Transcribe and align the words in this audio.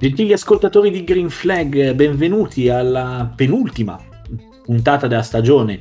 Gentili 0.00 0.32
ascoltatori 0.32 0.92
di 0.92 1.02
Green 1.02 1.28
Flag, 1.28 1.92
benvenuti 1.92 2.68
alla 2.68 3.32
penultima 3.34 4.00
puntata 4.64 5.08
della 5.08 5.24
stagione. 5.24 5.80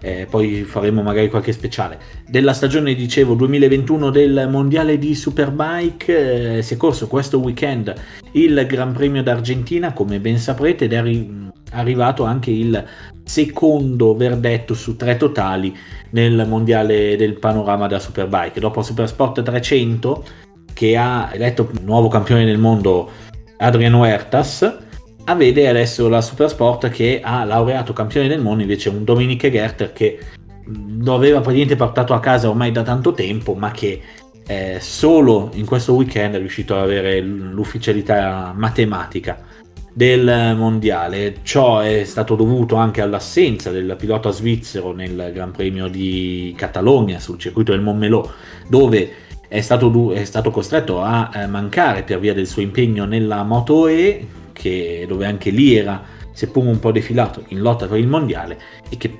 Eh, 0.00 0.26
poi 0.28 0.64
faremo 0.64 1.00
magari 1.00 1.30
qualche 1.30 1.52
speciale 1.52 2.00
della 2.26 2.54
stagione, 2.54 2.92
dicevo 2.96 3.34
2021 3.34 4.10
del 4.10 4.48
mondiale 4.50 4.98
di 4.98 5.14
Superbike. 5.14 6.56
Eh, 6.56 6.62
si 6.62 6.74
è 6.74 6.76
corso 6.76 7.06
questo 7.06 7.38
weekend 7.38 7.94
il 8.32 8.66
Gran 8.66 8.92
Premio 8.92 9.22
d'Argentina, 9.22 9.92
come 9.92 10.18
ben 10.18 10.38
saprete, 10.38 10.86
ed 10.86 10.94
è 10.94 10.96
arri- 10.96 11.50
arrivato 11.70 12.24
anche 12.24 12.50
il 12.50 12.84
secondo 13.22 14.16
verdetto 14.16 14.74
su 14.74 14.96
tre 14.96 15.16
totali 15.16 15.72
nel 16.10 16.48
mondiale 16.48 17.14
del 17.14 17.38
panorama 17.38 17.86
della 17.86 18.00
Superbike. 18.00 18.58
Dopo 18.58 18.82
Supersport 18.82 19.40
300, 19.40 20.24
che 20.72 20.96
ha 20.96 21.30
eletto 21.32 21.70
nuovo 21.82 22.08
campione 22.08 22.44
del 22.44 22.58
mondo 22.58 23.30
Adrian 23.62 23.94
Huertas, 23.94 24.78
a 25.24 25.34
vede 25.36 25.68
adesso 25.68 26.08
la 26.08 26.20
Supersport 26.20 26.88
che 26.88 27.20
ha 27.22 27.44
laureato 27.44 27.92
campione 27.92 28.26
del 28.26 28.40
mondo 28.40 28.62
invece 28.62 28.88
un 28.88 29.04
Dominique 29.04 29.50
Gerter 29.50 29.92
che 29.92 30.18
lo 30.98 31.14
aveva 31.14 31.40
praticamente 31.40 31.76
portato 31.76 32.12
a 32.12 32.20
casa 32.20 32.48
ormai 32.48 32.72
da 32.72 32.82
tanto 32.82 33.12
tempo 33.12 33.54
ma 33.54 33.70
che 33.70 34.00
eh, 34.46 34.78
solo 34.80 35.50
in 35.54 35.64
questo 35.64 35.94
weekend 35.94 36.34
è 36.34 36.38
riuscito 36.38 36.74
ad 36.74 36.82
avere 36.82 37.20
l'ufficialità 37.20 38.52
matematica 38.56 39.38
del 39.92 40.54
mondiale. 40.56 41.36
Ciò 41.42 41.78
è 41.80 42.02
stato 42.04 42.34
dovuto 42.34 42.74
anche 42.74 43.00
all'assenza 43.00 43.70
del 43.70 43.94
pilota 43.96 44.30
svizzero 44.30 44.92
nel 44.92 45.30
Gran 45.32 45.52
Premio 45.52 45.86
di 45.86 46.52
Catalogna 46.56 47.20
sul 47.20 47.38
circuito 47.38 47.70
del 47.70 47.82
Montmelò, 47.82 48.28
dove 48.66 49.12
è 49.52 49.60
stato, 49.60 50.12
è 50.12 50.24
stato 50.24 50.50
costretto 50.50 51.02
a 51.02 51.30
eh, 51.34 51.46
mancare 51.46 52.04
per 52.04 52.18
via 52.18 52.32
del 52.32 52.46
suo 52.46 52.62
impegno 52.62 53.04
nella 53.04 53.42
Moto 53.42 53.86
E, 53.86 54.26
che, 54.50 55.04
dove 55.06 55.26
anche 55.26 55.50
lì 55.50 55.76
era 55.76 56.02
seppur 56.32 56.64
un 56.64 56.78
po' 56.78 56.90
defilato 56.90 57.44
in 57.48 57.60
lotta 57.60 57.86
per 57.86 57.98
il 57.98 58.06
mondiale 58.06 58.58
e 58.88 58.96
che 58.96 59.18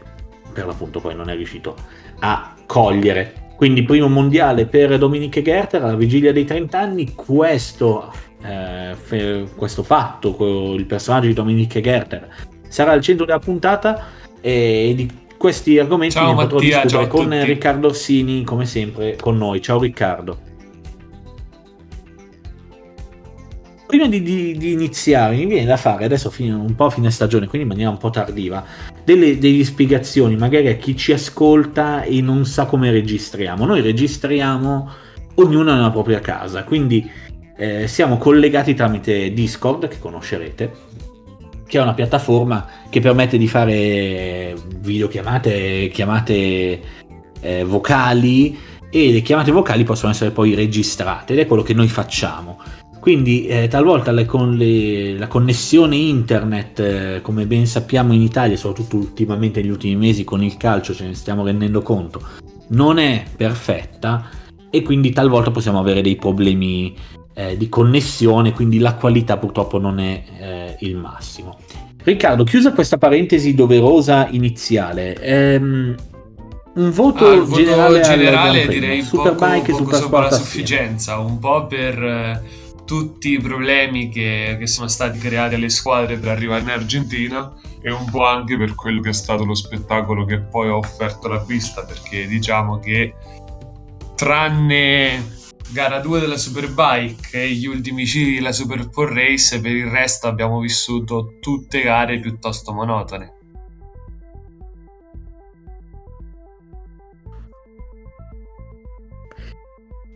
per 0.50 0.64
l'appunto 0.64 1.00
poi 1.00 1.14
non 1.14 1.28
è 1.28 1.36
riuscito 1.36 1.76
a 2.20 2.54
cogliere. 2.64 3.50
Quindi 3.56 3.82
primo 3.82 4.08
mondiale 4.08 4.64
per 4.64 4.96
Dominique 4.96 5.42
Gerter 5.42 5.82
alla 5.82 5.96
vigilia 5.96 6.32
dei 6.32 6.46
30 6.46 6.78
anni, 6.78 7.12
questo, 7.14 8.10
eh, 8.42 9.46
questo 9.54 9.82
fatto, 9.82 10.74
il 10.74 10.86
personaggio 10.86 11.26
di 11.26 11.34
Dominique 11.34 11.82
Gerter 11.82 12.26
sarà 12.68 12.92
al 12.92 13.02
centro 13.02 13.26
della 13.26 13.38
puntata 13.38 14.06
e 14.40 14.94
di 14.96 15.21
questi 15.42 15.76
argomenti 15.76 16.14
ciao, 16.14 16.36
potrò 16.36 16.58
Mattia, 16.58 16.82
discutere 16.82 17.08
con. 17.08 17.44
Riccardo 17.44 17.88
Orsini, 17.88 18.44
come 18.44 18.64
sempre, 18.64 19.16
con 19.20 19.36
noi. 19.36 19.60
Ciao 19.60 19.80
Riccardo. 19.80 20.38
Prima 23.88 24.06
di, 24.06 24.22
di, 24.22 24.56
di 24.56 24.70
iniziare, 24.70 25.34
mi 25.34 25.46
viene 25.46 25.66
da 25.66 25.76
fare 25.76 26.04
adesso 26.04 26.30
fine, 26.30 26.52
un 26.54 26.76
po' 26.76 26.84
a 26.84 26.90
fine 26.90 27.10
stagione, 27.10 27.48
quindi 27.48 27.66
in 27.66 27.72
maniera 27.72 27.90
un 27.90 27.98
po' 27.98 28.10
tardiva, 28.10 28.64
delle, 29.04 29.36
delle 29.38 29.64
spiegazioni 29.64 30.36
magari 30.36 30.68
a 30.68 30.76
chi 30.76 30.96
ci 30.96 31.12
ascolta 31.12 32.04
e 32.04 32.20
non 32.20 32.46
sa 32.46 32.66
come 32.66 32.92
registriamo. 32.92 33.64
Noi 33.64 33.80
registriamo 33.80 34.90
ognuno 35.34 35.74
nella 35.74 35.90
propria 35.90 36.20
casa, 36.20 36.62
quindi 36.62 37.10
eh, 37.56 37.88
siamo 37.88 38.16
collegati 38.16 38.74
tramite 38.74 39.32
Discord, 39.32 39.88
che 39.88 39.98
conoscerete, 39.98 40.72
che 41.66 41.78
è 41.78 41.82
una 41.82 41.94
piattaforma 41.94 42.64
che 42.88 43.00
permette 43.00 43.36
di 43.38 43.48
fare 43.48 44.54
videochiamate, 44.82 45.88
chiamate 45.92 46.82
eh, 47.40 47.64
vocali 47.64 48.58
e 48.90 49.10
le 49.10 49.22
chiamate 49.22 49.50
vocali 49.50 49.84
possono 49.84 50.12
essere 50.12 50.32
poi 50.32 50.54
registrate 50.54 51.32
ed 51.32 51.38
è 51.38 51.46
quello 51.46 51.62
che 51.62 51.72
noi 51.72 51.88
facciamo. 51.88 52.60
Quindi 53.00 53.46
eh, 53.46 53.66
talvolta 53.66 54.12
le, 54.12 54.26
con 54.26 54.54
le, 54.54 55.18
la 55.18 55.26
connessione 55.26 55.96
internet, 55.96 56.78
eh, 56.78 57.20
come 57.20 57.46
ben 57.46 57.66
sappiamo 57.66 58.12
in 58.12 58.20
Italia, 58.20 58.56
soprattutto 58.56 58.96
ultimamente 58.96 59.60
negli 59.60 59.70
ultimi 59.70 59.96
mesi 59.96 60.22
con 60.22 60.42
il 60.42 60.56
calcio 60.56 60.94
ce 60.94 61.06
ne 61.06 61.14
stiamo 61.14 61.44
rendendo 61.44 61.82
conto, 61.82 62.22
non 62.68 62.98
è 62.98 63.24
perfetta 63.36 64.28
e 64.70 64.82
quindi 64.82 65.10
talvolta 65.10 65.50
possiamo 65.50 65.80
avere 65.80 66.00
dei 66.00 66.14
problemi 66.14 66.94
eh, 67.34 67.56
di 67.56 67.68
connessione, 67.68 68.52
quindi 68.52 68.78
la 68.78 68.94
qualità 68.94 69.36
purtroppo 69.36 69.78
non 69.78 69.98
è 69.98 70.22
eh, 70.38 70.76
il 70.80 70.96
massimo. 70.96 71.58
Riccardo, 72.04 72.44
chiusa 72.44 72.72
questa 72.72 72.98
parentesi 72.98 73.54
doverosa 73.54 74.28
iniziale, 74.30 75.14
ehm, 75.14 75.94
un 76.74 76.90
voto, 76.90 77.26
ah, 77.28 77.36
voto 77.36 77.54
generale, 77.54 78.00
generale 78.00 78.66
direi 78.66 79.02
Superbike 79.02 79.72
poco, 79.72 79.84
poco 79.84 79.96
sopra 79.96 80.20
la 80.22 80.30
sufficienza, 80.30 81.18
un 81.18 81.38
po' 81.38 81.66
per 81.66 82.02
eh, 82.02 82.42
tutti 82.86 83.32
i 83.32 83.38
problemi 83.38 84.08
che, 84.08 84.56
che 84.58 84.66
sono 84.66 84.88
stati 84.88 85.18
creati 85.18 85.54
alle 85.54 85.68
squadre 85.68 86.16
per 86.16 86.30
arrivare 86.30 86.62
in 86.62 86.70
Argentina 86.70 87.52
e 87.80 87.92
un 87.92 88.08
po' 88.10 88.24
anche 88.24 88.56
per 88.56 88.74
quello 88.74 89.00
che 89.00 89.10
è 89.10 89.14
stato 89.14 89.44
lo 89.44 89.54
spettacolo 89.54 90.24
che 90.24 90.40
poi 90.40 90.68
ha 90.68 90.76
offerto 90.76 91.28
la 91.28 91.40
pista, 91.40 91.84
perché 91.84 92.26
diciamo 92.26 92.78
che 92.78 93.14
tranne 94.14 95.40
gara 95.72 96.00
2 96.00 96.20
della 96.20 96.36
Superbike 96.36 97.42
e 97.42 97.50
gli 97.52 97.66
ultimi 97.66 98.04
giri 98.04 98.34
della 98.34 98.52
Super 98.52 98.90
4 98.90 99.14
Race, 99.14 99.60
per 99.60 99.72
il 99.72 99.86
resto 99.86 100.26
abbiamo 100.26 100.60
vissuto 100.60 101.34
tutte 101.40 101.82
gare 101.82 102.20
piuttosto 102.20 102.72
monotone. 102.72 103.34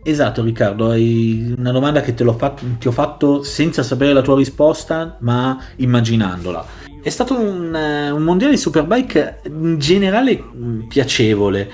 Esatto 0.03 0.41
Riccardo, 0.41 0.91
hai 0.91 1.53
una 1.57 1.71
domanda 1.71 1.99
che 1.99 2.13
fatto, 2.33 2.63
ti 2.79 2.87
ho 2.87 2.93
fatto 2.93 3.43
senza 3.43 3.83
sapere 3.83 4.13
la 4.13 4.21
tua 4.21 4.37
risposta, 4.37 5.17
ma 5.19 5.61
immaginandola. 5.75 6.65
È 7.01 7.09
stato 7.09 7.37
un, 7.37 7.73
un 7.73 8.23
mondiale 8.23 8.53
di 8.53 8.59
Superbike 8.59 9.41
in 9.47 9.77
generale 9.77 10.41
piacevole. 10.87 11.69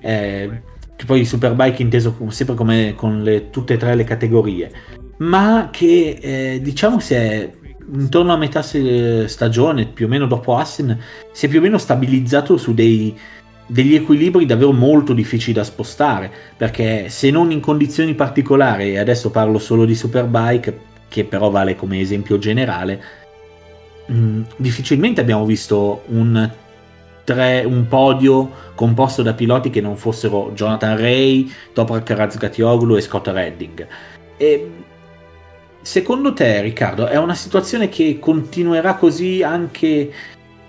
Eh, 0.00 0.62
poi 1.06 1.24
Superbike 1.24 1.82
inteso 1.82 2.16
sempre 2.28 2.54
come 2.54 2.94
con 2.96 3.22
le, 3.22 3.50
tutte 3.50 3.74
e 3.74 3.76
tre 3.76 3.94
le 3.94 4.04
categorie, 4.04 4.70
ma 5.18 5.68
che 5.70 6.18
eh, 6.20 6.60
diciamo 6.62 7.00
si 7.00 7.14
è 7.14 7.50
intorno 7.94 8.32
a 8.32 8.36
metà 8.36 8.62
stagione, 8.62 9.86
più 9.86 10.06
o 10.06 10.08
meno 10.08 10.26
dopo 10.26 10.56
Assen, 10.56 10.98
si 11.32 11.46
è 11.46 11.48
più 11.48 11.58
o 11.58 11.62
meno 11.62 11.78
stabilizzato 11.78 12.56
su 12.56 12.74
dei, 12.74 13.16
degli 13.66 13.94
equilibri 13.94 14.46
davvero 14.46 14.72
molto 14.72 15.12
difficili 15.12 15.52
da 15.52 15.64
spostare, 15.64 16.30
perché 16.56 17.08
se 17.08 17.30
non 17.30 17.50
in 17.50 17.60
condizioni 17.60 18.14
particolari, 18.14 18.92
e 18.92 18.98
adesso 18.98 19.30
parlo 19.30 19.58
solo 19.58 19.84
di 19.84 19.94
Superbike, 19.94 20.90
che 21.08 21.24
però 21.24 21.50
vale 21.50 21.76
come 21.76 22.00
esempio 22.00 22.38
generale, 22.38 23.02
mh, 24.06 24.14
mm, 24.14 24.42
difficilmente 24.56 25.20
abbiamo 25.20 25.44
visto 25.44 26.02
un 26.08 26.50
tre, 27.24 27.64
un 27.64 27.86
podio 27.88 28.50
composto 28.74 29.22
da 29.22 29.34
piloti 29.34 29.70
che 29.70 29.80
non 29.80 29.96
fossero 29.96 30.52
Jonathan 30.54 30.96
Ray, 30.96 31.50
Toprak 31.72 32.10
Razgatioglu 32.10 32.96
e 32.96 33.00
Scott 33.00 33.28
Redding. 33.28 33.86
E 34.36 34.70
secondo 35.80 36.32
te, 36.32 36.60
Riccardo, 36.62 37.06
è 37.06 37.16
una 37.16 37.34
situazione 37.34 37.88
che 37.88 38.18
continuerà 38.18 38.94
così 38.94 39.42
anche 39.42 40.12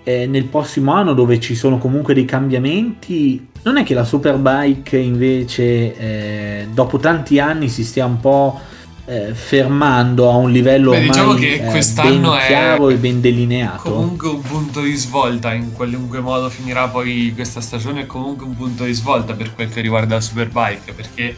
eh, 0.04 0.26
nel 0.26 0.44
prossimo 0.44 0.92
anno 0.92 1.14
dove 1.14 1.40
ci 1.40 1.54
sono 1.54 1.78
comunque 1.78 2.14
dei 2.14 2.24
cambiamenti? 2.24 3.48
Non 3.62 3.78
è 3.78 3.82
che 3.82 3.94
la 3.94 4.04
Superbike 4.04 4.98
invece 4.98 5.96
eh, 5.96 6.68
dopo 6.72 6.98
tanti 6.98 7.40
anni 7.40 7.68
si 7.68 7.82
stia 7.82 8.04
un 8.04 8.20
po' 8.20 8.60
eh, 9.06 9.34
fermando 9.34 10.30
a 10.30 10.36
un 10.36 10.50
livello 10.50 10.92
Beh, 10.92 11.00
diciamo 11.00 11.34
che 11.34 11.54
eh, 11.54 11.64
quest'anno 11.70 12.30
ben 12.30 12.46
chiaro 12.46 12.88
e 12.88 12.96
ben 12.96 13.20
delineato. 13.20 13.90
Comunque 13.90 14.28
un 14.28 14.40
punto 14.40 14.80
di 14.80 14.94
svolta, 14.94 15.52
in 15.52 15.72
qualunque 15.72 16.20
modo 16.20 16.48
finirà 16.48 16.88
poi 16.88 17.32
questa 17.34 17.60
stagione, 17.60 18.02
è 18.02 18.06
comunque 18.06 18.46
un 18.46 18.56
punto 18.56 18.84
di 18.84 18.92
svolta 18.92 19.34
per 19.34 19.54
quel 19.54 19.68
che 19.68 19.80
riguarda 19.80 20.14
la 20.14 20.20
Superbike, 20.20 20.92
perché 20.92 21.36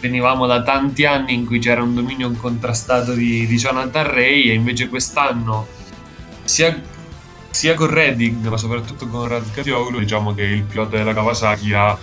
venivamo 0.00 0.46
da 0.46 0.62
tanti 0.62 1.06
anni 1.06 1.32
in 1.32 1.46
cui 1.46 1.58
c'era 1.58 1.82
un 1.82 1.94
dominio 1.94 2.28
incontrastato 2.28 3.12
di, 3.12 3.46
di 3.46 3.56
Jonathan 3.56 4.06
Ray 4.06 4.50
e 4.50 4.52
invece 4.52 4.88
quest'anno 4.88 5.66
sia, 6.44 6.78
sia 7.50 7.74
con 7.74 7.88
Redding 7.88 8.46
ma 8.46 8.58
soprattutto 8.58 9.08
con 9.08 9.26
Radcatioglu 9.26 9.98
diciamo 9.98 10.34
che 10.34 10.42
il 10.42 10.62
pilota 10.64 10.98
della 10.98 11.14
Kawasaki 11.14 11.72
ha 11.72 11.96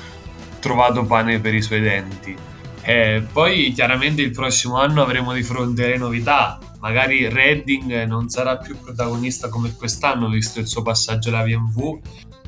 trovato 0.60 1.06
pane 1.06 1.40
per 1.40 1.54
i 1.54 1.62
suoi 1.62 1.82
denti 1.82 2.36
eh, 2.86 3.24
poi 3.32 3.72
chiaramente 3.72 4.22
il 4.22 4.32
prossimo 4.32 4.78
anno 4.78 5.02
avremo 5.02 5.34
di 5.34 5.44
fronte 5.44 5.88
le 5.88 5.98
novità. 5.98 6.60
Magari 6.82 7.30
Redding 7.30 8.04
non 8.04 8.28
sarà 8.28 8.58
più 8.58 8.78
protagonista 8.78 9.48
come 9.48 9.74
quest'anno, 9.74 10.28
visto 10.28 10.60
il 10.60 10.68
suo 10.68 10.82
passaggio 10.82 11.30
alla 11.30 11.44
BMW, 11.44 11.98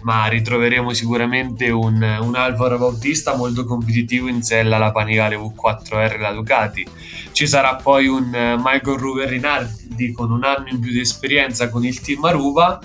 ma 0.01 0.27
ritroveremo 0.27 0.91
sicuramente 0.91 1.69
un, 1.69 2.01
un 2.21 2.35
Alvaro 2.35 2.77
Bautista 2.77 3.37
molto 3.37 3.63
competitivo 3.63 4.27
in 4.27 4.43
sella 4.43 4.75
alla 4.75 4.91
Panigale 4.91 5.37
V4R 5.37 6.19
la 6.19 6.33
Ducati. 6.33 6.85
Ci 7.31 7.47
sarà 7.47 7.75
poi 7.75 8.07
un 8.07 8.29
Michael 8.29 8.97
Ruber 8.97 9.29
Rinaldi 9.29 10.11
con 10.11 10.31
un 10.31 10.43
anno 10.43 10.67
in 10.67 10.79
più 10.79 10.91
di 10.91 10.99
esperienza 10.99 11.69
con 11.69 11.85
il 11.85 12.01
team 12.01 12.25
Aruba 12.25 12.81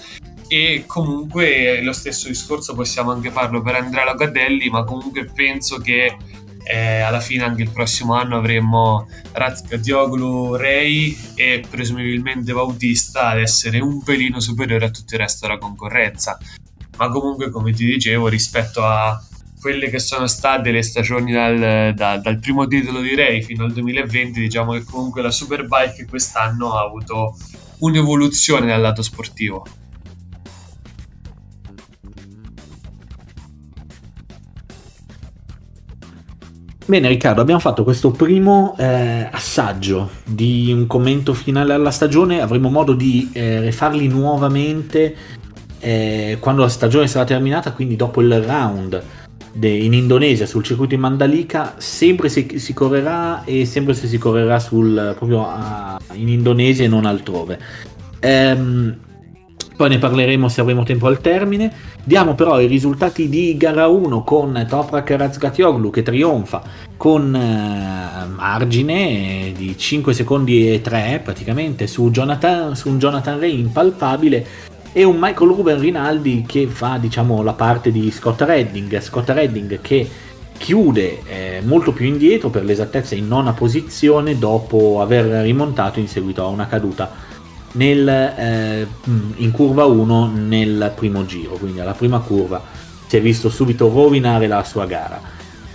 e 0.46 0.84
comunque 0.86 1.80
lo 1.82 1.92
stesso 1.92 2.28
discorso 2.28 2.74
possiamo 2.74 3.10
anche 3.10 3.30
farlo 3.30 3.60
per 3.60 3.74
Andrea 3.74 4.04
Locadelli, 4.04 4.68
ma 4.68 4.84
comunque 4.84 5.24
penso 5.24 5.78
che 5.78 6.16
eh, 6.64 7.00
alla 7.00 7.20
fine 7.20 7.44
anche 7.44 7.62
il 7.62 7.70
prossimo 7.70 8.14
anno 8.14 8.36
avremo 8.36 9.08
Razgadioglu, 9.32 10.56
Rey 10.56 11.16
e 11.34 11.64
presumibilmente 11.68 12.52
Bautista 12.52 13.28
ad 13.28 13.40
essere 13.40 13.80
un 13.80 14.02
pelino 14.02 14.40
superiore 14.40 14.86
a 14.86 14.90
tutto 14.90 15.14
il 15.14 15.20
resto 15.20 15.46
della 15.46 15.58
concorrenza. 15.58 16.38
Ma 16.96 17.08
comunque, 17.08 17.50
come 17.50 17.72
ti 17.72 17.84
dicevo, 17.84 18.28
rispetto 18.28 18.84
a 18.84 19.22
quelle 19.60 19.90
che 19.90 19.98
sono 19.98 20.26
state 20.26 20.70
le 20.70 20.82
stagioni 20.82 21.32
dal, 21.32 21.94
da, 21.94 22.16
dal 22.18 22.38
primo 22.38 22.66
titolo 22.66 23.00
di 23.00 23.14
Rey 23.14 23.42
fino 23.42 23.64
al 23.64 23.72
2020, 23.72 24.40
diciamo 24.40 24.72
che 24.72 24.84
comunque 24.84 25.22
la 25.22 25.30
Superbike 25.30 26.06
quest'anno 26.06 26.74
ha 26.74 26.82
avuto 26.82 27.36
un'evoluzione 27.80 28.66
dal 28.66 28.80
lato 28.80 29.02
sportivo. 29.02 29.66
Bene 36.90 37.06
Riccardo, 37.06 37.40
abbiamo 37.40 37.60
fatto 37.60 37.84
questo 37.84 38.10
primo 38.10 38.74
eh, 38.76 39.28
assaggio 39.30 40.10
di 40.24 40.72
un 40.72 40.88
commento 40.88 41.34
finale 41.34 41.72
alla 41.72 41.92
stagione, 41.92 42.40
avremo 42.40 42.68
modo 42.68 42.94
di 42.94 43.30
eh, 43.32 43.60
rifarli 43.60 44.08
nuovamente 44.08 45.14
eh, 45.78 46.38
quando 46.40 46.62
la 46.62 46.68
stagione 46.68 47.06
sarà 47.06 47.24
terminata, 47.24 47.70
quindi 47.70 47.94
dopo 47.94 48.20
il 48.20 48.42
round 48.42 49.00
de- 49.52 49.68
in 49.68 49.92
Indonesia 49.92 50.46
sul 50.46 50.64
circuito 50.64 50.94
in 50.94 51.00
Mandalika, 51.02 51.74
sempre 51.78 52.28
se 52.28 52.58
si 52.58 52.72
correrà 52.72 53.44
e 53.44 53.66
sempre 53.66 53.94
se 53.94 54.08
si 54.08 54.18
correrà 54.18 54.58
sul, 54.58 55.14
proprio 55.16 55.46
a, 55.46 55.96
in 56.14 56.26
Indonesia 56.26 56.82
e 56.82 56.88
non 56.88 57.04
altrove. 57.06 57.56
Ehm, 58.18 58.96
poi 59.80 59.88
ne 59.88 59.96
parleremo 59.96 60.46
se 60.50 60.60
avremo 60.60 60.82
tempo 60.82 61.06
al 61.06 61.22
termine. 61.22 61.72
Diamo 62.04 62.34
però 62.34 62.60
i 62.60 62.66
risultati 62.66 63.30
di 63.30 63.56
gara 63.56 63.86
1 63.86 64.22
con 64.24 64.66
Toprak 64.68 65.12
Razgatioglu 65.12 65.88
che 65.88 66.02
trionfa 66.02 66.62
con 66.98 67.34
eh, 67.34 68.26
margine 68.26 69.54
di 69.56 69.78
5 69.78 70.12
secondi 70.12 70.70
e 70.70 70.82
3 70.82 71.22
praticamente 71.24 71.86
su, 71.86 72.10
Jonathan, 72.10 72.76
su 72.76 72.90
un 72.90 72.98
Jonathan 72.98 73.40
Ray 73.40 73.58
impalpabile 73.58 74.46
e 74.92 75.02
un 75.04 75.16
Michael 75.18 75.50
Ruben 75.50 75.80
Rinaldi 75.80 76.44
che 76.46 76.66
fa 76.66 76.98
diciamo 76.98 77.42
la 77.42 77.54
parte 77.54 77.90
di 77.90 78.10
Scott 78.10 78.42
Redding. 78.42 79.00
Scott 79.00 79.30
Redding 79.30 79.80
che 79.80 80.06
chiude 80.58 81.22
eh, 81.24 81.62
molto 81.64 81.94
più 81.94 82.04
indietro 82.04 82.50
per 82.50 82.64
l'esattezza 82.64 83.14
in 83.14 83.26
nona 83.26 83.54
posizione 83.54 84.38
dopo 84.38 85.00
aver 85.00 85.24
rimontato 85.42 86.00
in 86.00 86.06
seguito 86.06 86.44
a 86.44 86.48
una 86.48 86.66
caduta 86.66 87.28
nel, 87.72 88.08
eh, 88.08 88.86
in 89.36 89.50
curva 89.50 89.84
1 89.84 90.32
nel 90.34 90.92
primo 90.94 91.24
giro, 91.26 91.54
quindi 91.54 91.80
alla 91.80 91.92
prima 91.92 92.18
curva 92.18 92.62
si 93.06 93.16
è 93.16 93.20
visto 93.20 93.48
subito 93.48 93.88
rovinare 93.88 94.46
la 94.46 94.62
sua 94.64 94.86
gara. 94.86 95.20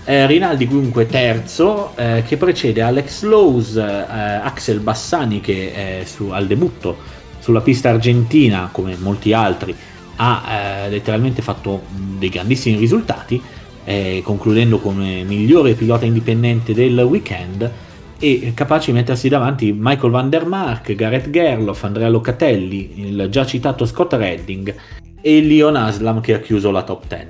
Eh, 0.03 0.27
Rinaldi 0.27 0.67
comunque 0.67 1.07
terzo 1.07 1.95
eh, 1.95 2.23
che 2.27 2.37
precede 2.37 2.81
Alex 2.81 3.23
Lowe's, 3.23 3.75
eh, 3.75 3.81
Axel 3.81 4.79
Bassani 4.79 5.41
che 5.41 6.03
su, 6.05 6.29
al 6.29 6.45
debutto 6.45 6.97
sulla 7.39 7.61
pista 7.61 7.89
argentina 7.89 8.69
come 8.71 8.95
molti 8.99 9.33
altri 9.33 9.75
ha 10.17 10.43
eh, 10.85 10.89
letteralmente 10.89 11.41
fatto 11.41 11.83
dei 12.17 12.29
grandissimi 12.29 12.77
risultati 12.77 13.41
eh, 13.83 14.21
concludendo 14.23 14.79
come 14.79 15.23
migliore 15.23 15.73
pilota 15.73 16.05
indipendente 16.05 16.73
del 16.73 16.97
weekend 16.99 17.71
e 18.19 18.51
capace 18.53 18.91
di 18.91 18.97
mettersi 18.97 19.29
davanti 19.29 19.75
Michael 19.77 20.11
Van 20.11 20.29
der 20.29 20.45
Mark, 20.45 20.93
Gareth 20.95 21.29
Gerloff, 21.29 21.83
Andrea 21.83 22.09
Locatelli, 22.09 23.07
il 23.07 23.27
già 23.29 23.45
citato 23.45 23.85
Scott 23.85 24.13
Redding 24.13 24.75
e 25.21 25.41
Leon 25.41 25.75
Aslam 25.75 26.21
che 26.21 26.33
ha 26.33 26.39
chiuso 26.39 26.71
la 26.71 26.83
top 26.83 27.07
10. 27.07 27.27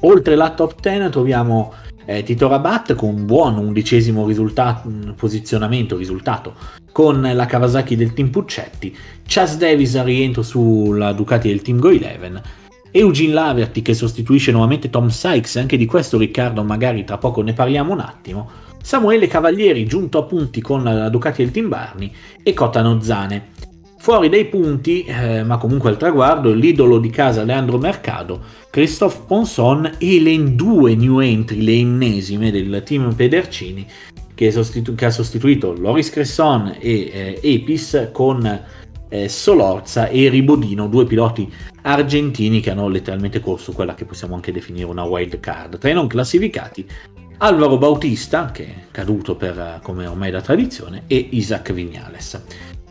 Oltre 0.00 0.34
la 0.36 0.50
top 0.50 0.80
10 0.80 1.10
troviamo 1.10 1.72
eh, 2.06 2.22
Tito 2.22 2.48
Rabat 2.48 2.94
con 2.94 3.10
un 3.10 3.26
buon 3.26 3.58
undicesimo 3.58 4.26
risultato, 4.26 4.88
posizionamento, 5.14 5.96
risultato 5.96 6.54
con 6.90 7.20
la 7.20 7.46
Kawasaki 7.46 7.94
del 7.94 8.14
team 8.14 8.30
Puccetti, 8.30 8.96
Chas 9.26 9.56
Davis 9.56 9.94
a 9.94 10.02
rientro 10.02 10.42
sulla 10.42 11.12
Ducati 11.12 11.48
del 11.48 11.62
team 11.62 11.78
Go 11.78 11.88
11 11.88 12.40
Eugene 12.90 13.32
Laverty 13.32 13.82
che 13.82 13.92
sostituisce 13.92 14.50
nuovamente 14.50 14.88
Tom 14.88 15.08
Sykes, 15.08 15.56
anche 15.56 15.76
di 15.76 15.84
questo 15.84 16.16
Riccardo 16.16 16.64
magari 16.64 17.04
tra 17.04 17.18
poco 17.18 17.42
ne 17.42 17.52
parliamo 17.52 17.92
un 17.92 18.00
attimo, 18.00 18.50
Samuele 18.82 19.26
Cavalieri 19.26 19.86
giunto 19.86 20.18
a 20.18 20.22
punti 20.22 20.60
con 20.60 20.82
la 20.82 21.08
Ducati 21.08 21.42
del 21.42 21.52
Team 21.52 21.68
Barney 21.68 22.10
e 22.42 22.54
Cotano 22.54 23.00
Zane. 23.00 23.56
Fuori 23.98 24.28
dai 24.28 24.46
punti, 24.46 25.04
eh, 25.04 25.42
ma 25.42 25.58
comunque 25.58 25.90
al 25.90 25.96
traguardo, 25.96 26.52
l'idolo 26.52 26.98
di 26.98 27.10
casa 27.10 27.42
Leandro 27.42 27.78
Mercado, 27.78 28.40
Christophe 28.70 29.22
Ponson 29.26 29.96
e 29.98 30.20
le 30.20 30.54
due 30.54 30.94
new 30.94 31.18
entry, 31.18 31.60
le 31.62 31.74
ennesime 31.74 32.50
del 32.50 32.82
team 32.84 33.12
Pedercini, 33.14 33.86
che, 34.34 34.50
sostitu- 34.52 34.94
che 34.94 35.04
ha 35.04 35.10
sostituito 35.10 35.74
Loris 35.74 36.10
Cresson 36.10 36.76
e 36.78 37.10
eh, 37.12 37.40
Epis 37.42 38.10
con 38.12 38.64
eh, 39.08 39.28
Solorza 39.28 40.08
e 40.08 40.28
Ribodino, 40.28 40.86
due 40.86 41.04
piloti 41.04 41.52
argentini 41.82 42.60
che 42.60 42.70
hanno 42.70 42.88
letteralmente 42.88 43.40
corso 43.40 43.72
quella 43.72 43.94
che 43.94 44.04
possiamo 44.04 44.34
anche 44.34 44.52
definire 44.52 44.86
una 44.86 45.04
wild 45.04 45.40
card. 45.40 45.78
Tra 45.78 45.90
i 45.90 45.94
non 45.94 46.06
classificati 46.06 46.86
Alvaro 47.40 47.78
Bautista, 47.78 48.50
che 48.50 48.64
è 48.64 48.74
caduto 48.90 49.36
per, 49.36 49.78
come 49.82 50.06
ormai 50.06 50.32
da 50.32 50.40
tradizione, 50.40 51.04
e 51.06 51.28
Isaac 51.30 51.72
Vignales. 51.72 52.42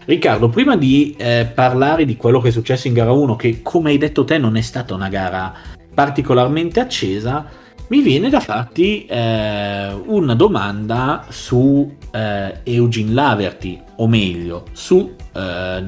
Riccardo, 0.05 0.47
prima 0.47 0.77
di 0.77 1.13
eh, 1.17 1.51
parlare 1.53 2.05
di 2.05 2.15
quello 2.15 2.39
che 2.39 2.47
è 2.47 2.51
successo 2.51 2.87
in 2.87 2.93
gara 2.93 3.11
1, 3.11 3.35
che 3.35 3.61
come 3.61 3.89
hai 3.89 3.97
detto 3.97 4.23
te 4.23 4.37
non 4.37 4.55
è 4.55 4.61
stata 4.61 4.93
una 4.93 5.09
gara 5.09 5.53
particolarmente 5.93 6.79
accesa, 6.79 7.45
mi 7.89 8.01
viene 8.01 8.29
da 8.29 8.39
farti 8.39 9.05
eh, 9.05 9.93
una 10.05 10.33
domanda 10.33 11.25
su 11.27 11.93
eh, 12.11 12.59
Eugene 12.63 13.11
Laverty, 13.11 13.81
o 13.97 14.07
meglio, 14.07 14.63
su 14.71 15.13
eh, 15.33 15.83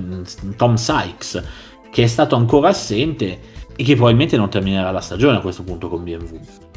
Tom 0.58 0.76
Sykes, 0.76 1.44
che 1.90 2.04
è 2.04 2.08
stato 2.08 2.36
ancora 2.36 2.68
assente 2.70 3.40
e 3.74 3.84
che 3.84 3.96
probabilmente 3.96 4.36
non 4.36 4.50
terminerà 4.50 4.92
la 4.92 5.00
stagione 5.00 5.38
a 5.38 5.42
questo 5.42 5.64
punto 5.64 5.88
con 5.88 6.04
BMW. 6.04 6.69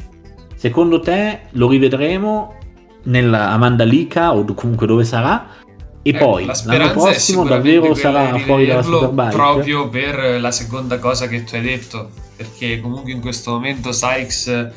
Secondo 0.63 1.01
te 1.01 1.41
lo 1.49 1.67
rivedremo 1.67 2.55
nella 3.03 3.49
Amanda 3.49 3.83
Lica 3.83 4.33
o 4.33 4.45
comunque 4.53 4.87
dove 4.87 5.03
sarà? 5.03 5.57
E 6.01 6.11
eh, 6.11 6.17
poi 6.17 6.45
l'anno 6.45 6.91
prossimo 6.91 7.43
davvero 7.43 7.93
sarà 7.93 8.37
fuori 8.37 8.65
dalla 8.67 8.81
Superbike? 8.81 9.35
Proprio 9.35 9.89
per 9.89 10.39
la 10.39 10.51
seconda 10.51 10.99
cosa 10.99 11.27
che 11.27 11.43
tu 11.43 11.55
hai 11.55 11.63
detto, 11.63 12.11
perché 12.37 12.79
comunque 12.79 13.11
in 13.11 13.19
questo 13.19 13.51
momento 13.51 13.91
Sykes 13.91 14.71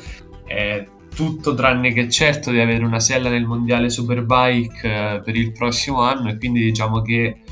è 0.45 0.85
tutto 1.15 1.55
tranne 1.55 1.93
che 1.93 2.09
certo 2.09 2.51
di 2.51 2.59
avere 2.59 2.83
una 2.83 2.99
sella 2.99 3.29
nel 3.29 3.45
mondiale 3.45 3.89
Superbike 3.89 4.81
eh, 4.83 5.21
per 5.23 5.37
il 5.37 5.53
prossimo 5.53 6.01
anno 6.01 6.27
e 6.27 6.37
quindi 6.37 6.63
diciamo 6.63 7.01
che 7.01 7.43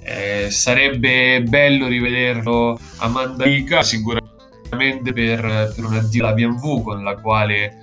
eh, 0.00 0.48
sarebbe 0.48 1.42
bello 1.42 1.88
rivederlo 1.88 2.78
a 2.98 3.08
Mandalika 3.08 3.82
sicuramente 3.82 4.23
per, 4.76 5.72
per 5.74 5.84
un 5.84 5.94
addio 5.94 6.24
alla 6.24 6.34
BMW 6.34 6.82
con 6.82 7.02
la 7.02 7.16
quale 7.16 7.78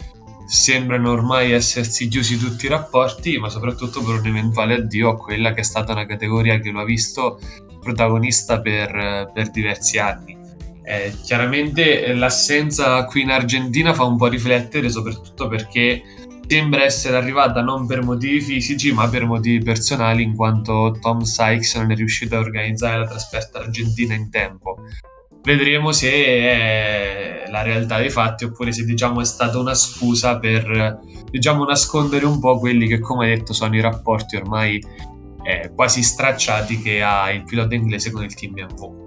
sembrano 0.52 1.12
ormai 1.12 1.54
essersi 1.54 2.10
chiusi 2.10 2.38
tutti 2.38 2.66
i 2.66 2.70
rapporti, 2.70 3.38
ma 3.38 3.48
soprattutto 3.48 4.04
per 4.04 4.20
un 4.20 4.26
eventuale 4.28 4.76
addio 4.76 5.12
a 5.12 5.18
quella 5.18 5.54
che 5.54 5.62
è 5.62 5.64
stata 5.64 5.94
una 5.94 6.06
categoria 6.06 6.60
che 6.60 6.72
lo 6.72 6.82
ha 6.82 6.86
visto 6.86 7.40
protagonista 7.80 8.60
per, 8.60 9.32
per 9.34 9.50
diversi 9.50 9.98
anni. 9.98 10.38
Eh, 10.84 11.14
chiaramente 11.24 12.14
l'assenza 12.14 13.06
qui 13.06 13.22
in 13.22 13.32
Argentina 13.32 13.94
fa 13.94 14.04
un 14.04 14.18
po' 14.18 14.28
riflettere, 14.28 14.90
soprattutto 14.90 15.48
perché 15.48 16.04
sembra 16.46 16.84
essere 16.84 17.16
arrivata 17.16 17.62
non 17.62 17.88
per 17.88 18.04
motivi 18.04 18.42
fisici, 18.42 18.92
ma 18.92 19.08
per 19.08 19.26
motivi 19.26 19.64
personali, 19.64 20.22
in 20.22 20.36
quanto 20.36 20.98
Tom 21.00 21.22
Sykes 21.22 21.76
non 21.76 21.92
è 21.92 21.96
riuscito 21.96 22.36
a 22.36 22.40
organizzare 22.40 22.98
la 22.98 23.08
trasferta 23.08 23.60
argentina 23.60 24.14
in 24.16 24.30
tempo 24.30 24.80
vedremo 25.44 25.92
se 25.92 26.12
è 26.12 27.44
la 27.50 27.64
realtà 27.64 27.98
dei 27.98 28.10
fatti 28.10 28.46
oppure 28.46 28.72
se 28.72 28.86
diciamo 28.86 29.22
è 29.22 29.26
stata 29.26 29.58
una 29.58 29.74
scusa 29.74 30.38
per 30.40 31.00
diciamo 31.30 31.64
nascondere 31.66 32.26
un 32.26 32.40
po' 32.40 32.60
quelli 32.60 32.88
che 32.88 33.00
come 33.00 33.28
detto 33.28 33.54
sono 33.54 33.76
i 33.76 33.82
rapporti 33.82 34.36
ormai 34.36 34.82
eh, 35.44 35.72
quasi 35.74 36.04
stracciati 36.04 36.80
che 36.82 37.02
ha 37.02 37.32
il 37.32 37.44
pilota 37.44 37.76
inglese 37.76 38.12
con 38.12 38.24
il 38.24 38.34
team 38.34 38.54
BMW. 38.54 39.00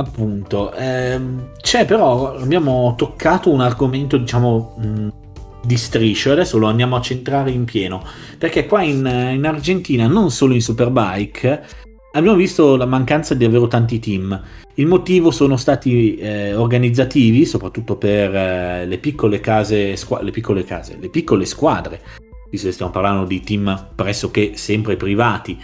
Appunto, 0.00 0.72
ehm, 0.74 1.54
c'è 1.60 1.84
però, 1.84 2.36
abbiamo 2.36 2.94
toccato 2.96 3.50
un 3.50 3.60
argomento 3.60 4.16
diciamo 4.16 4.76
mh, 4.78 5.08
di 5.62 5.76
striscio, 5.76 6.32
adesso 6.32 6.58
lo 6.58 6.66
andiamo 6.66 6.96
a 6.96 7.00
centrare 7.00 7.50
in 7.50 7.64
pieno, 7.64 8.04
perché 8.38 8.66
qua 8.66 8.82
in, 8.82 8.98
in 9.34 9.44
Argentina, 9.44 10.06
non 10.06 10.30
solo 10.30 10.54
in 10.54 10.62
Superbike, 10.62 11.64
abbiamo 12.12 12.36
visto 12.36 12.76
la 12.76 12.86
mancanza 12.86 13.34
di 13.34 13.44
avere 13.44 13.68
tanti 13.68 13.98
team. 13.98 14.40
Il 14.74 14.86
motivo 14.86 15.30
sono 15.30 15.56
stati 15.56 16.16
eh, 16.16 16.54
organizzativi, 16.54 17.44
soprattutto 17.44 17.96
per 17.96 18.34
eh, 18.34 18.86
le 18.86 18.98
piccole 18.98 19.40
case, 19.40 19.96
squ- 19.96 20.22
le 20.22 20.30
piccole 20.30 20.64
case, 20.64 20.96
le 21.00 21.08
piccole 21.08 21.44
squadre, 21.44 22.00
visto 22.50 22.68
che 22.68 22.72
stiamo 22.72 22.92
parlando 22.92 23.26
di 23.26 23.40
team 23.40 23.88
pressoché 23.94 24.52
sempre 24.54 24.96
privati, 24.96 25.58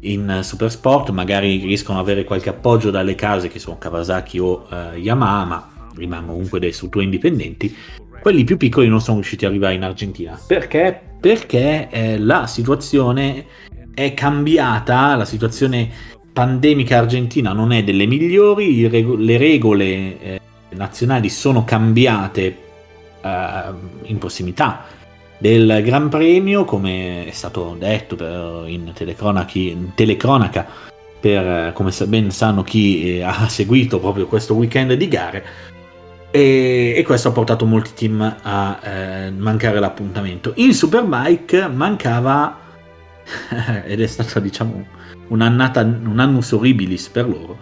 in 0.00 0.40
super 0.42 0.70
sport, 0.70 1.10
magari 1.10 1.56
riescono 1.58 1.98
ad 1.98 2.04
avere 2.04 2.24
qualche 2.24 2.50
appoggio 2.50 2.90
dalle 2.90 3.14
case 3.14 3.48
che 3.48 3.58
sono 3.58 3.78
Kawasaki 3.78 4.38
o 4.38 4.66
uh, 4.70 4.96
Yamaha, 4.96 5.44
ma 5.44 5.68
rimangono 5.96 6.34
comunque 6.34 6.60
dei 6.60 6.72
strutture 6.72 7.04
indipendenti. 7.04 7.74
Quelli 8.20 8.44
più 8.44 8.56
piccoli 8.56 8.88
non 8.88 9.00
sono 9.00 9.16
riusciti 9.16 9.44
ad 9.44 9.52
arrivare 9.52 9.74
in 9.74 9.84
Argentina. 9.84 10.38
Perché? 10.46 11.00
Perché 11.20 11.88
eh, 11.90 12.18
la 12.18 12.46
situazione 12.46 13.46
è 13.94 14.14
cambiata, 14.14 15.16
la 15.16 15.24
situazione 15.24 15.90
pandemica 16.32 16.98
argentina 16.98 17.52
non 17.52 17.72
è 17.72 17.82
delle 17.82 18.06
migliori, 18.06 18.88
le 18.88 19.36
regole 19.36 20.20
eh, 20.20 20.40
nazionali 20.70 21.28
sono 21.28 21.64
cambiate 21.64 22.56
eh, 23.20 23.62
in 24.04 24.18
prossimità 24.18 24.84
del 25.38 25.80
Gran 25.84 26.08
Premio, 26.08 26.64
come 26.64 27.26
è 27.26 27.30
stato 27.30 27.76
detto 27.78 28.16
per, 28.16 28.64
in, 28.66 28.92
in, 28.92 29.92
telecronaca, 29.94 30.66
per 31.20 31.72
come 31.72 31.92
ben 32.06 32.30
sanno 32.30 32.62
chi 32.62 33.18
eh, 33.18 33.22
ha 33.22 33.48
seguito 33.48 33.98
proprio 33.98 34.26
questo 34.26 34.54
weekend 34.54 34.92
di 34.92 35.08
gare. 35.08 35.44
E, 36.30 36.94
e 36.96 37.02
questo 37.04 37.28
ha 37.28 37.32
portato 37.32 37.64
molti 37.64 37.92
team 37.94 38.36
a 38.42 38.80
eh, 38.82 39.30
mancare 39.30 39.80
l'appuntamento. 39.80 40.52
In 40.56 40.74
Superbike 40.74 41.68
mancava, 41.68 42.58
ed 43.84 44.00
è 44.00 44.06
stata 44.06 44.40
diciamo 44.40 44.86
un'annata, 45.28 45.82
un 45.82 46.18
annus 46.18 46.52
horribilis 46.52 47.08
per 47.08 47.28
loro, 47.28 47.58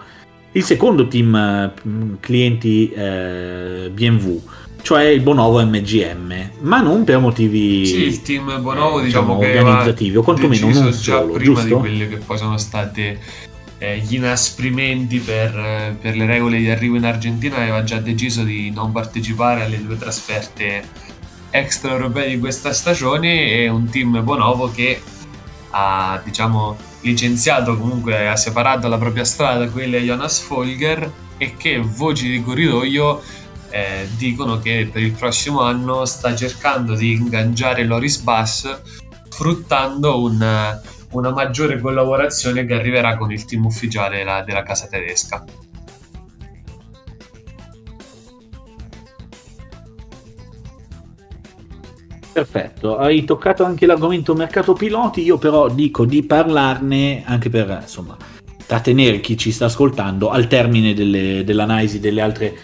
il 0.52 0.62
secondo 0.62 1.06
team 1.06 1.34
eh, 1.34 1.72
clienti 2.20 2.90
eh, 2.90 3.90
BMW 3.92 4.40
cioè 4.86 5.02
il 5.06 5.20
Bonovo 5.20 5.60
MGM, 5.66 6.50
ma 6.60 6.80
non 6.80 7.02
per 7.02 7.18
motivi 7.18 7.84
sì, 7.84 8.02
il 8.04 8.22
team 8.22 8.62
Bonovo 8.62 9.00
eh, 9.00 9.06
diciamo, 9.06 9.36
diciamo 9.36 9.62
organizzativi, 9.64 10.16
o 10.16 10.22
quantomeno 10.22 10.70
non 10.70 10.90
già 10.92 10.92
solo, 10.92 11.32
prima 11.32 11.54
giusto? 11.54 11.74
di 11.74 11.80
quelle 11.80 12.08
che 12.08 12.16
poi 12.18 12.38
sono 12.38 12.56
state 12.56 13.18
eh, 13.78 13.98
gli 13.98 14.14
inasprimenti 14.14 15.18
per, 15.18 15.96
per, 16.00 16.16
le 16.16 16.26
regole 16.26 16.58
di 16.58 16.70
arrivo 16.70 16.96
in 16.96 17.04
Argentina 17.04 17.56
aveva 17.56 17.82
già 17.84 17.98
deciso 17.98 18.42
di 18.42 18.70
non 18.70 18.92
partecipare 18.92 19.64
alle 19.64 19.84
due 19.84 19.98
trasferte 19.98 20.82
extraeuropee 21.50 22.28
di 22.28 22.38
questa 22.38 22.72
stagione 22.72 23.50
e 23.50 23.68
un 23.68 23.88
team 23.88 24.22
Bonovo 24.22 24.70
che 24.70 25.00
ha 25.70 26.20
diciamo 26.24 26.76
licenziato 27.02 27.76
comunque 27.76 28.28
ha 28.28 28.36
separato 28.36 28.88
la 28.88 28.98
propria 28.98 29.24
strada 29.24 29.66
da 29.66 29.70
quella 29.70 29.98
di 29.98 30.06
Jonas 30.06 30.40
Folger 30.40 31.10
e 31.36 31.56
che 31.56 31.78
voci 31.78 32.28
di 32.30 32.42
corridoio 32.42 33.22
eh, 33.70 34.08
dicono 34.16 34.58
che 34.58 34.88
per 34.90 35.02
il 35.02 35.12
prossimo 35.12 35.60
anno 35.60 36.04
sta 36.06 36.34
cercando 36.34 36.94
di 36.94 37.12
ingaggiare 37.12 37.84
Loris 37.84 38.18
Bass 38.20 38.80
sfruttando 39.28 40.22
un, 40.22 40.80
una 41.16 41.30
maggiore 41.30 41.80
collaborazione 41.80 42.64
che 42.64 42.74
arriverà 42.74 43.16
con 43.16 43.32
il 43.32 43.44
team 43.44 43.64
ufficiale 43.64 44.22
la, 44.24 44.42
della 44.42 44.62
casa 44.62 44.86
tedesca. 44.86 45.44
Perfetto, 52.32 52.98
hai 52.98 53.24
toccato 53.24 53.64
anche 53.64 53.86
l'argomento 53.86 54.34
mercato 54.34 54.74
piloti, 54.74 55.22
io 55.22 55.38
però 55.38 55.70
dico 55.70 56.04
di 56.04 56.22
parlarne 56.22 57.22
anche 57.24 57.48
per 57.48 57.78
insomma 57.80 58.14
trattenere 58.66 59.20
chi 59.20 59.38
ci 59.38 59.52
sta 59.52 59.66
ascoltando 59.66 60.28
al 60.28 60.48
termine 60.48 60.92
delle, 60.92 61.44
dell'analisi 61.44 61.98
delle 61.98 62.20
altre 62.20 62.56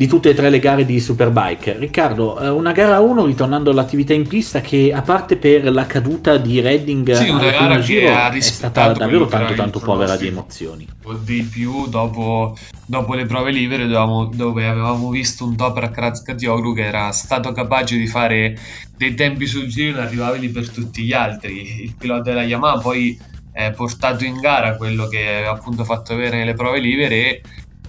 di 0.00 0.06
tutte 0.06 0.30
e 0.30 0.34
tre 0.34 0.48
le 0.48 0.60
gare 0.60 0.86
di 0.86 0.98
Superbike. 0.98 1.76
Riccardo, 1.76 2.40
eh, 2.40 2.48
una 2.48 2.72
gara 2.72 3.00
1 3.00 3.26
ritornando 3.26 3.70
all'attività 3.70 4.14
in 4.14 4.26
pista 4.26 4.62
che 4.62 4.94
a 4.94 5.02
parte 5.02 5.36
per 5.36 5.70
la 5.70 5.84
caduta 5.84 6.38
di 6.38 6.58
Redding 6.58 7.12
sì, 7.12 7.28
una 7.28 7.50
gara 7.50 7.78
giro 7.80 8.08
è 8.08 8.40
stata 8.40 8.92
davvero 8.92 9.26
tanto 9.26 9.52
tanto 9.52 9.78
povera 9.78 10.16
di 10.16 10.28
emozioni. 10.28 10.88
Di 11.22 11.42
più 11.42 11.86
dopo, 11.88 12.56
dopo 12.86 13.12
le 13.12 13.26
prove 13.26 13.50
libere 13.50 13.86
dove, 13.86 14.34
dove 14.34 14.66
avevamo 14.66 15.10
visto 15.10 15.44
un 15.44 15.54
Toprak 15.54 15.94
Razkatioglu 15.94 16.72
che 16.72 16.86
era 16.86 17.12
stato 17.12 17.52
capace 17.52 17.98
di 17.98 18.06
fare 18.06 18.56
dei 18.96 19.12
tempi 19.14 19.44
sul 19.44 19.66
giro 19.66 19.98
inarrivabili 19.98 20.48
per 20.48 20.70
tutti 20.70 21.02
gli 21.02 21.12
altri. 21.12 21.82
Il 21.82 21.94
pilota 21.94 22.30
della 22.30 22.44
Yamaha 22.44 22.78
poi 22.78 23.20
è 23.52 23.70
portato 23.72 24.24
in 24.24 24.40
gara 24.40 24.76
quello 24.76 25.08
che 25.08 25.28
aveva 25.28 25.50
appunto 25.50 25.84
fatto 25.84 26.14
avere 26.14 26.38
nelle 26.38 26.54
prove 26.54 26.78
libere 26.78 27.14
e 27.16 27.42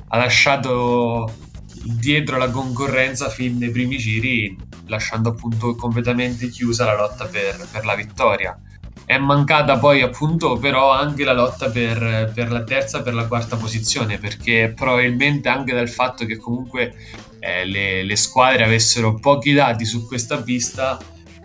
ha 0.09 0.17
lasciato 0.17 1.49
dietro 1.83 2.37
la 2.37 2.49
concorrenza 2.49 3.29
fin 3.29 3.59
dai 3.59 3.71
primi 3.71 3.97
giri, 3.97 4.57
lasciando 4.87 5.29
appunto 5.29 5.75
completamente 5.75 6.49
chiusa 6.49 6.85
la 6.85 6.95
lotta 6.95 7.25
per, 7.25 7.67
per 7.71 7.85
la 7.85 7.95
vittoria. 7.95 8.57
È 9.05 9.17
mancata 9.17 9.77
poi 9.77 10.01
appunto 10.01 10.57
però 10.57 10.91
anche 10.91 11.23
la 11.23 11.33
lotta 11.33 11.69
per, 11.69 12.31
per 12.33 12.51
la 12.51 12.63
terza 12.63 12.99
e 12.99 13.01
per 13.01 13.13
la 13.13 13.27
quarta 13.27 13.57
posizione, 13.57 14.17
perché 14.17 14.73
probabilmente 14.75 15.49
anche 15.49 15.73
dal 15.73 15.89
fatto 15.89 16.25
che 16.25 16.37
comunque 16.37 16.93
eh, 17.39 17.65
le, 17.65 18.03
le, 18.03 18.15
squadre 18.15 18.63
avessero 18.63 19.15
pochi 19.15 19.53
dati 19.53 19.83
su 19.83 20.05
questa 20.05 20.41
pista, 20.41 20.97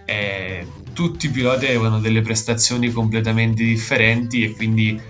eh, 0.04 0.66
tutti 0.92 1.26
i 1.26 1.30
piloti 1.30 1.66
avevano 1.66 1.98
delle 1.98 2.20
prestazioni 2.20 2.90
completamente 2.92 3.64
differenti 3.64 4.44
e 4.44 4.52
quindi 4.52 5.00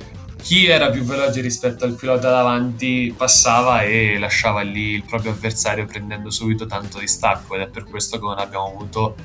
chi 0.47 0.67
era 0.67 0.91
più 0.91 1.03
veloce 1.03 1.41
rispetto 1.41 1.85
al 1.85 1.97
pilota 1.97 2.31
davanti 2.31 3.13
passava 3.17 3.83
e 3.83 4.17
lasciava 4.17 4.61
lì 4.61 4.93
il 4.93 5.03
proprio 5.03 5.33
avversario 5.33 5.87
prendendo 5.87 6.31
subito 6.31 6.67
tanto 6.67 7.01
distacco 7.01 7.57
ed 7.57 7.63
è 7.63 7.67
per 7.67 7.83
questo 7.83 8.17
che 8.21 8.27
non 8.27 8.39
abbiamo 8.39 8.69
avuto 8.69 9.17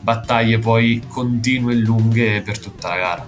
battaglie 0.00 0.58
poi 0.58 1.00
continue 1.06 1.74
e 1.74 1.76
lunghe 1.76 2.42
per 2.42 2.58
tutta 2.58 2.88
la 2.88 2.96
gara. 2.96 3.26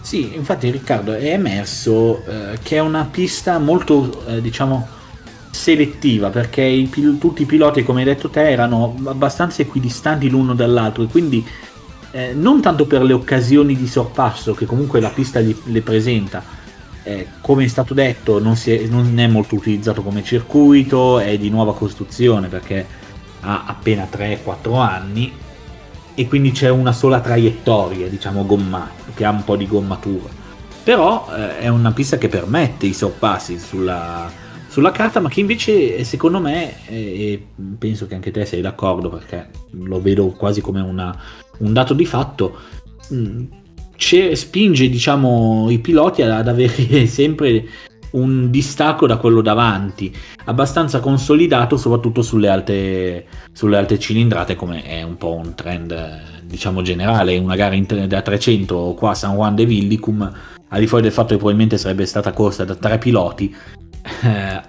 Sì, 0.00 0.34
infatti 0.34 0.72
Riccardo 0.72 1.14
è 1.14 1.30
emerso 1.30 2.24
eh, 2.24 2.58
che 2.64 2.78
è 2.78 2.80
una 2.80 3.04
pista 3.04 3.60
molto, 3.60 4.26
eh, 4.26 4.40
diciamo, 4.40 4.88
selettiva 5.50 6.30
perché 6.30 6.62
i, 6.62 6.88
tutti 7.18 7.42
i 7.42 7.46
piloti, 7.46 7.82
come 7.82 8.00
hai 8.00 8.06
detto 8.06 8.28
te, 8.28 8.50
erano 8.50 8.96
abbastanza 9.04 9.62
equidistanti 9.62 10.30
l'uno 10.30 10.54
dall'altro 10.54 11.02
e 11.02 11.06
quindi 11.06 11.44
eh, 12.12 12.32
non 12.34 12.60
tanto 12.60 12.86
per 12.86 13.02
le 13.02 13.12
occasioni 13.12 13.76
di 13.76 13.86
sorpasso 13.86 14.54
che 14.54 14.66
comunque 14.66 15.00
la 15.00 15.10
pista 15.10 15.40
gli, 15.40 15.54
le 15.64 15.82
presenta, 15.82 16.42
eh, 17.02 17.26
come 17.40 17.64
è 17.64 17.68
stato 17.68 17.94
detto 17.94 18.40
non, 18.40 18.56
è, 18.64 18.86
non, 18.88 19.18
è, 19.18 19.26
molto 19.26 19.54
utilizzato 19.54 20.02
come 20.02 20.22
circuito, 20.22 21.18
è 21.18 21.36
di 21.38 21.50
nuova 21.50 21.74
costruzione 21.74 22.48
perché 22.48 22.86
ha 23.40 23.64
appena 23.66 24.06
3-4 24.10 24.76
anni 24.76 25.32
e 26.14 26.28
quindi 26.28 26.50
c'è 26.52 26.68
una 26.68 26.92
sola 26.92 27.20
traiettoria, 27.20 28.08
diciamo 28.08 28.44
gommata, 28.44 29.12
che 29.14 29.24
ha 29.24 29.30
un 29.30 29.44
po' 29.44 29.56
di 29.56 29.66
gommatura. 29.66 30.28
Però 30.82 31.28
eh, 31.34 31.60
è 31.60 31.68
una 31.68 31.92
pista 31.92 32.18
che 32.18 32.28
permette 32.28 32.86
i 32.86 32.92
sorpassi 32.92 33.58
sulla, 33.58 34.30
sulla 34.70 34.92
carta, 34.92 35.18
ma 35.18 35.28
che 35.28 35.40
invece 35.40 36.04
secondo 36.04 36.38
me, 36.38 36.86
e 36.86 37.44
penso 37.76 38.06
che 38.06 38.14
anche 38.14 38.30
te 38.30 38.44
sei 38.46 38.60
d'accordo 38.60 39.08
perché 39.08 39.50
lo 39.72 40.00
vedo 40.00 40.28
quasi 40.28 40.60
come 40.60 40.80
una, 40.80 41.12
un 41.58 41.72
dato 41.72 41.92
di 41.92 42.06
fatto, 42.06 42.56
mm, 43.12 43.44
spinge 44.32 44.88
diciamo, 44.88 45.66
i 45.70 45.80
piloti 45.80 46.22
ad 46.22 46.46
avere 46.46 47.06
sempre 47.10 47.66
un 48.12 48.48
distacco 48.50 49.08
da 49.08 49.16
quello 49.16 49.40
davanti, 49.40 50.14
abbastanza 50.44 51.00
consolidato 51.00 51.76
soprattutto 51.76 52.22
sulle 52.22 52.48
alte, 52.48 53.26
sulle 53.52 53.76
alte 53.76 53.98
cilindrate, 53.98 54.54
come 54.54 54.84
è 54.84 55.02
un 55.02 55.16
po' 55.16 55.34
un 55.34 55.52
trend 55.56 56.44
diciamo 56.44 56.80
generale, 56.82 57.36
una 57.38 57.56
gara 57.56 57.74
in, 57.74 57.86
da 58.06 58.22
300 58.22 58.94
qua 58.96 59.10
a 59.10 59.14
San 59.14 59.34
Juan 59.34 59.56
de 59.56 59.66
Villicum, 59.66 60.32
al 60.68 60.78
di 60.78 60.86
fuori 60.86 61.02
del 61.02 61.12
fatto 61.12 61.30
che 61.30 61.36
probabilmente 61.36 61.76
sarebbe 61.76 62.06
stata 62.06 62.32
corsa 62.32 62.64
da 62.64 62.76
tre 62.76 62.98
piloti, 62.98 63.52
eh, 64.22 64.60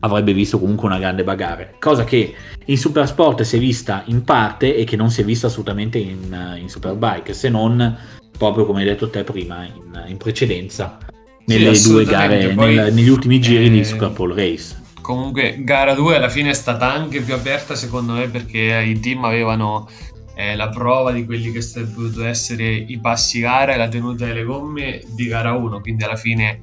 avrebbe 0.00 0.32
visto 0.32 0.58
comunque 0.58 0.86
una 0.86 0.98
grande 0.98 1.24
bagarre, 1.24 1.74
cosa 1.78 2.04
che 2.04 2.34
in 2.64 2.78
Supersport 2.78 3.42
si 3.42 3.56
è 3.56 3.58
vista 3.58 4.02
in 4.06 4.22
parte 4.24 4.76
e 4.76 4.84
che 4.84 4.96
non 4.96 5.10
si 5.10 5.22
è 5.22 5.24
vista 5.24 5.46
assolutamente 5.48 5.98
in, 5.98 6.56
in 6.60 6.68
Superbike, 6.68 7.32
se 7.32 7.48
non 7.48 7.96
proprio 8.36 8.64
come 8.64 8.80
hai 8.80 8.86
detto 8.86 9.10
te 9.10 9.24
prima 9.24 9.64
in, 9.64 10.04
in 10.06 10.16
precedenza 10.16 10.98
nelle 11.46 11.74
sì, 11.74 11.90
due 11.90 12.04
gare, 12.04 12.48
Poi, 12.50 12.74
nel, 12.74 12.94
negli 12.94 13.08
ultimi 13.08 13.40
giri 13.40 13.66
eh, 13.66 13.70
di 13.70 13.84
Super 13.84 14.10
Bowl 14.10 14.32
Race. 14.32 14.76
Comunque 15.00 15.56
gara 15.64 15.94
2 15.94 16.16
alla 16.16 16.28
fine 16.28 16.50
è 16.50 16.54
stata 16.54 16.92
anche 16.92 17.22
più 17.22 17.34
aperta 17.34 17.74
secondo 17.74 18.12
me 18.12 18.28
perché 18.28 18.84
i 18.86 19.00
team 19.00 19.24
avevano 19.24 19.88
eh, 20.36 20.54
la 20.54 20.68
prova 20.68 21.10
di 21.10 21.24
quelli 21.24 21.50
che 21.50 21.62
sarebbero 21.62 22.02
potuto 22.02 22.24
essere 22.24 22.68
i 22.68 22.98
passi 23.00 23.40
gara 23.40 23.72
e 23.72 23.76
la 23.78 23.88
tenuta 23.88 24.26
delle 24.26 24.44
gomme 24.44 25.00
di 25.08 25.26
gara 25.26 25.52
1, 25.52 25.80
quindi 25.80 26.04
alla 26.04 26.16
fine 26.16 26.60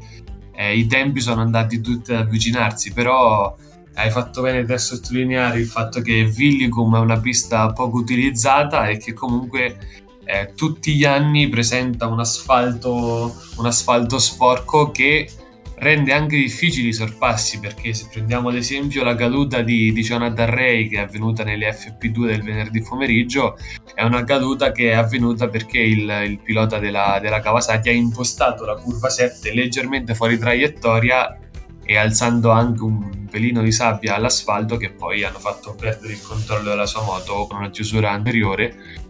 eh, 0.55 0.77
i 0.77 0.87
tempi 0.87 1.21
sono 1.21 1.41
andati 1.41 1.81
tutti 1.81 2.13
ad 2.13 2.21
avvicinarsi, 2.21 2.93
però 2.93 3.55
hai 3.95 4.09
fatto 4.09 4.41
bene 4.41 4.73
a 4.73 4.77
sottolineare 4.77 5.59
il 5.59 5.67
fatto 5.67 6.01
che 6.01 6.25
Villicum 6.25 6.97
è 6.97 6.99
una 6.99 7.19
pista 7.19 7.71
poco 7.71 7.97
utilizzata 7.97 8.87
e 8.87 8.97
che 8.97 9.13
comunque 9.13 9.77
eh, 10.25 10.53
tutti 10.55 10.95
gli 10.95 11.05
anni 11.05 11.47
presenta 11.47 12.07
un 12.07 12.19
asfalto, 12.19 13.35
un 13.57 13.65
asfalto 13.65 14.17
sporco 14.17 14.91
che 14.91 15.29
rende 15.77 16.13
anche 16.13 16.37
difficili 16.37 16.89
i 16.89 16.93
sorpassi 16.93 17.59
perché 17.59 17.93
se 17.93 18.07
prendiamo 18.11 18.49
ad 18.49 18.55
esempio 18.55 19.03
la 19.03 19.15
caduta 19.15 19.61
di, 19.61 19.91
di 19.91 20.01
Jonathan 20.01 20.49
Ray 20.49 20.87
che 20.87 20.97
è 20.97 21.01
avvenuta 21.01 21.43
nelle 21.43 21.69
FP2 21.69 22.25
del 22.25 22.43
venerdì 22.43 22.81
pomeriggio 22.81 23.57
è 23.93 24.03
una 24.03 24.23
caduta 24.23 24.71
che 24.71 24.91
è 24.91 24.93
avvenuta 24.93 25.49
perché 25.49 25.79
il, 25.79 26.09
il 26.25 26.39
pilota 26.39 26.79
della, 26.79 27.19
della 27.21 27.41
Kawasaki 27.41 27.89
ha 27.89 27.93
impostato 27.93 28.65
la 28.65 28.75
curva 28.75 29.09
7 29.09 29.53
leggermente 29.53 30.15
fuori 30.15 30.37
traiettoria 30.37 31.39
e 31.83 31.97
alzando 31.97 32.49
anche 32.49 32.81
un 32.81 33.27
pelino 33.29 33.61
di 33.61 33.71
sabbia 33.71 34.15
all'asfalto 34.15 34.77
che 34.77 34.91
poi 34.91 35.23
hanno 35.23 35.39
fatto 35.39 35.75
perdere 35.75 36.13
il 36.13 36.21
controllo 36.21 36.69
della 36.69 36.85
sua 36.87 37.03
moto 37.03 37.45
con 37.47 37.59
una 37.59 37.69
chiusura 37.69 38.11
anteriore 38.11 39.03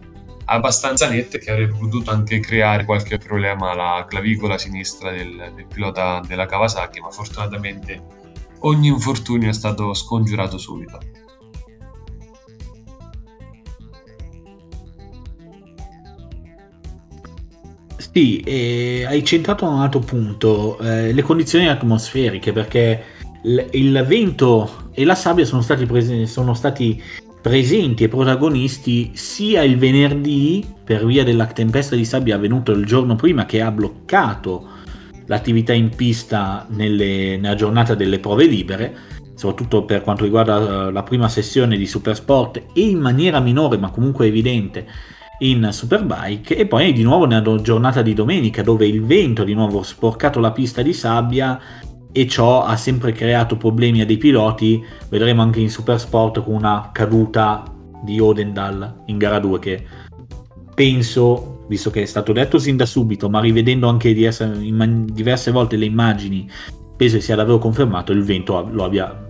abbastanza 0.46 1.08
nette 1.08 1.38
che 1.38 1.50
avrebbe 1.50 1.76
potuto 1.78 2.10
anche 2.10 2.40
creare 2.40 2.84
qualche 2.84 3.18
problema 3.18 3.70
alla 3.70 4.06
clavicola 4.08 4.58
sinistra 4.58 5.10
del, 5.10 5.52
del 5.54 5.66
pilota 5.66 6.20
della 6.26 6.46
Kawasaki, 6.46 7.00
ma 7.00 7.10
fortunatamente 7.10 8.02
ogni 8.60 8.88
infortunio 8.88 9.48
è 9.48 9.52
stato 9.52 9.92
scongiurato 9.94 10.58
subito. 10.58 10.98
Sì, 17.96 18.42
hai 19.06 19.22
centrato 19.24 19.68
un 19.68 19.80
altro 19.80 20.00
punto, 20.00 20.78
eh, 20.78 21.12
le 21.12 21.22
condizioni 21.22 21.68
atmosferiche, 21.68 22.50
perché 22.50 23.04
il, 23.42 23.68
il, 23.72 24.04
vento 24.06 24.88
e 24.92 25.04
la 25.04 25.14
sabbia 25.14 25.44
sono 25.44 25.60
stati, 25.60 25.84
presi, 25.84 26.26
sono 26.26 26.54
stati 26.54 27.02
presenti 27.46 28.02
e 28.02 28.08
protagonisti 28.08 29.12
sia 29.14 29.62
il 29.62 29.78
venerdì 29.78 30.66
per 30.82 31.06
via 31.06 31.22
della 31.22 31.46
tempesta 31.46 31.94
di 31.94 32.04
sabbia 32.04 32.34
avvenuta 32.34 32.72
il 32.72 32.84
giorno 32.84 33.14
prima 33.14 33.46
che 33.46 33.60
ha 33.60 33.70
bloccato 33.70 34.66
l'attività 35.26 35.72
in 35.72 35.90
pista 35.90 36.66
nelle, 36.70 37.36
nella 37.36 37.54
giornata 37.54 37.94
delle 37.94 38.18
prove 38.18 38.46
libere, 38.46 38.96
soprattutto 39.36 39.84
per 39.84 40.02
quanto 40.02 40.24
riguarda 40.24 40.88
eh, 40.88 40.90
la 40.90 41.04
prima 41.04 41.28
sessione 41.28 41.76
di 41.76 41.86
Supersport 41.86 42.56
e 42.72 42.80
in 42.80 42.98
maniera 42.98 43.38
minore 43.38 43.78
ma 43.78 43.90
comunque 43.90 44.26
evidente 44.26 44.84
in 45.38 45.68
Superbike. 45.70 46.56
E 46.56 46.66
poi 46.66 46.92
di 46.92 47.04
nuovo 47.04 47.26
nella 47.26 47.60
giornata 47.60 48.02
di 48.02 48.12
domenica 48.12 48.64
dove 48.64 48.88
il 48.88 49.04
vento 49.04 49.42
ha 49.42 49.44
di 49.44 49.54
nuovo 49.54 49.84
sporcato 49.84 50.40
la 50.40 50.50
pista 50.50 50.82
di 50.82 50.92
sabbia 50.92 51.60
e 52.16 52.26
ciò 52.26 52.64
ha 52.64 52.76
sempre 52.76 53.12
creato 53.12 53.58
problemi 53.58 54.00
a 54.00 54.06
dei 54.06 54.16
piloti, 54.16 54.82
vedremo 55.10 55.42
anche 55.42 55.60
in 55.60 55.68
Supersport 55.68 56.42
con 56.42 56.54
una 56.54 56.88
caduta 56.90 57.62
di 58.02 58.18
Odendal 58.18 59.02
in 59.08 59.18
gara 59.18 59.38
2 59.38 59.58
che 59.58 59.84
penso, 60.74 61.66
visto 61.68 61.90
che 61.90 62.00
è 62.00 62.06
stato 62.06 62.32
detto 62.32 62.58
sin 62.58 62.78
da 62.78 62.86
subito, 62.86 63.28
ma 63.28 63.38
rivedendo 63.40 63.86
anche 63.86 64.14
diverse 64.14 65.50
volte 65.50 65.76
le 65.76 65.84
immagini, 65.84 66.48
penso 66.96 67.20
sia 67.20 67.36
davvero 67.36 67.58
confermato, 67.58 68.12
il 68.12 68.22
vento 68.22 68.66
lo 68.70 68.84
abbia 68.84 69.28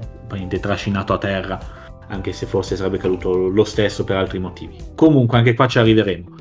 trascinato 0.60 1.12
a 1.12 1.18
terra, 1.18 1.58
anche 2.06 2.32
se 2.32 2.46
forse 2.46 2.76
sarebbe 2.76 2.98
caduto 2.98 3.48
lo 3.48 3.64
stesso 3.64 4.04
per 4.04 4.14
altri 4.14 4.38
motivi. 4.38 4.76
Comunque 4.94 5.38
anche 5.38 5.54
qua 5.54 5.66
ci 5.66 5.80
arriveremo. 5.80 6.34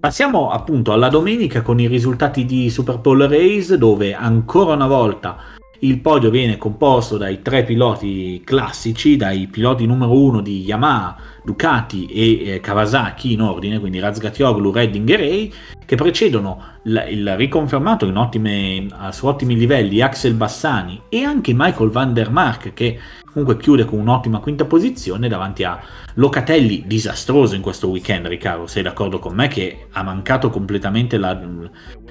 Passiamo 0.00 0.48
appunto 0.48 0.94
alla 0.94 1.10
domenica 1.10 1.60
con 1.60 1.78
i 1.78 1.86
risultati 1.86 2.46
di 2.46 2.70
Super 2.70 2.96
Bowl 3.00 3.20
Race 3.24 3.76
dove 3.76 4.14
ancora 4.14 4.72
una 4.72 4.86
volta 4.86 5.58
il 5.80 5.98
podio 6.00 6.30
viene 6.30 6.58
composto 6.58 7.16
dai 7.16 7.40
tre 7.40 7.64
piloti 7.64 8.42
classici, 8.44 9.16
dai 9.16 9.46
piloti 9.46 9.86
numero 9.86 10.12
uno 10.12 10.40
di 10.40 10.62
Yamaha, 10.62 11.16
Ducati 11.44 12.06
e 12.06 12.44
eh, 12.44 12.60
Kawasaki 12.60 13.32
in 13.32 13.42
ordine, 13.42 13.78
quindi 13.78 13.98
Razgatioglu, 13.98 14.70
Redding 14.70 15.08
e 15.10 15.16
Ray, 15.16 15.52
che 15.84 15.96
precedono 15.96 16.62
l- 16.84 17.06
il 17.10 17.36
riconfermato 17.36 18.10
ottime, 18.14 18.86
su 19.10 19.26
ottimi 19.26 19.56
livelli 19.56 20.00
Axel 20.00 20.34
Bassani 20.34 21.02
e 21.08 21.22
anche 21.22 21.52
Michael 21.54 21.90
van 21.90 22.12
der 22.12 22.30
Mark 22.30 22.72
che 22.74 22.98
comunque 23.32 23.56
chiude 23.56 23.84
con 23.84 23.98
un'ottima 23.98 24.38
quinta 24.38 24.64
posizione 24.64 25.28
davanti 25.28 25.64
a 25.64 25.80
Locatelli, 26.14 26.84
disastroso 26.86 27.54
in 27.54 27.62
questo 27.62 27.88
weekend 27.88 28.26
Riccardo, 28.26 28.66
sei 28.66 28.82
d'accordo 28.82 29.18
con 29.18 29.34
me 29.34 29.48
che 29.48 29.86
ha 29.92 30.02
mancato 30.02 30.50
completamente 30.50 31.16
la, 31.16 31.40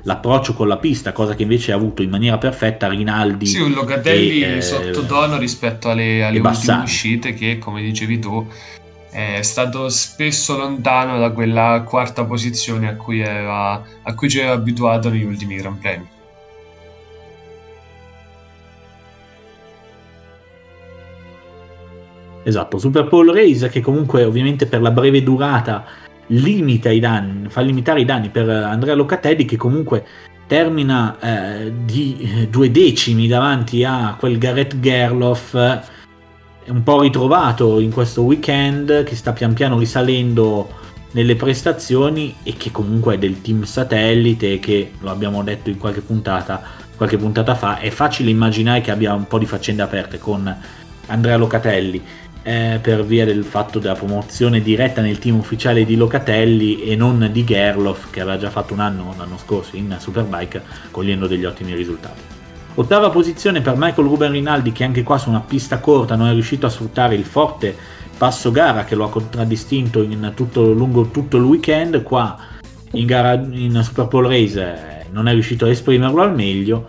l'approccio 0.04 0.54
con 0.54 0.68
la 0.68 0.78
pista, 0.78 1.12
cosa 1.12 1.36
che 1.36 1.44
invece 1.44 1.72
ha 1.72 1.76
avuto 1.76 2.02
in 2.02 2.10
maniera 2.10 2.38
perfetta 2.38 2.88
Rinaldi. 2.88 3.46
Sì, 3.46 3.60
un 3.60 3.74
Locatelli 3.74 4.42
e, 4.42 4.58
eh, 4.58 4.62
sottotono 4.62 5.38
rispetto 5.38 5.90
alle, 5.90 6.24
alle 6.24 6.40
ultime 6.40 6.84
uscite 6.84 7.34
che, 7.34 7.58
come 7.58 7.82
dicevi 7.82 8.20
tu, 8.20 8.48
è 9.12 9.42
stato 9.42 9.90
spesso 9.90 10.58
lontano 10.58 11.18
da 11.20 11.32
quella 11.32 11.84
quarta 11.86 12.26
posizione 12.26 12.88
a 12.88 12.96
cui, 12.96 13.24
aveva, 13.24 13.84
a 14.04 14.14
cui 14.14 14.30
ci 14.30 14.40
aveva 14.40 14.54
abituato 14.54 15.10
negli 15.10 15.24
ultimi 15.24 15.56
Gran 15.56 15.78
Premi. 15.80 16.08
Esatto, 22.44 22.78
Super 22.78 23.08
Bowl 23.08 23.32
Race 23.32 23.70
che 23.70 23.82
comunque 23.82 24.24
ovviamente 24.24 24.66
per 24.66 24.82
la 24.82 24.92
breve 24.92 25.22
durata 25.22 25.86
limita 26.28 26.90
i 26.90 27.00
danni, 27.00 27.50
fa 27.50 27.62
limitare 27.62 28.02
i 28.02 28.06
danni 28.06 28.30
per 28.30 28.48
Andrea 28.50 28.96
Locatelli 28.96 29.46
che 29.46 29.58
comunque 29.58 30.06
termina 30.48 31.20
eh, 31.20 31.72
di 31.86 32.48
due 32.50 32.72
decimi 32.72 33.28
davanti 33.28 33.84
a 33.84 34.16
quel 34.18 34.38
Gareth 34.38 34.80
Gerloff 34.80 35.56
un 36.70 36.84
po' 36.84 37.02
ritrovato 37.02 37.80
in 37.80 37.92
questo 37.92 38.22
weekend 38.22 39.04
che 39.04 39.16
sta 39.16 39.34
pian 39.34 39.54
piano 39.54 39.78
risalendo 39.78 40.70
nelle 41.12 41.36
prestazioni 41.36 42.36
e 42.44 42.54
che 42.58 42.72
comunque 42.72 43.16
è 43.16 43.18
del 43.18 43.42
team 43.42 43.64
satellite 43.64 44.60
che 44.60 44.92
lo 45.00 45.10
abbiamo 45.10 45.42
detto 45.42 45.70
in 45.70 45.78
qualche 45.78 46.02
puntata 46.02 46.62
qualche 46.96 47.18
puntata 47.18 47.56
fa 47.56 47.80
è 47.80 47.90
facile 47.90 48.30
immaginare 48.30 48.82
che 48.82 48.92
abbia 48.92 49.14
un 49.14 49.26
po' 49.26 49.40
di 49.40 49.46
faccende 49.46 49.82
aperte 49.82 50.20
con 50.20 50.56
Andrea 51.08 51.38
Locatelli 51.38 52.04
eh, 52.44 52.80
per 52.82 53.04
via 53.04 53.26
del 53.26 53.44
fatto 53.44 53.80
della 53.80 53.96
promozione 53.96 54.62
diretta 54.62 55.02
nel 55.02 55.18
team 55.18 55.38
ufficiale 55.38 55.86
di 55.86 55.96
Locatelli 55.96 56.84
e 56.84 56.96
non 56.96 57.30
di 57.32 57.44
Gerloff 57.44 58.12
che 58.12 58.22
aveva 58.22 58.38
già 58.38 58.50
fatto 58.50 58.74
un 58.74 58.80
anno 58.80 59.14
l'anno 59.18 59.38
scorso 59.38 59.76
in 59.76 59.96
Superbike 60.00 60.62
cogliendo 60.92 61.26
degli 61.26 61.46
ottimi 61.46 61.74
risultati. 61.74 62.39
Ottava 62.80 63.10
posizione 63.10 63.60
per 63.60 63.74
Michael 63.76 64.08
Ruben 64.08 64.32
Rinaldi 64.32 64.72
che 64.72 64.86
anche 64.86 65.04
qua 65.04 65.18
su 65.18 65.28
una 65.28 65.42
pista 65.42 65.80
corta 65.80 66.16
non 66.16 66.30
è 66.30 66.32
riuscito 66.32 66.66
a 66.66 66.70
sfruttare 66.70 67.14
il 67.14 67.26
forte 67.26 67.76
passo 68.18 68.52
gara 68.52 68.86
che 68.86 68.96
lo 68.96 69.04
ha 69.04 69.10
contraddistinto 69.10 70.02
in 70.02 70.32
tutto, 70.34 70.72
lungo 70.72 71.10
tutto 71.10 71.36
il 71.36 71.44
weekend, 71.44 72.02
qua 72.04 72.38
in, 72.92 73.06
gara, 73.06 73.34
in 73.34 73.82
Super 73.84 74.08
Bowl 74.08 74.28
Race 74.28 74.62
eh, 74.62 75.06
non 75.12 75.28
è 75.28 75.34
riuscito 75.34 75.66
a 75.66 75.70
esprimerlo 75.70 76.22
al 76.22 76.34
meglio 76.34 76.86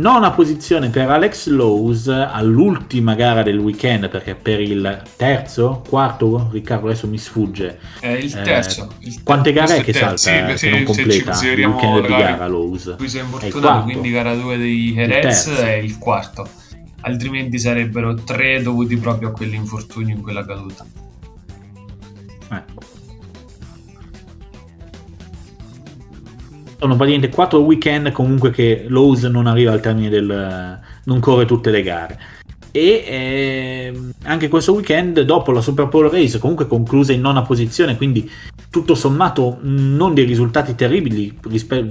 Nona 0.00 0.30
posizione 0.30 0.88
per 0.88 1.10
Alex 1.10 1.48
Lowe's 1.48 2.08
all'ultima 2.08 3.14
gara 3.14 3.42
del 3.42 3.58
weekend, 3.58 4.08
perché 4.08 4.34
per 4.34 4.58
il 4.58 5.02
terzo, 5.14 5.82
quarto, 5.86 6.48
Riccardo 6.50 6.86
adesso 6.86 7.06
mi 7.06 7.18
sfugge. 7.18 7.78
È 8.00 8.08
il 8.08 8.34
eh, 8.34 8.42
terzo. 8.42 8.94
Eh, 8.98 9.08
il 9.08 9.22
quante 9.22 9.52
gare 9.52 9.76
è 9.76 9.82
che 9.82 9.92
salta 9.92 10.16
sì, 10.16 10.30
che 10.30 10.56
se, 10.56 10.70
non 10.70 10.84
completa 10.84 11.34
se 11.34 11.50
il 11.50 11.66
weekend 11.66 12.00
di 12.06 12.14
gara 12.14 12.46
Lowe's? 12.46 12.94
Qui 12.96 13.08
sei 13.10 13.20
infortunato, 13.20 13.82
quindi 13.82 14.10
gara 14.10 14.34
2 14.34 14.56
dei 14.56 14.92
Jerez 14.94 15.50
è 15.50 15.72
il 15.74 15.98
quarto. 15.98 16.48
Altrimenti 17.02 17.58
sarebbero 17.58 18.14
tre 18.14 18.62
dovuti 18.62 18.96
proprio 18.96 19.28
a 19.28 19.32
quell'infortunio 19.32 20.14
in 20.14 20.22
quella 20.22 20.46
caduta. 20.46 20.86
Ecco. 22.52 22.99
Sono 26.80 26.96
praticamente 26.96 27.34
quattro 27.34 27.60
weekend 27.60 28.10
comunque 28.10 28.50
che 28.50 28.86
Lowe's 28.88 29.24
non 29.24 29.46
arriva 29.46 29.72
al 29.72 29.80
termine 29.80 30.08
del... 30.08 30.78
non 31.04 31.20
corre 31.20 31.44
tutte 31.44 31.70
le 31.70 31.82
gare. 31.82 32.18
E 32.72 33.04
eh, 33.06 34.00
anche 34.22 34.48
questo 34.48 34.72
weekend 34.72 35.20
dopo 35.22 35.52
la 35.52 35.60
Super 35.60 35.88
Bowl 35.88 36.08
Race 36.08 36.38
comunque 36.38 36.66
conclusa 36.68 37.12
in 37.12 37.20
nona 37.20 37.42
posizione 37.42 37.96
quindi 37.96 38.30
tutto 38.70 38.94
sommato 38.94 39.58
non 39.62 40.14
dei 40.14 40.24
risultati 40.24 40.76
terribili 40.76 41.36
rispe- 41.48 41.88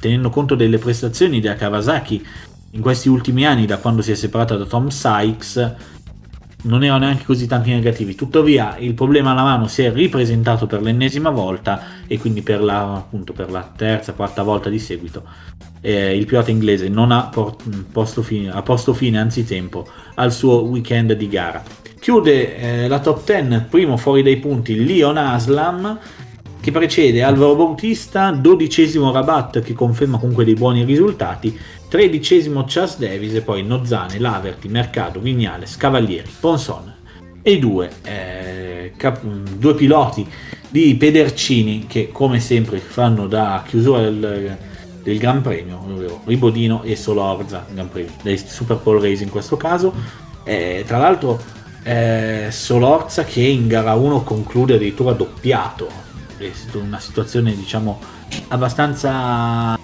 tenendo 0.00 0.30
conto 0.30 0.54
delle 0.54 0.78
prestazioni 0.78 1.40
della 1.40 1.56
Kawasaki 1.56 2.26
in 2.70 2.80
questi 2.80 3.10
ultimi 3.10 3.44
anni 3.46 3.66
da 3.66 3.76
quando 3.76 4.00
si 4.00 4.12
è 4.12 4.14
separata 4.14 4.56
da 4.56 4.64
Tom 4.64 4.88
Sykes 4.88 5.74
non 6.64 6.84
erano 6.84 7.04
neanche 7.06 7.24
così 7.24 7.46
tanti 7.46 7.70
negativi. 7.70 8.14
Tuttavia, 8.14 8.76
il 8.78 8.94
problema 8.94 9.32
alla 9.32 9.42
mano 9.42 9.66
si 9.66 9.82
è 9.82 9.92
ripresentato 9.92 10.66
per 10.66 10.82
l'ennesima 10.82 11.30
volta 11.30 11.82
e 12.06 12.18
quindi 12.18 12.42
per 12.42 12.62
la, 12.62 12.94
appunto, 12.94 13.32
per 13.32 13.50
la 13.50 13.70
terza, 13.74 14.12
quarta 14.12 14.42
volta 14.42 14.68
di 14.68 14.78
seguito. 14.78 15.24
Eh, 15.80 16.16
il 16.16 16.24
pilota 16.24 16.50
inglese 16.50 16.88
non 16.88 17.10
ha, 17.12 17.30
posto 17.92 18.22
fine, 18.22 18.50
ha 18.50 18.62
posto 18.62 18.94
fine 18.94 19.18
anzitempo 19.18 19.86
al 20.14 20.32
suo 20.32 20.62
weekend 20.62 21.12
di 21.12 21.28
gara. 21.28 21.62
Chiude 21.98 22.56
eh, 22.56 22.88
la 22.88 23.00
top 23.00 23.24
10, 23.24 23.66
primo 23.68 23.96
fuori 23.96 24.22
dai 24.22 24.36
punti, 24.36 24.84
Leon 24.84 25.16
Aslam, 25.16 25.98
che 26.60 26.70
precede 26.70 27.22
Alvaro 27.22 27.56
Bautista, 27.56 28.30
dodicesimo 28.30 29.12
Rabat 29.12 29.60
che 29.60 29.74
conferma 29.74 30.18
comunque 30.18 30.46
dei 30.46 30.54
buoni 30.54 30.82
risultati 30.84 31.58
tredicesimo 31.94 32.64
Charles 32.66 32.98
Davis 32.98 33.34
e 33.34 33.40
poi 33.42 33.62
Nozzane, 33.62 34.18
Laverty, 34.18 34.66
Mercado, 34.66 35.20
Vignale, 35.20 35.64
Cavalieri, 35.78 36.28
Ponson 36.40 36.92
e 37.40 37.52
i 37.52 37.60
due, 37.60 37.88
eh, 38.02 38.94
cap- 38.96 39.22
due 39.22 39.76
piloti 39.76 40.28
di 40.68 40.96
Pedercini 40.96 41.86
che 41.86 42.08
come 42.10 42.40
sempre 42.40 42.78
fanno 42.78 43.28
da 43.28 43.62
chiusura 43.64 44.00
del, 44.00 44.58
del 45.04 45.18
Gran 45.18 45.40
Premio, 45.40 45.84
ovvero 45.86 46.20
Ribodino 46.24 46.82
e 46.82 46.96
Solorza, 46.96 47.64
Gran 47.72 47.88
Premio, 47.88 48.10
dei 48.22 48.38
Super 48.38 48.78
Pole 48.78 49.08
Race 49.08 49.22
in 49.22 49.30
questo 49.30 49.56
caso. 49.56 49.94
Eh, 50.42 50.82
tra 50.84 50.98
l'altro 50.98 51.40
eh, 51.84 52.48
Solorza 52.50 53.22
che 53.22 53.42
in 53.42 53.68
gara 53.68 53.94
1 53.94 54.24
conclude 54.24 54.74
addirittura 54.74 55.12
doppiato, 55.12 55.88
è 56.38 56.50
una 56.72 56.98
situazione 56.98 57.54
diciamo 57.54 58.00
abbastanza 58.48 59.78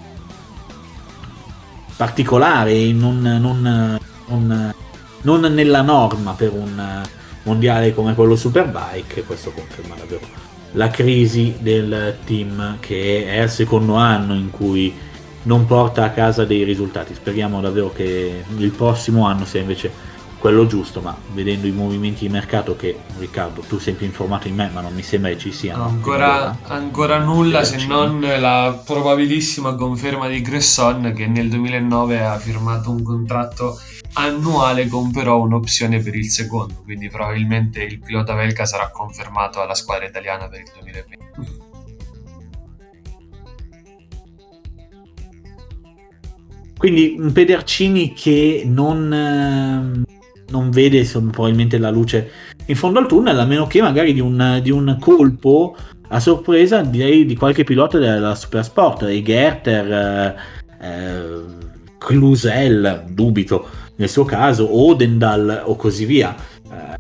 particolare, 2.01 2.93
non, 2.93 3.21
non, 3.21 3.99
non, 4.27 4.75
non 5.21 5.41
nella 5.53 5.83
norma 5.83 6.33
per 6.33 6.51
un 6.51 7.03
mondiale 7.43 7.93
come 7.93 8.15
quello 8.15 8.37
Superbike, 8.37 9.25
questo 9.25 9.51
conferma 9.51 9.97
davvero 9.97 10.27
la 10.73 10.89
crisi 10.89 11.57
del 11.59 12.17
team 12.25 12.79
che 12.81 13.27
è 13.27 13.41
al 13.41 13.51
secondo 13.51 13.97
anno 13.97 14.33
in 14.33 14.51
cui 14.51 14.97
non 15.43 15.67
porta 15.67 16.05
a 16.05 16.11
casa 16.11 16.47
dei 16.47 16.63
risultati. 16.63 17.13
Speriamo 17.13 17.61
davvero 17.61 17.93
che 17.93 18.45
il 18.57 18.71
prossimo 18.71 19.27
anno 19.27 19.45
sia 19.45 19.61
invece 19.61 19.93
quello 20.41 20.67
giusto, 20.67 21.03
ma 21.03 21.15
vedendo 21.33 21.67
i 21.67 21.71
movimenti 21.71 22.27
di 22.27 22.33
mercato 22.33 22.75
che 22.75 22.99
Riccardo 23.19 23.61
tu 23.61 23.79
sei 23.79 23.93
più 23.93 24.07
informato 24.07 24.49
di 24.49 24.55
me, 24.55 24.71
ma 24.73 24.81
non 24.81 24.95
mi 24.95 25.03
sembra 25.03 25.31
che 25.31 25.39
ci 25.39 25.53
siano. 25.53 25.85
Ancora, 25.85 26.59
ancora 26.63 27.19
nulla 27.19 27.63
se 27.63 27.87
non 27.87 28.21
la 28.21 28.83
probabilissima 28.85 29.75
conferma 29.75 30.29
di 30.29 30.41
Gresson 30.41 31.13
che 31.15 31.27
nel 31.27 31.51
2009 31.51 32.25
ha 32.25 32.39
firmato 32.39 32.91
un 32.91 33.03
contratto 33.03 33.79
annuale 34.15 34.89
con 34.89 35.13
però 35.13 35.41
un'opzione 35.43 36.01
per 36.01 36.15
il 36.15 36.31
secondo, 36.31 36.81
quindi 36.85 37.11
probabilmente 37.11 37.83
il 37.83 38.01
pilota 38.01 38.35
belga 38.35 38.65
sarà 38.65 38.91
confermato 38.91 39.61
alla 39.61 39.75
squadra 39.75 40.07
italiana 40.07 40.49
per 40.49 40.61
il 40.61 40.71
2020. 40.73 41.19
Quindi 46.79 47.17
un 47.19 47.31
Pedercini 47.31 48.15
che 48.15 48.63
non, 48.65 49.13
ehm, 49.13 50.05
non 50.51 50.71
vede 50.71 50.99
insomma, 50.99 51.31
probabilmente 51.31 51.79
la 51.79 51.91
luce 51.91 52.31
in 52.67 52.77
fondo 52.77 52.99
al 52.99 53.07
tunnel, 53.07 53.39
a 53.39 53.45
meno 53.45 53.67
che 53.67 53.81
magari 53.81 54.13
di 54.13 54.21
un, 54.21 54.61
di 54.63 54.71
un 54.71 54.97
colpo 55.01 55.77
a 56.09 56.21
sorpresa 56.21 56.83
direi 56.83 57.25
di 57.25 57.37
qualche 57.37 57.65
pilota 57.65 57.99
della 57.99 58.35
Supersport, 58.35 59.03
i 59.09 59.23
Gerter, 59.23 59.93
eh, 59.93 60.87
eh, 60.87 61.43
Clusel, 61.99 63.05
dubito 63.09 63.69
nel 63.97 64.09
suo 64.09 64.25
caso, 64.25 64.77
Odendal 64.77 65.63
o 65.67 65.77
così 65.77 66.05
via. 66.05 66.35
Eh, 66.65 66.99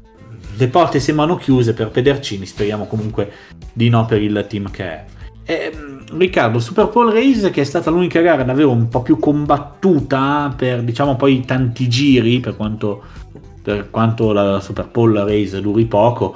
le 0.56 0.68
porte 0.68 1.00
sembrano 1.00 1.36
chiuse 1.36 1.72
per 1.72 1.88
Pedercini, 1.88 2.46
speriamo 2.46 2.86
comunque 2.86 3.32
di 3.72 3.88
no 3.88 4.04
per 4.04 4.22
il 4.22 4.44
team 4.48 4.70
che 4.70 4.84
è. 4.84 5.04
E, 5.44 5.72
ehm, 5.72 6.18
Riccardo, 6.18 6.58
Super 6.58 6.88
Bowl 6.88 7.10
Race 7.10 7.50
che 7.50 7.62
è 7.62 7.64
stata 7.64 7.90
l'unica 7.90 8.20
gara 8.20 8.42
davvero 8.42 8.70
un 8.70 8.88
po' 8.88 9.02
più 9.02 9.18
combattuta 9.18 10.52
per 10.56 10.82
diciamo 10.82 11.16
poi 11.16 11.44
tanti 11.44 11.88
giri 11.88 12.40
per 12.40 12.56
quanto, 12.56 13.04
per 13.62 13.90
quanto 13.90 14.32
la 14.32 14.60
Super 14.60 14.88
Bowl 14.88 15.16
Race 15.16 15.60
duri 15.60 15.84
poco 15.86 16.34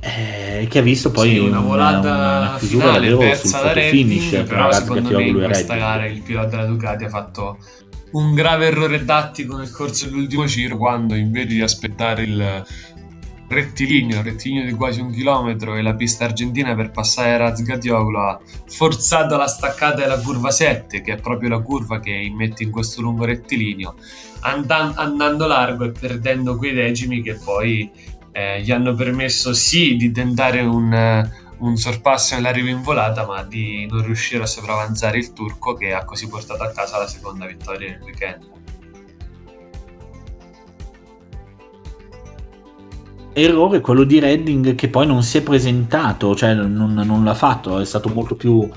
eh, 0.00 0.66
che 0.68 0.78
ha 0.78 0.82
visto 0.82 1.10
poi 1.10 1.30
sì, 1.30 1.38
una 1.38 1.60
volata 1.60 1.98
una, 1.98 2.38
una 2.38 2.58
finale 2.58 3.16
persa 3.16 3.62
da 3.62 3.72
Redding 3.72 4.44
però 4.44 4.72
secondo 4.72 5.16
me 5.18 5.26
in 5.26 5.42
questa 5.44 5.76
gara 5.76 6.06
il 6.06 6.22
pilota 6.22 6.56
della 6.56 6.66
Ducati 6.66 7.04
ha 7.04 7.08
fatto 7.08 7.58
un 8.12 8.34
grave 8.34 8.66
errore 8.66 9.04
tattico 9.04 9.56
nel 9.56 9.70
corso 9.70 10.06
dell'ultimo 10.06 10.46
giro 10.46 10.76
quando 10.76 11.14
invece 11.14 11.46
di 11.46 11.60
aspettare 11.60 12.22
il 12.22 12.64
rettilineo, 13.50 14.22
rettilineo 14.22 14.64
di 14.64 14.74
quasi 14.74 15.00
un 15.00 15.10
chilometro 15.10 15.74
e 15.74 15.82
la 15.82 15.94
pista 15.94 16.24
argentina 16.24 16.76
per 16.76 16.92
passare 16.92 17.36
Razgatioglu 17.36 18.16
ha 18.16 18.40
forzato 18.68 19.36
la 19.36 19.48
staccata 19.48 20.02
della 20.02 20.20
curva 20.20 20.52
7 20.52 21.00
che 21.00 21.14
è 21.14 21.20
proprio 21.20 21.48
la 21.48 21.58
curva 21.58 21.98
che 21.98 22.12
immette 22.12 22.62
in 22.62 22.70
questo 22.70 23.02
lungo 23.02 23.24
rettilineo 23.24 23.96
andan- 24.42 24.92
andando 24.94 25.48
largo 25.48 25.84
e 25.84 25.90
perdendo 25.90 26.56
quei 26.56 26.72
decimi 26.72 27.22
che 27.22 27.34
poi 27.44 27.90
eh, 28.30 28.62
gli 28.62 28.70
hanno 28.70 28.94
permesso 28.94 29.52
sì 29.52 29.96
di 29.96 30.12
tentare 30.12 30.60
un, 30.60 31.28
un 31.58 31.76
sorpasso 31.76 32.36
nell'arrivo 32.36 32.68
in 32.68 32.82
volata 32.82 33.26
ma 33.26 33.42
di 33.42 33.84
non 33.90 34.04
riuscire 34.04 34.44
a 34.44 34.46
sopravanzare 34.46 35.18
il 35.18 35.32
turco 35.32 35.74
che 35.74 35.92
ha 35.92 36.04
così 36.04 36.28
portato 36.28 36.62
a 36.62 36.70
casa 36.70 36.98
la 36.98 37.08
seconda 37.08 37.46
vittoria 37.46 37.90
del 37.90 38.02
weekend 38.02 38.59
errore 43.32 43.80
quello 43.80 44.04
di 44.04 44.18
Redding 44.18 44.74
che 44.74 44.88
poi 44.88 45.06
non 45.06 45.22
si 45.22 45.38
è 45.38 45.42
presentato, 45.42 46.34
cioè 46.34 46.54
non, 46.54 46.92
non 46.94 47.24
l'ha 47.24 47.34
fatto, 47.34 47.78
è 47.78 47.84
stato 47.84 48.08
molto 48.08 48.34
più 48.34 48.68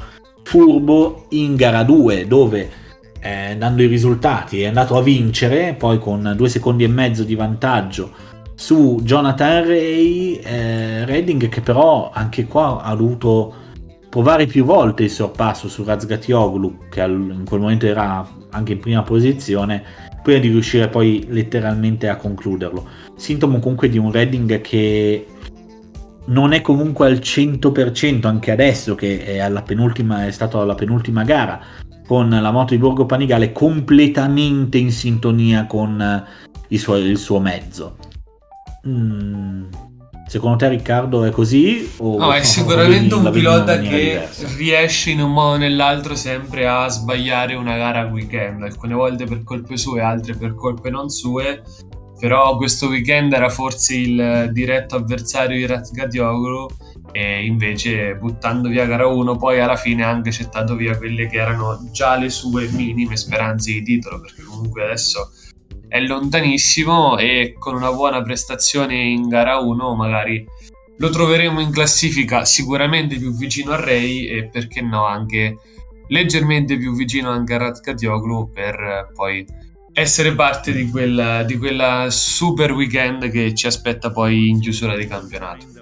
furbo 0.44 1.26
in 1.30 1.56
gara 1.56 1.84
2 1.84 2.28
dove 2.28 2.70
eh, 3.20 3.56
dando 3.58 3.82
i 3.82 3.88
risultati 3.88 4.62
è 4.62 4.68
andato 4.68 4.98
a 4.98 5.02
vincere, 5.02 5.74
poi 5.74 5.98
con 6.00 6.34
due 6.36 6.50
secondi 6.50 6.84
e 6.84 6.90
mezzo 6.90 7.24
di 7.24 7.36
vantaggio 7.36 8.12
su 8.56 9.00
Jonathan 9.02 9.66
Ray, 9.66 10.36
eh, 10.36 11.06
Redding 11.06 11.50
che 11.50 11.62
però 11.62 12.12
anche 12.14 12.46
qua 12.46 12.82
ha 12.82 12.94
dovuto 12.96 13.54
provare 14.10 14.46
più 14.46 14.64
volte 14.64 15.04
il 15.04 15.10
sorpasso 15.10 15.68
su 15.68 15.84
Razgatioglu 15.84 16.88
che 16.90 17.02
in 17.02 17.44
quel 17.46 17.60
momento 17.60 17.88
era 17.88 18.28
anche 18.52 18.74
in 18.74 18.80
prima 18.80 19.02
posizione 19.02 19.84
prima 20.24 20.40
di 20.40 20.48
riuscire 20.48 20.88
poi 20.88 21.28
letteralmente 21.30 22.08
a 22.08 22.16
concluderlo. 22.16 22.88
Sintomo 23.16 23.60
comunque 23.60 23.90
di 23.90 23.98
un 23.98 24.12
Redding 24.12 24.62
che 24.62 25.28
non 26.26 26.54
è 26.54 26.62
comunque 26.62 27.08
al 27.08 27.18
100% 27.18 28.26
anche 28.26 28.52
adesso 28.52 28.96
che 28.96 29.26
è, 29.26 29.40
alla 29.40 29.62
penultima, 29.62 30.26
è 30.26 30.32
stato 30.32 30.62
alla 30.62 30.76
penultima 30.76 31.24
gara 31.24 31.60
con 32.08 32.30
la 32.30 32.52
moto 32.52 32.74
di 32.74 32.80
Borgo 32.80 33.06
Panigale 33.06 33.52
completamente 33.52 34.78
in 34.78 34.92
sintonia 34.92 35.66
con 35.66 36.26
il 36.70 36.80
suo, 36.80 36.96
il 36.96 37.18
suo 37.18 37.40
mezzo. 37.40 37.98
Mm, 38.88 39.66
Secondo 40.34 40.58
te 40.58 40.68
Riccardo 40.70 41.26
è 41.26 41.30
così? 41.30 41.88
no, 42.00 42.34
è 42.34 42.42
sicuramente 42.42 43.14
un 43.14 43.30
pilota 43.30 43.78
che 43.78 44.28
riesce 44.58 45.12
in 45.12 45.22
un 45.22 45.32
modo 45.32 45.54
o 45.54 45.58
nell'altro 45.58 46.16
sempre 46.16 46.68
a 46.68 46.88
sbagliare 46.88 47.54
una 47.54 47.78
gara 47.78 48.00
a 48.00 48.06
weekend, 48.06 48.64
alcune 48.64 48.96
volte 48.96 49.26
per 49.26 49.44
colpe 49.44 49.78
sue, 49.78 50.02
altre 50.02 50.34
per 50.34 50.56
colpe 50.56 50.90
non 50.90 51.12
sue, 51.12 51.62
però 52.20 52.58
questo 52.58 52.88
weekend 52.88 53.32
era 53.32 53.50
forse 53.50 53.96
il 53.96 54.50
diretto 54.52 54.96
avversario 54.96 55.56
di 55.56 55.68
Razgatioglu 55.68 56.68
e 57.12 57.46
invece 57.46 58.16
buttando 58.16 58.70
via 58.70 58.88
gara 58.88 59.06
1 59.06 59.38
poi 59.38 59.60
alla 59.60 59.76
fine 59.76 60.04
ha 60.04 60.10
anche 60.10 60.32
gettato 60.32 60.76
via 60.76 60.98
quelle 60.98 61.28
che 61.28 61.38
erano 61.38 61.90
già 61.92 62.16
le 62.16 62.32
sue 62.32 62.68
minime 62.72 63.18
speranze 63.18 63.72
di 63.72 63.84
titolo 63.84 64.20
perché 64.20 64.42
comunque 64.42 64.84
adesso 64.84 65.30
è 65.94 66.00
lontanissimo 66.00 67.20
e 67.20 67.54
con 67.60 67.76
una 67.76 67.94
buona 67.94 68.24
prestazione 68.24 68.96
in 68.96 69.28
gara 69.28 69.60
1 69.60 69.94
magari 69.94 70.44
lo 70.98 71.10
troveremo 71.10 71.60
in 71.60 71.70
classifica 71.70 72.46
sicuramente 72.46 73.18
più 73.18 73.32
vicino 73.32 73.74
a 73.74 73.80
Ray 73.80 74.26
e 74.26 74.48
perché 74.48 74.82
no 74.82 75.06
anche 75.06 75.60
leggermente 76.08 76.78
più 76.78 76.96
vicino 76.96 77.30
anche 77.30 77.54
a 77.54 77.58
Radkatioglu 77.58 78.50
per 78.52 79.12
poi 79.14 79.46
essere 79.94 80.34
parte 80.34 80.72
di 80.72 80.90
quella, 80.90 81.44
di 81.44 81.60
quella 81.60 82.08
super 82.10 82.72
weekend 82.72 83.30
che 83.30 83.54
ci 83.54 83.68
aspetta 83.68 84.12
poi 84.12 84.50
in 84.50 84.60
chiusura 84.60 84.98
di 84.98 85.06
campionato. 85.06 85.73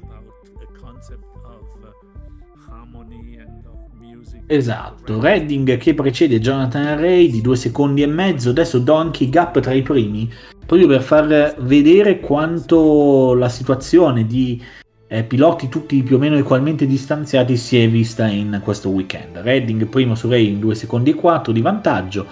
Esatto, 4.53 5.21
Redding 5.21 5.77
che 5.77 5.93
precede 5.93 6.41
Jonathan 6.41 6.99
Ray 6.99 7.29
di 7.29 7.39
due 7.39 7.55
secondi 7.55 8.01
e 8.01 8.05
mezzo, 8.05 8.49
adesso 8.49 8.79
Donkey 8.79 9.29
Gap 9.29 9.61
tra 9.61 9.71
i 9.71 9.81
primi, 9.81 10.29
proprio 10.65 10.89
per 10.89 11.01
far 11.01 11.55
vedere 11.59 12.19
quanto 12.19 13.33
la 13.33 13.47
situazione 13.47 14.25
di 14.25 14.61
eh, 15.07 15.23
piloti 15.23 15.69
tutti 15.69 16.03
più 16.03 16.17
o 16.17 16.19
meno 16.19 16.37
ugualmente 16.37 16.85
distanziati 16.85 17.55
si 17.55 17.81
è 17.81 17.87
vista 17.87 18.27
in 18.27 18.59
questo 18.61 18.89
weekend. 18.89 19.37
Redding 19.37 19.85
primo 19.85 20.15
su 20.15 20.27
Ray 20.27 20.49
in 20.51 20.59
due 20.59 20.75
secondi 20.75 21.11
e 21.11 21.15
quattro 21.15 21.53
di 21.53 21.61
vantaggio, 21.61 22.25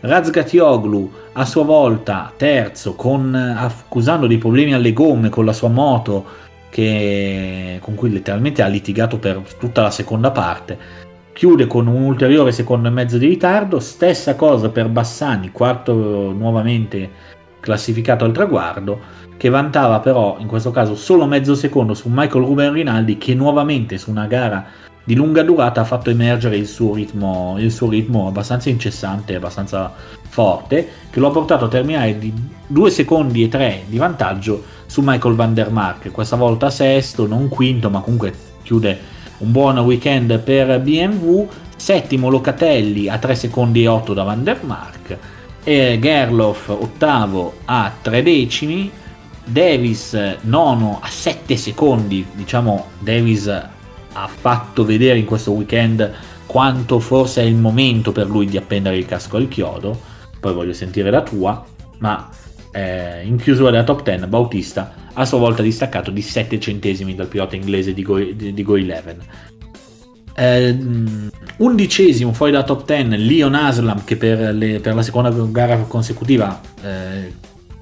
Razgatioglu 0.00 1.10
a 1.32 1.46
sua 1.46 1.64
volta 1.64 2.34
terzo 2.36 2.94
con, 2.94 3.34
accusando 3.34 4.26
dei 4.26 4.36
problemi 4.36 4.74
alle 4.74 4.92
gomme 4.92 5.30
con 5.30 5.46
la 5.46 5.54
sua 5.54 5.70
moto 5.70 6.22
che, 6.68 7.78
con 7.80 7.94
cui 7.94 8.12
letteralmente 8.12 8.60
ha 8.60 8.66
litigato 8.66 9.18
per 9.18 9.40
tutta 9.58 9.80
la 9.80 9.90
seconda 9.90 10.30
parte 10.30 11.10
chiude 11.32 11.66
con 11.66 11.86
un 11.86 12.02
ulteriore 12.02 12.52
secondo 12.52 12.88
e 12.88 12.90
mezzo 12.90 13.18
di 13.18 13.26
ritardo, 13.26 13.80
stessa 13.80 14.36
cosa 14.36 14.68
per 14.68 14.88
Bassani, 14.88 15.50
quarto 15.50 15.92
nuovamente 16.32 17.30
classificato 17.60 18.24
al 18.24 18.32
traguardo, 18.32 19.00
che 19.36 19.48
vantava 19.48 20.00
però 20.00 20.36
in 20.38 20.46
questo 20.46 20.70
caso 20.70 20.94
solo 20.94 21.26
mezzo 21.26 21.54
secondo 21.54 21.94
su 21.94 22.08
Michael 22.10 22.44
Ruben 22.44 22.72
Rinaldi 22.72 23.18
che 23.18 23.34
nuovamente 23.34 23.98
su 23.98 24.10
una 24.10 24.26
gara 24.26 24.66
di 25.04 25.14
lunga 25.14 25.42
durata 25.42 25.80
ha 25.80 25.84
fatto 25.84 26.10
emergere 26.10 26.56
il 26.56 26.68
suo 26.68 26.94
ritmo, 26.94 27.56
il 27.58 27.72
suo 27.72 27.88
ritmo 27.88 28.28
abbastanza 28.28 28.68
incessante, 28.68 29.34
abbastanza 29.34 29.92
forte, 30.28 30.88
che 31.10 31.18
lo 31.18 31.28
ha 31.28 31.32
portato 31.32 31.64
a 31.64 31.68
terminare 31.68 32.18
di 32.18 32.32
2 32.66 32.90
secondi 32.90 33.42
e 33.42 33.48
3 33.48 33.84
di 33.86 33.98
vantaggio 33.98 34.62
su 34.86 35.00
Michael 35.02 35.34
van 35.34 35.54
der 35.54 35.70
Mark, 35.70 36.10
questa 36.12 36.36
volta 36.36 36.70
sesto, 36.70 37.26
non 37.26 37.48
quinto, 37.48 37.90
ma 37.90 38.00
comunque 38.00 38.32
chiude 38.62 39.20
un 39.42 39.50
buon 39.50 39.78
weekend 39.78 40.38
per 40.38 40.80
BMW, 40.80 41.46
settimo 41.76 42.30
Locatelli 42.30 43.08
a 43.08 43.18
3 43.18 43.34
secondi 43.34 43.82
e 43.82 43.88
8 43.88 44.14
da 44.14 44.22
Van 44.22 44.44
der 44.44 44.60
Mark, 44.62 45.18
e 45.64 45.98
Gerloff 46.00 46.68
ottavo 46.68 47.54
a 47.64 47.92
3 48.00 48.22
decimi, 48.22 48.90
Davis 49.44 50.16
nono 50.42 51.00
a 51.02 51.08
7 51.08 51.56
secondi, 51.56 52.24
diciamo 52.32 52.86
Davis 53.00 53.48
ha 53.48 54.28
fatto 54.28 54.84
vedere 54.84 55.18
in 55.18 55.24
questo 55.24 55.50
weekend 55.50 56.08
quanto 56.46 57.00
forse 57.00 57.42
è 57.42 57.44
il 57.44 57.56
momento 57.56 58.12
per 58.12 58.28
lui 58.28 58.46
di 58.46 58.56
appendere 58.56 58.96
il 58.96 59.06
casco 59.06 59.38
al 59.38 59.48
chiodo, 59.48 59.98
poi 60.38 60.54
voglio 60.54 60.72
sentire 60.72 61.10
la 61.10 61.22
tua, 61.22 61.64
ma 61.98 62.28
eh, 62.70 63.22
in 63.24 63.38
chiusura 63.38 63.70
della 63.72 63.84
top 63.84 64.04
10 64.04 64.26
Bautista 64.26 65.01
a 65.14 65.24
sua 65.24 65.38
volta 65.38 65.62
distaccato 65.62 66.10
di 66.10 66.22
7 66.22 66.58
centesimi 66.58 67.14
dal 67.14 67.26
pilota 67.26 67.56
inglese 67.56 67.92
di 67.92 68.02
Go, 68.02 68.18
di, 68.18 68.52
di 68.52 68.62
Go 68.62 68.74
11. 68.74 69.50
Eh, 70.34 70.78
undicesimo 71.58 72.32
fuori 72.32 72.52
dalla 72.52 72.64
top 72.64 72.86
10 72.86 73.26
Leon 73.26 73.54
Aslam 73.54 74.02
che 74.04 74.16
per, 74.16 74.54
le, 74.54 74.80
per 74.80 74.94
la 74.94 75.02
seconda 75.02 75.30
gara 75.50 75.76
consecutiva 75.80 76.58
eh, 76.82 77.34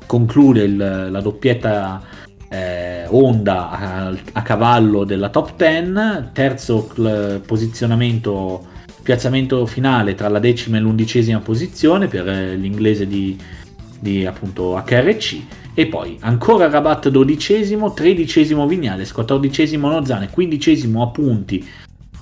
conclude 0.04 0.64
il, 0.64 0.76
la 0.76 1.20
doppietta 1.20 2.02
eh, 2.48 3.06
Honda 3.08 3.70
a, 3.70 4.12
a, 4.32 4.42
cavallo 4.42 5.04
della 5.04 5.28
top 5.28 5.54
10 5.56 6.30
terzo 6.32 6.88
cl- 6.88 7.40
posizionamento 7.46 8.66
piazzamento 9.02 9.64
finale 9.66 10.16
tra 10.16 10.28
la 10.28 10.40
decima 10.40 10.76
e 10.76 10.80
l'undicesima 10.80 11.38
posizione 11.38 12.08
per 12.08 12.26
l'inglese 12.26 13.06
di, 13.06 13.38
di 14.00 14.26
appunto 14.26 14.74
HRC 14.84 15.42
e 15.74 15.86
poi 15.86 16.16
ancora 16.20 16.68
Rabat 16.68 17.08
dodicesimo, 17.08 17.92
tredicesimo 17.92 18.66
Vignales, 18.66 19.12
quattordicesimo 19.12 19.88
Nozane, 19.88 20.30
quindicesimo 20.30 21.02
a 21.02 21.08
punti 21.08 21.66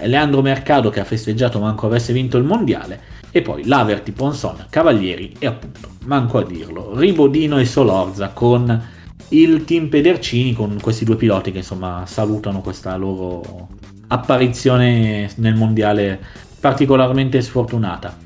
Leandro 0.00 0.42
Mercado 0.42 0.90
che 0.90 1.00
ha 1.00 1.04
festeggiato 1.04 1.58
manco 1.58 1.86
avesse 1.86 2.12
vinto 2.12 2.36
il 2.36 2.44
mondiale 2.44 3.16
e 3.30 3.42
poi 3.42 3.66
Laverty, 3.66 4.12
Ponson, 4.12 4.66
Cavalieri 4.70 5.34
e 5.38 5.46
appunto, 5.46 5.88
manco 6.04 6.38
a 6.38 6.44
dirlo, 6.44 6.98
Ribodino 6.98 7.58
e 7.58 7.64
Solorza 7.64 8.28
con 8.28 8.96
il 9.30 9.64
team 9.64 9.88
Pedercini 9.88 10.54
con 10.54 10.78
questi 10.80 11.04
due 11.04 11.16
piloti 11.16 11.52
che 11.52 11.58
insomma 11.58 12.04
salutano 12.06 12.60
questa 12.60 12.96
loro 12.96 13.68
apparizione 14.08 15.30
nel 15.36 15.54
mondiale 15.54 16.18
particolarmente 16.60 17.40
sfortunata. 17.40 18.16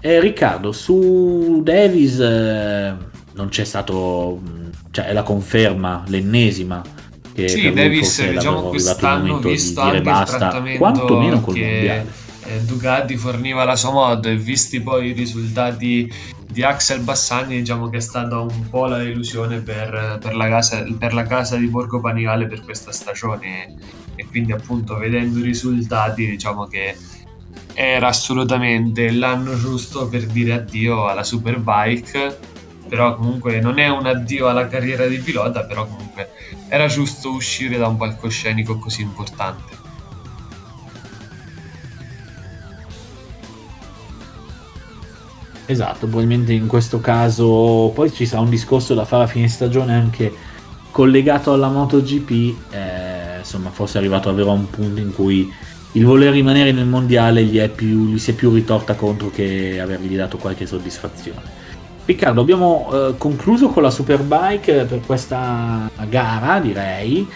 E 0.00 0.18
Riccardo, 0.18 0.72
su 0.72 1.60
Davis 1.62 2.18
eh, 2.18 2.94
non 3.34 3.48
c'è 3.48 3.64
stato, 3.64 4.40
cioè 5.00 5.08
è 5.08 5.12
la 5.12 5.22
conferma, 5.22 6.04
l'ennesima 6.06 6.82
che 7.32 7.48
sì, 7.48 7.72
Davis 7.72 8.28
diciamo 8.28 8.62
quest'anno 8.62 9.38
visto 9.38 9.82
di 9.82 9.88
anche 9.88 10.00
basta, 10.02 10.34
il 10.34 10.38
trattamento 10.38 11.18
meno 11.18 11.40
col 11.40 11.54
che 11.54 11.60
mondiale. 11.60 12.06
Eh, 12.46 12.60
Ducati 12.62 13.16
forniva 13.16 13.64
la 13.64 13.76
sua 13.76 13.92
mod 13.92 14.26
e 14.26 14.36
visti 14.36 14.80
poi 14.80 15.08
i 15.08 15.12
risultati 15.12 16.12
di 16.50 16.62
Axel 16.64 17.00
Bassani 17.00 17.58
diciamo 17.58 17.88
che 17.88 17.98
è 17.98 18.00
stata 18.00 18.40
un 18.40 18.68
po' 18.68 18.86
la 18.86 18.98
delusione 18.98 19.60
per, 19.60 20.18
per, 20.20 20.34
la, 20.34 20.48
casa, 20.48 20.84
per 20.98 21.14
la 21.14 21.22
casa 21.22 21.56
di 21.56 21.66
Borgo 21.66 22.00
Panigale 22.00 22.46
per 22.46 22.64
questa 22.64 22.90
stagione 22.90 23.76
e 24.16 24.26
quindi 24.26 24.50
appunto 24.52 24.96
vedendo 24.96 25.38
i 25.38 25.42
risultati 25.42 26.26
diciamo 26.26 26.66
che 26.66 26.96
era 27.74 28.08
assolutamente 28.08 29.12
l'anno 29.12 29.56
giusto 29.56 30.08
per 30.08 30.26
dire 30.26 30.54
addio 30.54 31.06
alla 31.06 31.22
Superbike 31.22 32.49
però 32.90 33.14
comunque 33.14 33.60
non 33.60 33.78
è 33.78 33.88
un 33.88 34.04
addio 34.04 34.48
alla 34.48 34.66
carriera 34.66 35.06
di 35.06 35.18
pilota 35.18 35.62
però 35.62 35.86
comunque 35.86 36.30
era 36.68 36.88
giusto 36.88 37.30
uscire 37.30 37.78
da 37.78 37.86
un 37.86 37.96
palcoscenico 37.96 38.78
così 38.78 39.02
importante. 39.02 39.78
Esatto, 45.66 46.08
probabilmente 46.08 46.52
in 46.52 46.66
questo 46.66 47.00
caso 47.00 47.92
poi 47.94 48.12
ci 48.12 48.26
sarà 48.26 48.42
un 48.42 48.50
discorso 48.50 48.92
da 48.92 49.04
fare 49.04 49.22
a 49.22 49.26
fine 49.28 49.46
stagione 49.46 49.94
anche 49.94 50.34
collegato 50.90 51.52
alla 51.52 51.68
MotoGP, 51.68 52.30
eh, 52.72 53.38
insomma 53.38 53.70
forse 53.70 53.98
è 53.98 54.00
arrivato 54.00 54.28
davvero 54.30 54.50
a 54.50 54.54
un 54.54 54.68
punto 54.68 55.00
in 55.00 55.14
cui 55.14 55.48
il 55.92 56.04
voler 56.04 56.32
rimanere 56.32 56.72
nel 56.72 56.86
mondiale 56.86 57.44
gli, 57.44 57.60
più, 57.68 58.08
gli 58.08 58.18
si 58.18 58.32
è 58.32 58.34
più 58.34 58.52
ritorta 58.52 58.94
contro 58.94 59.30
che 59.30 59.78
avergli 59.80 60.16
dato 60.16 60.38
qualche 60.38 60.66
soddisfazione. 60.66 61.59
Riccardo, 62.04 62.40
abbiamo 62.40 62.88
eh, 62.92 63.14
concluso 63.18 63.68
con 63.68 63.82
la 63.82 63.90
Superbike 63.90 64.84
per 64.84 65.00
questa 65.06 65.88
gara, 66.08 66.58
direi, 66.58 67.26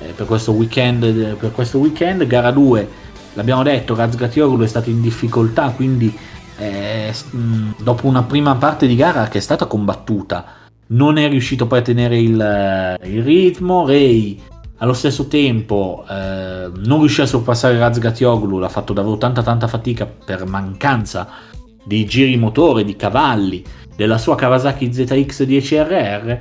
eh, 0.00 0.12
per, 0.12 0.26
questo 0.26 0.52
weekend, 0.52 1.36
per 1.36 1.52
questo 1.52 1.78
weekend. 1.78 2.26
Gara 2.26 2.50
2, 2.50 2.88
l'abbiamo 3.34 3.62
detto, 3.62 3.94
Razgatioglu 3.94 4.64
è 4.64 4.66
stato 4.66 4.90
in 4.90 5.00
difficoltà, 5.00 5.70
quindi 5.70 6.16
eh, 6.58 7.14
dopo 7.78 8.06
una 8.06 8.22
prima 8.24 8.56
parte 8.56 8.86
di 8.86 8.96
gara 8.96 9.28
che 9.28 9.38
è 9.38 9.40
stata 9.40 9.66
combattuta, 9.66 10.44
non 10.88 11.18
è 11.18 11.28
riuscito 11.28 11.66
poi 11.66 11.80
a 11.80 11.82
tenere 11.82 12.18
il, 12.18 12.98
il 13.04 13.22
ritmo. 13.22 13.86
Ray 13.86 14.40
allo 14.78 14.92
stesso 14.92 15.26
tempo 15.26 16.04
eh, 16.08 16.70
non 16.74 16.98
riuscì 16.98 17.22
a 17.22 17.26
sorpassare 17.26 17.78
Razgatioglu, 17.78 18.58
l'ha 18.58 18.68
fatto 18.68 18.92
davvero 18.92 19.16
tanta 19.16 19.42
tanta 19.42 19.68
fatica 19.68 20.06
per 20.06 20.46
mancanza 20.46 21.28
di 21.86 22.04
giri 22.04 22.36
motore, 22.36 22.84
di 22.84 22.96
cavalli 22.96 23.62
della 23.94 24.18
sua 24.18 24.34
Kawasaki 24.34 24.88
ZX10RR 24.88 26.38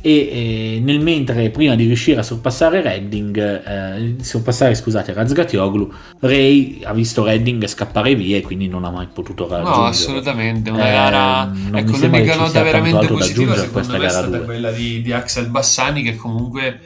e 0.00 0.10
eh, 0.10 0.80
nel 0.80 1.00
mentre 1.00 1.50
prima 1.50 1.74
di 1.74 1.84
riuscire 1.84 2.20
a 2.20 2.22
sorpassare 2.22 2.82
Redding 2.82 3.36
eh, 3.66 4.14
sorpassare 4.22 4.74
scusate 4.76 5.12
Razgatioglu 5.12 5.92
Ray 6.20 6.80
ha 6.84 6.92
visto 6.92 7.24
Redding 7.24 7.66
scappare 7.66 8.14
via 8.14 8.36
e 8.36 8.42
quindi 8.42 8.68
non 8.68 8.84
ha 8.84 8.90
mai 8.90 9.08
potuto 9.12 9.48
raggiungere 9.48 9.76
no 9.76 9.86
assolutamente 9.86 10.70
una 10.70 10.84
gara 10.84 11.52
eh, 11.52 11.78
ecco 11.78 11.96
l'unica 11.96 12.36
nota 12.36 12.62
veramente 12.62 13.06
positiva 13.08 13.56
secondo 13.56 13.98
me 13.98 14.06
è 14.06 14.08
stata 14.08 14.26
2. 14.28 14.44
quella 14.44 14.70
di, 14.70 15.02
di 15.02 15.12
Axel 15.12 15.48
Bassani 15.48 16.02
che 16.02 16.14
comunque 16.14 16.78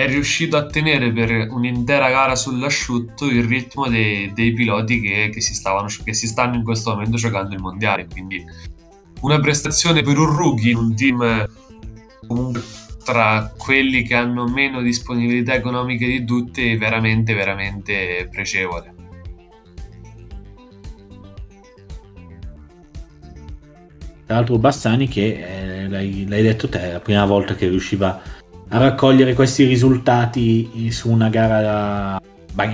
è 0.00 0.06
riuscito 0.08 0.56
a 0.56 0.64
tenere 0.64 1.12
per 1.12 1.48
un'intera 1.50 2.08
gara 2.08 2.34
sull'asciutto 2.34 3.26
il 3.26 3.44
ritmo 3.44 3.86
dei, 3.86 4.32
dei 4.32 4.54
piloti 4.54 4.98
che, 4.98 5.28
che, 5.28 5.42
si 5.42 5.52
stavano, 5.52 5.88
che 6.02 6.14
si 6.14 6.26
stanno 6.26 6.54
in 6.54 6.64
questo 6.64 6.92
momento 6.92 7.18
giocando 7.18 7.54
il 7.54 7.60
mondiale. 7.60 8.06
Quindi 8.10 8.42
una 9.20 9.38
prestazione 9.38 10.00
per 10.00 10.16
un 10.16 10.34
rookie 10.34 10.70
in 10.70 10.78
un 10.78 10.96
team 10.96 11.46
comunque 12.26 12.62
tra 13.04 13.52
quelli 13.58 14.02
che 14.02 14.14
hanno 14.14 14.46
meno 14.48 14.80
disponibilità 14.80 15.52
economiche 15.52 16.06
di 16.06 16.24
tutti 16.24 16.76
veramente 16.76 17.34
veramente 17.34 18.26
pregevole. 18.30 18.94
Tra 24.24 24.36
l'altro 24.36 24.56
Bassani 24.56 25.08
che 25.08 25.82
eh, 25.82 25.88
l'hai, 25.88 26.26
l'hai, 26.26 26.42
detto 26.42 26.70
te 26.70 26.80
è 26.80 26.92
la 26.92 27.00
prima 27.00 27.26
volta 27.26 27.54
che 27.54 27.68
riusciva 27.68 28.22
a 28.22 28.39
raccogliere 28.78 29.34
questi 29.34 29.64
risultati 29.64 30.90
su 30.90 31.10
una 31.10 31.28
gara 31.28 32.20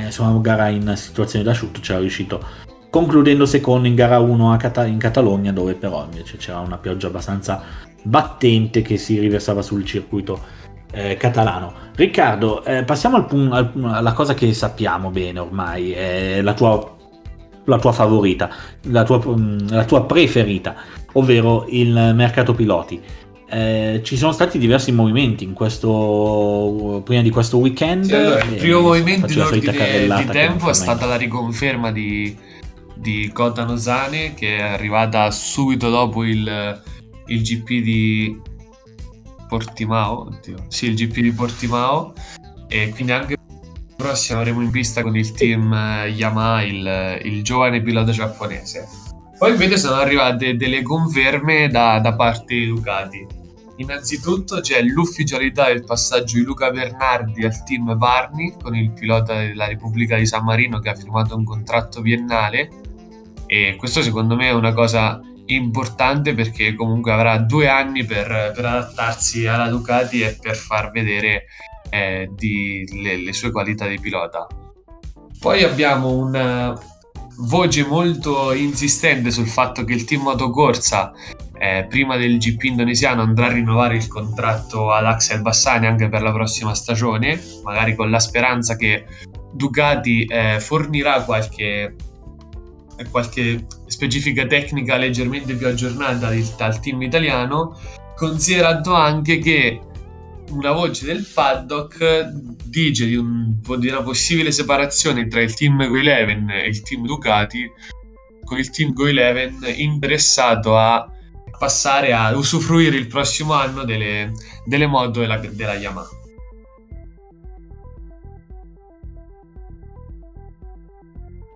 su 0.09 0.23
una 0.23 0.39
gara 0.41 0.69
in 0.69 0.95
situazione 0.97 1.45
d'asciutto 1.45 1.81
c'era 1.81 2.01
riuscito 2.01 2.43
concludendo 2.91 3.47
secondo 3.47 3.87
in 3.87 3.95
gara 3.95 4.19
1 4.19 4.57
Cata- 4.57 4.87
in 4.87 4.99
Catalogna 4.99 5.53
dove 5.53 5.75
però 5.75 6.05
invece 6.05 6.39
c'era 6.39 6.61
una 6.61 6.79
pioggia 6.79 7.09
abbastanza 7.09 7.63
battente 8.03 8.83
che 8.83 8.97
si 8.97 9.19
riversava 9.19 9.63
sul 9.63 9.85
circuito 9.85 10.41
eh, 10.93 11.17
catalano. 11.17 11.73
Riccardo, 11.95 12.65
eh, 12.65 12.85
passiamo 12.85 13.17
al 13.17 13.27
pun- 13.27 13.53
al, 13.53 13.73
alla 13.85 14.13
cosa 14.13 14.35
che 14.35 14.53
sappiamo 14.55 15.11
bene 15.11 15.41
ormai, 15.41 15.93
eh, 15.93 16.41
la, 16.43 16.55
tua, 16.55 16.97
la, 17.65 17.79
tua, 17.79 17.93
favorita, 17.93 18.49
la 18.85 19.03
tua, 19.03 19.21
mm, 19.25 19.69
la 19.69 19.85
tua, 19.85 20.05
preferita, 20.05 20.75
ovvero 21.13 21.67
il 21.69 22.13
mercato 22.15 22.55
piloti. 22.55 23.03
Eh, 23.49 24.01
ci 24.03 24.17
sono 24.17 24.33
stati 24.33 24.59
diversi 24.59 24.91
movimenti 24.91 25.45
in 25.45 25.53
questo, 25.53 27.01
prima 27.05 27.23
di 27.23 27.31
questo 27.31 27.59
weekend. 27.59 28.05
Sì, 28.05 28.15
allora, 28.15 28.43
il 28.43 28.55
primo 28.57 28.81
movimento 28.81 29.33
in 29.33 29.41
ordine 29.41 30.17
di 30.17 30.25
tempo 30.27 30.69
è 30.69 30.75
stata 30.75 31.07
la 31.07 31.17
riconferma 31.17 31.93
di 31.93 32.37
di 32.97 33.31
Kota 33.33 33.65
Nozane 33.65 34.35
che 34.35 34.57
è 34.57 34.63
arrivata 34.63 35.31
subito 35.31 35.91
dopo 35.91 36.25
il, 36.25 36.83
il 37.27 37.43
GP 37.43 37.69
di 37.83 38.41
Portimao 39.49 40.27
oddio. 40.27 40.65
sì 40.69 40.87
il 40.87 40.97
GP 40.97 41.21
di 41.21 41.33
Portimao 41.33 42.15
e 42.69 42.91
quindi 42.91 43.13
anche 43.13 43.37
prossimo 43.97 44.41
avremo 44.41 44.63
in 44.63 44.71
pista 44.71 45.03
con 45.03 45.17
il 45.17 45.31
team 45.33 45.73
eh, 45.73 46.09
Yamaha 46.09 46.63
il, 46.63 47.21
il 47.25 47.45
giovane 47.45 47.83
pilota 47.83 48.13
giapponese 48.13 48.89
poi 49.39 49.53
invece 49.53 49.77
sono 49.77 49.97
arrivate 49.97 50.57
delle 50.57 50.83
conferme 50.83 51.69
da, 51.69 52.01
da 52.01 52.15
parte 52.15 52.55
di 52.55 52.67
Ducati 52.67 53.27
Innanzitutto 53.79 54.61
c'è 54.61 54.81
l'ufficialità 54.83 55.67
del 55.67 55.85
passaggio 55.85 56.39
di 56.39 56.45
Luca 56.45 56.71
Bernardi 56.71 57.45
al 57.45 57.63
team 57.63 57.97
Varni 57.97 58.55
con 58.61 58.75
il 58.75 58.91
pilota 58.93 59.35
della 59.35 59.67
Repubblica 59.67 60.17
di 60.17 60.25
San 60.25 60.45
Marino 60.45 60.79
che 60.79 60.89
ha 60.89 60.95
firmato 60.95 61.37
un 61.37 61.45
contratto 61.45 62.01
biennale 62.01 62.71
e 63.47 63.77
questo 63.77 64.03
secondo 64.03 64.35
me 64.35 64.49
è 64.49 64.53
una 64.53 64.73
cosa 64.73 65.21
importante 65.47 66.33
perché 66.35 66.75
comunque 66.75 67.13
avrà 67.13 67.37
due 67.37 67.69
anni 67.69 68.05
per, 68.05 68.53
per 68.55 68.65
adattarsi 68.65 69.47
alla 69.47 69.69
Ducati 69.69 70.23
e 70.23 70.39
per 70.41 70.57
far 70.57 70.91
vedere 70.91 71.45
eh, 71.91 72.31
di, 72.35 72.89
le, 73.03 73.19
le, 73.19 73.33
sue 73.33 73.51
qualità 73.51 73.87
di 73.87 74.01
pilota. 74.01 74.47
Poi 75.39 75.63
abbiamo 75.63 76.13
un, 76.13 76.75
voce 77.39 77.85
molto 77.85 78.53
insistente 78.53 79.31
sul 79.31 79.47
fatto 79.47 79.85
che 79.85 79.93
il 79.93 80.05
team 80.05 80.23
motocorsa 80.23 81.13
eh, 81.59 81.87
prima 81.89 82.17
del 82.17 82.39
GP 82.39 82.65
indonesiano 82.65 83.23
andrà 83.23 83.47
a 83.47 83.53
rinnovare 83.53 83.97
il 83.97 84.07
contratto 84.09 84.93
ad 84.93 85.05
Axel 85.07 85.43
Bassani 85.43 85.87
anche 85.87 86.09
per 86.09 86.23
la 86.23 86.33
prossima 86.33 86.75
stagione, 86.75 87.41
magari 87.65 87.95
con 87.95 88.11
la 88.11 88.19
speranza 88.19 88.77
che 88.77 89.07
Ducati 89.53 90.25
eh, 90.25 90.61
fornirà 90.61 91.23
qualche, 91.23 91.95
qualche, 93.11 93.67
specifica 93.87 94.47
tecnica 94.47 94.97
leggermente 94.97 95.55
più 95.55 95.67
aggiornata 95.67 96.31
dal 96.57 96.81
team 96.81 97.01
italiano, 97.03 97.79
considerando 98.15 98.93
anche 98.93 99.39
che 99.39 99.81
una 100.51 100.73
voce 100.73 101.07
del 101.07 101.27
paddock 101.33 102.31
dice 102.65 103.07
di, 103.07 103.17
un, 103.17 103.59
di 103.79 103.89
una 103.89 104.03
possibile 104.03 104.53
separazione 104.53 105.27
tra 105.27 105.41
il 105.41 105.55
team 105.55 105.89
Go 105.89 105.97
Eleven 105.97 106.51
e 106.51 106.69
il 106.69 106.83
team 106.83 107.07
Ducati, 107.07 107.71
con 108.45 108.59
il 108.59 108.71
team 108.71 108.93
Go 108.93 109.07
Eleven 109.07 109.59
interessato 109.77 110.77
a 110.77 111.11
passare 111.59 112.13
a 112.13 112.35
usufruire 112.37 112.97
il 112.97 113.07
prossimo 113.07 113.53
anno 113.55 113.85
delle, 113.85 114.33
delle 114.65 114.87
moto 114.87 115.21
della, 115.21 115.39
della 115.39 115.75
Yamaha. 115.75 116.09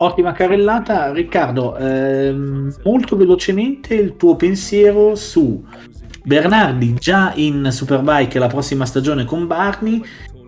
Ottima 0.02 0.32
carrellata, 0.32 1.12
Riccardo. 1.12 1.76
Ehm, 1.76 2.74
molto 2.84 3.16
velocemente 3.16 3.94
il 3.94 4.16
tuo 4.16 4.34
pensiero 4.34 5.14
su 5.14 5.62
Bernardi 6.22 6.94
già 6.94 7.32
in 7.36 7.68
Superbike 7.70 8.38
la 8.38 8.46
prossima 8.46 8.86
stagione 8.86 9.24
con 9.24 9.46
Barney 9.46 10.02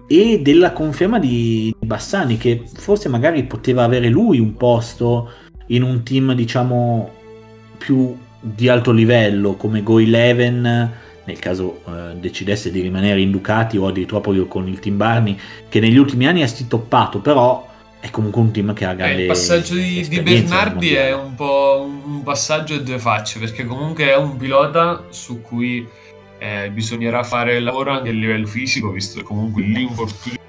e 0.07 0.41
della 0.43 0.73
conferma 0.73 1.19
di 1.19 1.75
Bassani 1.79 2.37
che 2.37 2.65
forse 2.75 3.09
magari 3.09 3.45
poteva 3.45 3.83
avere 3.85 4.09
lui 4.09 4.39
un 4.39 4.55
posto 4.55 5.31
in 5.69 5.83
un 5.83 6.03
team 6.03 6.33
diciamo 6.35 7.11
più 7.79 8.15
di 8.45 8.69
alto 8.69 8.91
livello 8.91 9.55
come 9.55 9.85
Go 9.85 10.01
Eleven 10.01 11.01
nel 11.25 11.39
caso 11.39 11.83
eh, 11.87 12.17
decidesse 12.17 12.73
di 12.73 12.81
rimanere 12.81 13.21
in 13.21 13.31
Ducati 13.31 13.77
o 13.77 13.87
addirittroprio 13.87 14.45
proprio 14.45 14.47
con 14.47 14.67
il 14.67 14.81
team 14.81 14.97
Barney 14.97 15.39
che 15.69 15.79
negli 15.79 15.97
ultimi 15.97 16.27
anni 16.27 16.43
ha 16.43 16.49
stoppato 16.49 17.21
però 17.21 17.71
è 18.01 18.11
comunque 18.11 18.41
un 18.41 18.51
team 18.51 18.73
che 18.73 18.85
ha 18.85 18.95
grande 18.95 19.19
eh, 19.19 19.21
il 19.21 19.27
passaggio 19.29 19.75
di, 19.75 20.09
di 20.09 20.21
Bernardi 20.21 20.95
è 20.95 21.15
un 21.15 21.37
po' 21.37 21.89
un 22.05 22.25
passaggio 22.25 22.75
a 22.75 22.79
due 22.79 22.99
facce 22.99 23.39
perché 23.39 23.65
comunque 23.65 24.11
è 24.11 24.17
un 24.17 24.37
pilota 24.37 25.05
su 25.11 25.41
cui 25.41 25.87
eh, 26.39 26.69
bisognerà 26.73 27.23
fare 27.23 27.59
il 27.59 27.63
lavoro 27.63 27.93
anche 27.93 28.09
a 28.09 28.13
livello 28.13 28.49
fisico 28.49 28.91
visto 28.91 29.21
che 29.21 29.25
comunque 29.25 29.63
l'infortunio 29.63 30.41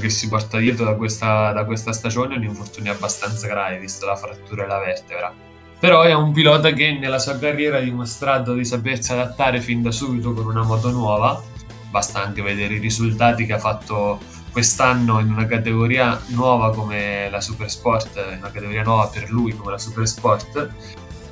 che 0.00 0.10
si 0.10 0.28
porta 0.28 0.58
dietro 0.58 0.84
da 0.84 0.94
questa, 0.94 1.52
da 1.52 1.64
questa 1.64 1.92
stagione 1.92 2.34
è 2.34 2.38
un 2.38 2.44
infortunio 2.44 2.90
abbastanza 2.90 3.46
grave 3.46 3.78
visto 3.78 4.04
la 4.04 4.16
frattura 4.16 4.62
della 4.62 4.80
vertebra 4.80 5.32
però 5.78 6.02
è 6.02 6.14
un 6.14 6.32
pilota 6.32 6.72
che 6.72 6.92
nella 6.92 7.18
sua 7.18 7.38
carriera 7.38 7.78
ha 7.78 7.80
dimostrato 7.80 8.54
di 8.54 8.64
sapersi 8.64 9.12
adattare 9.12 9.60
fin 9.60 9.82
da 9.82 9.90
subito 9.90 10.32
con 10.32 10.46
una 10.46 10.62
moto 10.62 10.90
nuova 10.90 11.42
basta 11.90 12.22
anche 12.22 12.42
vedere 12.42 12.74
i 12.74 12.78
risultati 12.78 13.46
che 13.46 13.54
ha 13.54 13.58
fatto 13.58 14.18
quest'anno 14.52 15.20
in 15.20 15.30
una 15.30 15.46
categoria 15.46 16.20
nuova 16.28 16.72
come 16.74 17.28
la 17.30 17.40
Super 17.40 17.70
Sport, 17.70 18.16
in 18.32 18.38
una 18.38 18.50
categoria 18.50 18.82
nuova 18.82 19.06
per 19.08 19.30
lui 19.30 19.54
come 19.56 19.72
la 19.72 19.78
Super 19.78 20.06
Sport 20.06 20.70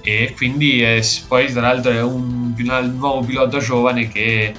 e 0.03 0.35
quindi 0.37 0.83
è, 0.83 1.01
poi 1.27 1.51
tra 1.51 1.63
l'altro 1.63 1.91
è 1.91 2.03
un, 2.03 2.55
un, 2.57 2.97
nuovo 2.97 3.25
pilota 3.25 3.59
giovane 3.59 4.09
che 4.09 4.55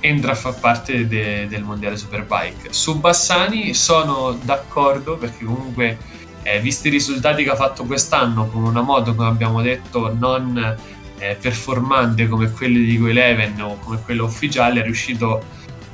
entra 0.00 0.32
a 0.32 0.34
far 0.34 0.58
parte 0.58 1.06
de, 1.06 1.46
del 1.48 1.62
mondiale 1.62 1.96
Superbike. 1.96 2.72
Su 2.72 2.98
Bassani 2.98 3.72
sono 3.74 4.38
d'accordo 4.42 5.16
perché 5.16 5.44
comunque 5.44 5.98
eh, 6.42 6.60
visti 6.60 6.88
i 6.88 6.90
risultati 6.90 7.44
che 7.44 7.50
ha 7.50 7.56
fatto 7.56 7.84
quest'anno 7.84 8.46
con 8.46 8.64
una 8.64 8.80
moto 8.80 9.14
come 9.14 9.28
abbiamo 9.28 9.60
detto 9.62 10.14
non 10.18 10.76
eh, 11.18 11.36
performante 11.40 12.28
come 12.28 12.50
quelle 12.50 12.80
di 12.80 12.98
Go 12.98 13.08
Eleven 13.08 13.60
o 13.60 13.78
come 13.78 14.00
quella 14.02 14.22
ufficiale 14.22 14.80
è 14.80 14.84
riuscito 14.84 15.42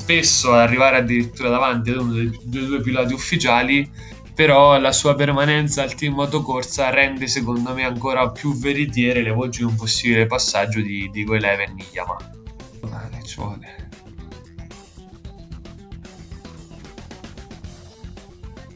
spesso 0.07 0.53
ad 0.53 0.61
arrivare 0.61 0.99
addirittura 0.99 1.49
davanti 1.49 1.91
ad 1.91 1.97
uno 1.97 2.13
dei 2.13 2.39
due, 2.45 2.67
due 2.67 2.81
piloti 2.81 3.13
ufficiali, 3.13 3.91
però 4.33 4.79
la 4.79 4.93
sua 4.93 5.17
permanenza 5.17 5.83
al 5.83 5.95
team 5.95 6.15
motocorsa 6.15 6.91
rende 6.91 7.27
secondo 7.27 7.75
me 7.75 7.85
ancora 7.85 8.31
più 8.31 8.57
veritiere 8.57 9.23
le 9.23 9.33
voci 9.33 9.59
di 9.59 9.65
un 9.65 9.75
possibile 9.75 10.27
passaggio 10.27 10.81
di, 10.81 11.11
di 11.11 11.25
Go 11.25 11.35
Eleven 11.35 11.71
in 11.77 11.87
Yamaha. 11.91 12.31
Vale, 12.83 13.23
ci 13.25 13.35
vuole. 13.41 13.86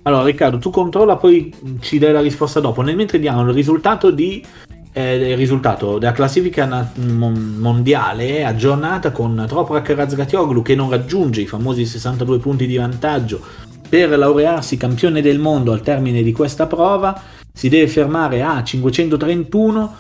Allora 0.02 0.24
Riccardo, 0.24 0.58
tu 0.58 0.70
controlla, 0.70 1.16
poi 1.16 1.52
ci 1.80 1.98
dai 1.98 2.12
la 2.12 2.20
risposta 2.20 2.60
dopo. 2.60 2.82
Nel 2.82 2.96
mentre 2.96 3.18
diamo 3.18 3.42
il 3.42 3.52
risultato 3.52 4.10
di 4.10 4.44
il 4.92 5.36
risultato 5.36 5.98
della 5.98 6.10
classifica 6.10 6.90
mondiale 6.96 8.44
aggiornata 8.44 9.12
con 9.12 9.44
Troprak 9.46 9.90
Razgatioglu 9.90 10.62
che 10.62 10.74
non 10.74 10.90
raggiunge 10.90 11.42
i 11.42 11.46
famosi 11.46 11.86
62 11.86 12.38
punti 12.38 12.66
di 12.66 12.76
vantaggio 12.76 13.40
per 13.88 14.10
laurearsi 14.18 14.76
campione 14.76 15.22
del 15.22 15.38
mondo 15.38 15.70
al 15.70 15.82
termine 15.82 16.24
di 16.24 16.32
questa 16.32 16.66
prova 16.66 17.22
si 17.52 17.68
deve 17.68 17.86
fermare 17.86 18.42
a 18.42 18.64
531 18.64 19.94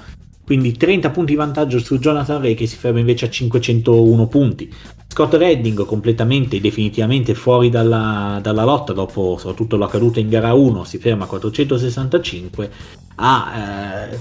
quindi 0.50 0.76
30 0.76 1.10
punti 1.10 1.30
di 1.30 1.38
vantaggio 1.38 1.78
su 1.78 2.00
Jonathan 2.00 2.42
Ray 2.42 2.54
che 2.54 2.66
si 2.66 2.74
ferma 2.74 2.98
invece 2.98 3.26
a 3.26 3.30
501 3.30 4.26
punti. 4.26 4.74
Scott 5.06 5.34
Redding 5.34 5.84
completamente 5.86 6.56
e 6.56 6.60
definitivamente 6.60 7.36
fuori 7.36 7.70
dalla, 7.70 8.40
dalla, 8.42 8.64
lotta 8.64 8.92
dopo 8.92 9.36
soprattutto 9.38 9.76
la 9.76 9.86
caduta 9.86 10.18
in 10.18 10.28
gara 10.28 10.52
1 10.52 10.82
si 10.82 10.98
ferma 10.98 11.22
a 11.22 11.28
465 11.28 12.70
a 13.14 13.52
eh, 14.10 14.18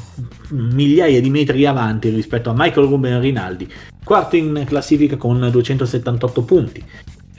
migliaia 0.49 1.19
di 1.19 1.31
metri 1.31 1.65
avanti 1.65 2.09
rispetto 2.09 2.51
a 2.51 2.53
Michael 2.55 2.85
Ruben 2.85 3.19
Rinaldi 3.19 3.67
quarto 4.03 4.35
in 4.35 4.65
classifica 4.67 5.17
con 5.17 5.47
278 5.49 6.41
punti 6.43 6.83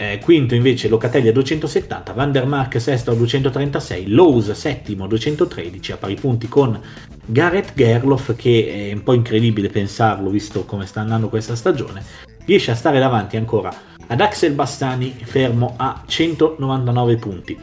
eh, 0.01 0.19
quinto 0.19 0.55
invece 0.55 0.89
Locatelli 0.89 1.29
a 1.29 1.33
270 1.33 2.15
Van 2.15 2.33
der 2.33 2.47
Mark 2.47 2.81
sesto 2.81 3.11
a 3.11 3.15
236 3.15 4.09
Lowe's 4.09 4.51
settimo 4.53 5.05
a 5.05 5.09
213 5.09 5.93
a 5.93 5.97
pari 5.99 6.15
punti 6.15 6.49
con 6.49 6.81
Gareth 7.27 7.75
Gerloff 7.75 8.35
che 8.35 8.89
è 8.89 8.95
un 8.95 9.03
po' 9.03 9.13
incredibile 9.13 9.69
pensarlo 9.69 10.31
visto 10.31 10.65
come 10.65 10.87
sta 10.87 11.03
andando 11.03 11.29
questa 11.29 11.55
stagione 11.55 12.03
riesce 12.47 12.71
a 12.71 12.75
stare 12.75 12.99
davanti 12.99 13.37
ancora 13.37 13.71
ad 14.07 14.21
Axel 14.23 14.55
Bastani 14.55 15.15
fermo 15.23 15.75
a 15.77 16.03
199 16.05 17.17
punti. 17.17 17.57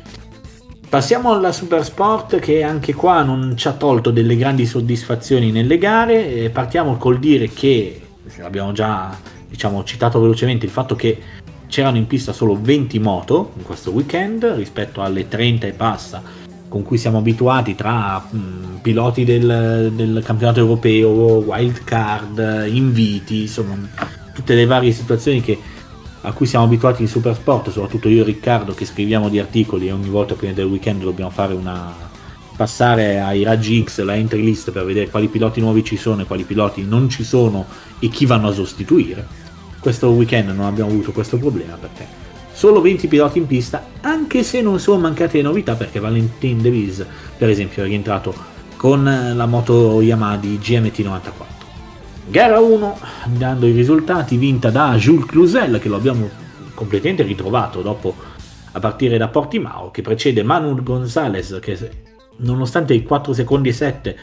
Passiamo 0.87 1.33
alla 1.33 1.51
Super 1.51 1.83
Sport 1.83 2.39
che 2.39 2.63
anche 2.63 2.93
qua 2.93 3.21
non 3.21 3.57
ci 3.57 3.67
ha 3.67 3.73
tolto 3.73 4.11
delle 4.11 4.37
grandi 4.37 4.65
soddisfazioni 4.65 5.51
nelle 5.51 5.77
gare. 5.77 6.49
Partiamo 6.49 6.95
col 6.95 7.19
dire 7.19 7.49
che 7.49 7.99
abbiamo 8.41 8.71
già 8.71 9.13
diciamo, 9.49 9.83
citato 9.83 10.21
velocemente 10.21 10.65
il 10.65 10.71
fatto 10.71 10.95
che 10.95 11.19
c'erano 11.67 11.97
in 11.97 12.07
pista 12.07 12.33
solo 12.33 12.57
20 12.59 12.99
moto 12.99 13.51
in 13.57 13.63
questo 13.63 13.91
weekend 13.91 14.43
rispetto 14.55 15.01
alle 15.01 15.27
30 15.27 15.67
e 15.67 15.71
passa 15.71 16.21
con 16.67 16.83
cui 16.83 16.97
siamo 16.97 17.19
abituati 17.19 17.75
tra 17.75 18.19
mh, 18.29 18.37
mm, 18.37 18.75
piloti 18.81 19.23
del, 19.23 19.91
del 19.93 20.21
campionato 20.23 20.59
europeo, 20.59 21.09
wild 21.09 21.83
card, 21.83 22.67
inviti, 22.69 23.41
insomma 23.41 23.75
tutte 24.33 24.53
le 24.53 24.65
varie 24.65 24.91
situazioni 24.91 25.41
che, 25.41 25.57
a 26.21 26.31
cui 26.31 26.45
siamo 26.45 26.65
abituati 26.65 27.01
in 27.01 27.07
Supersport, 27.07 27.69
soprattutto 27.71 28.09
io 28.09 28.21
e 28.21 28.25
Riccardo 28.25 28.73
che 28.73 28.85
scriviamo 28.85 29.29
di 29.29 29.39
articoli 29.39 29.87
e 29.87 29.91
ogni 29.91 30.09
volta 30.09 30.35
prima 30.35 30.53
del 30.53 30.65
weekend 30.65 31.01
dobbiamo 31.01 31.31
fare 31.31 31.53
una 31.53 32.05
passare 32.55 33.19
ai 33.19 33.43
raggi 33.43 33.83
X 33.83 34.01
la 34.01 34.15
entry 34.15 34.41
list 34.43 34.71
per 34.71 34.83
vedere 34.83 35.11
quali 35.11 35.27
piloti 35.27 35.61
nuovi 35.61 35.83
ci 35.83 35.95
sono 35.95 36.23
e 36.23 36.25
quali 36.25 36.43
piloti 36.43 36.83
non 36.83 37.07
ci 37.07 37.23
sono 37.23 37.65
e 37.99 38.09
chi 38.09 38.25
vanno 38.25 38.47
a 38.47 38.53
sostituire. 38.53 39.45
Questo 39.87 40.09
weekend 40.09 40.49
non 40.49 40.65
abbiamo 40.65 40.89
avuto 40.89 41.13
questo 41.13 41.37
problema 41.37 41.77
perché 41.79 42.05
solo 42.51 42.81
20 42.81 43.07
piloti 43.07 43.37
in 43.37 43.47
pista, 43.47 43.87
anche 44.01 44.43
se 44.43 44.61
non 44.61 44.81
sono 44.81 44.99
mancate 44.99 45.41
novità 45.41 45.75
perché 45.75 46.01
Valentin 46.01 46.61
De 46.61 46.69
Vries, 46.69 47.05
per 47.37 47.47
esempio, 47.47 47.83
è 47.83 47.85
rientrato 47.87 48.35
con 48.75 49.05
la 49.05 49.45
moto 49.45 50.01
Yamaha 50.01 50.35
di 50.35 50.57
GMT 50.57 50.99
94. 50.99 51.55
Gara 52.25 52.59
1, 52.59 52.99
dando 53.27 53.65
i 53.65 53.71
risultati, 53.71 54.35
vinta 54.35 54.69
da 54.71 54.93
Jules 54.97 55.25
Cluzel, 55.25 55.79
che 55.79 55.87
lo 55.87 55.95
abbiamo 55.95 56.29
completamente 56.73 57.23
ritrovato 57.23 57.81
dopo 57.81 58.13
a 58.73 58.79
partire 58.81 59.17
da 59.17 59.29
Portimao, 59.29 59.89
che 59.89 60.01
precede 60.01 60.43
Manuel 60.43 60.83
Gonzalez, 60.83 61.59
che 61.61 61.79
nonostante 62.39 62.93
i 62.93 63.03
4 63.03 63.31
secondi 63.31 63.69
e 63.69 63.73
7 63.73 64.17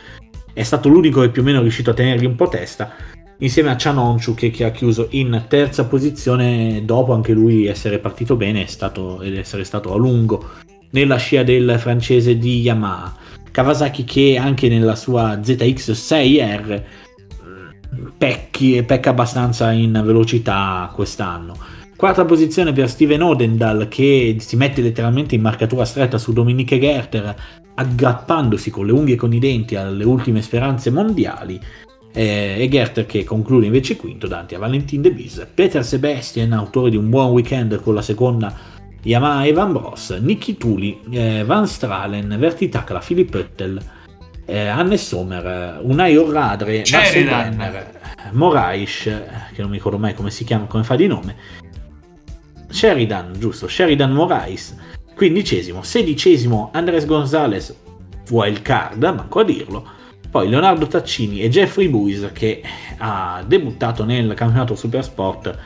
è 0.52 0.62
stato 0.62 0.90
l'unico 0.90 1.22
che 1.22 1.30
più 1.30 1.40
o 1.40 1.44
meno 1.46 1.60
è 1.60 1.62
riuscito 1.62 1.90
a 1.90 1.94
tenergli 1.94 2.26
un 2.26 2.36
po' 2.36 2.48
testa, 2.48 2.92
insieme 3.38 3.70
a 3.70 3.76
Cianonchu 3.76 4.34
che, 4.34 4.52
ha 4.64 4.70
chiuso 4.70 5.08
in 5.10 5.44
terza 5.48 5.86
posizione 5.86 6.82
dopo 6.84 7.12
anche 7.12 7.32
lui 7.32 7.66
essere 7.66 7.98
partito 7.98 8.36
bene 8.36 8.66
stato, 8.66 9.20
ed 9.22 9.36
essere 9.36 9.64
stato 9.64 9.92
a 9.92 9.96
lungo 9.96 10.50
nella 10.90 11.16
scia 11.16 11.42
del 11.42 11.76
francese 11.78 12.38
di 12.38 12.60
Yamaha. 12.60 13.16
Kawasaki 13.50 14.04
che 14.04 14.36
anche 14.36 14.68
nella 14.68 14.96
sua 14.96 15.34
ZX6R 15.34 16.82
pecchi, 18.16 18.82
pecca 18.82 19.10
abbastanza 19.10 19.70
in 19.70 20.00
velocità 20.04 20.90
quest'anno. 20.94 21.56
Quarta 21.96 22.24
posizione 22.24 22.72
per 22.72 22.88
Steven 22.88 23.22
Odendal 23.22 23.86
che 23.88 24.36
si 24.40 24.56
mette 24.56 24.82
letteralmente 24.82 25.36
in 25.36 25.40
marcatura 25.40 25.84
stretta 25.84 26.18
su 26.18 26.32
Dominique 26.32 26.78
Gerter, 26.78 27.34
aggrappandosi 27.74 28.70
con 28.70 28.86
le 28.86 28.92
unghie 28.92 29.14
e 29.14 29.18
con 29.18 29.32
i 29.32 29.38
denti 29.38 29.76
alle 29.76 30.04
ultime 30.04 30.42
speranze 30.42 30.90
mondiali. 30.90 31.60
Eh, 32.16 32.54
e 32.58 32.68
Gerter 32.68 33.06
che 33.06 33.24
conclude 33.24 33.66
invece 33.66 33.96
quinto 33.96 34.28
davanti 34.28 34.54
a 34.54 34.58
Valentin 34.58 35.02
De 35.02 35.10
Bis. 35.10 35.44
Peter 35.52 35.84
Sebastian, 35.84 36.52
autore 36.52 36.90
di 36.90 36.96
un 36.96 37.10
buon 37.10 37.32
weekend 37.32 37.80
con 37.80 37.92
la 37.92 38.02
seconda 38.02 38.56
Yamaha 39.02 39.46
Evan 39.46 39.72
Bros, 39.72 40.10
Nicky 40.10 40.56
Tuli, 40.56 41.00
eh, 41.10 41.42
Van 41.44 41.66
Stralen, 41.66 42.36
Vertitacla, 42.38 43.00
Philip 43.00 43.34
Oettel, 43.34 43.82
eh, 44.46 44.66
Anne 44.66 44.96
Sommer, 44.96 45.80
Unai 45.82 46.16
Orradre, 46.16 46.84
Marcel 46.90 47.24
Brenner, 47.24 48.00
Morais, 48.32 49.02
che 49.02 49.60
non 49.60 49.70
mi 49.70 49.76
ricordo 49.76 49.98
mai 49.98 50.14
come 50.14 50.30
si 50.30 50.44
chiama, 50.44 50.66
come 50.66 50.84
fa 50.84 50.96
di 50.96 51.06
nome, 51.06 51.36
Sheridan, 52.68 53.32
giusto, 53.38 53.68
Sheridan 53.68 54.12
Morais, 54.12 54.74
quindicesimo, 55.14 55.82
sedicesimo 55.82 56.70
Andres 56.72 57.04
Gonzalez, 57.06 57.74
wild 58.30 58.62
card, 58.62 59.02
manco 59.02 59.40
a 59.40 59.44
dirlo, 59.44 59.88
poi 60.34 60.48
Leonardo 60.48 60.88
Taccini 60.88 61.42
e 61.42 61.48
Jeffrey 61.48 61.86
Buis 61.86 62.30
che 62.32 62.60
ha 62.98 63.44
debuttato 63.46 64.04
nel 64.04 64.34
campionato 64.34 64.74
Supersport 64.74 65.56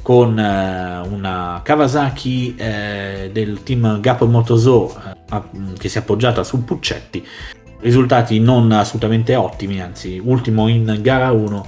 con 0.00 0.38
eh, 0.38 1.00
una 1.06 1.60
Kawasaki 1.62 2.54
eh, 2.56 3.28
del 3.30 3.62
team 3.62 4.00
Gap 4.00 4.22
Motoso 4.22 4.96
eh, 5.30 5.52
che 5.76 5.90
si 5.90 5.98
è 5.98 6.00
appoggiata 6.00 6.42
su 6.42 6.64
Puccetti. 6.64 7.22
Risultati 7.80 8.40
non 8.40 8.72
assolutamente 8.72 9.34
ottimi 9.34 9.82
anzi 9.82 10.18
ultimo 10.24 10.68
in 10.68 11.00
gara 11.02 11.30
1 11.30 11.66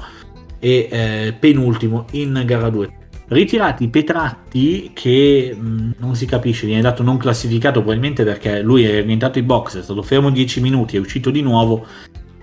e 0.58 0.88
eh, 0.90 1.34
penultimo 1.38 2.06
in 2.12 2.42
gara 2.46 2.70
2 2.70 2.90
ritirati 3.28 3.88
Petratti 3.88 4.92
che 4.94 5.54
mh, 5.54 5.66
mm, 5.66 5.90
non 5.98 6.14
si 6.14 6.24
capisce 6.24 6.64
viene 6.64 6.80
dato 6.80 7.02
non 7.02 7.18
classificato 7.18 7.80
probabilmente 7.80 8.24
perché 8.24 8.62
lui 8.62 8.84
è 8.84 9.02
rientrato 9.02 9.38
in 9.38 9.44
box 9.44 9.78
è 9.78 9.82
stato 9.82 10.00
fermo 10.00 10.30
10 10.30 10.60
minuti 10.62 10.96
è 10.96 11.00
uscito 11.00 11.28
di 11.30 11.42
nuovo 11.42 11.84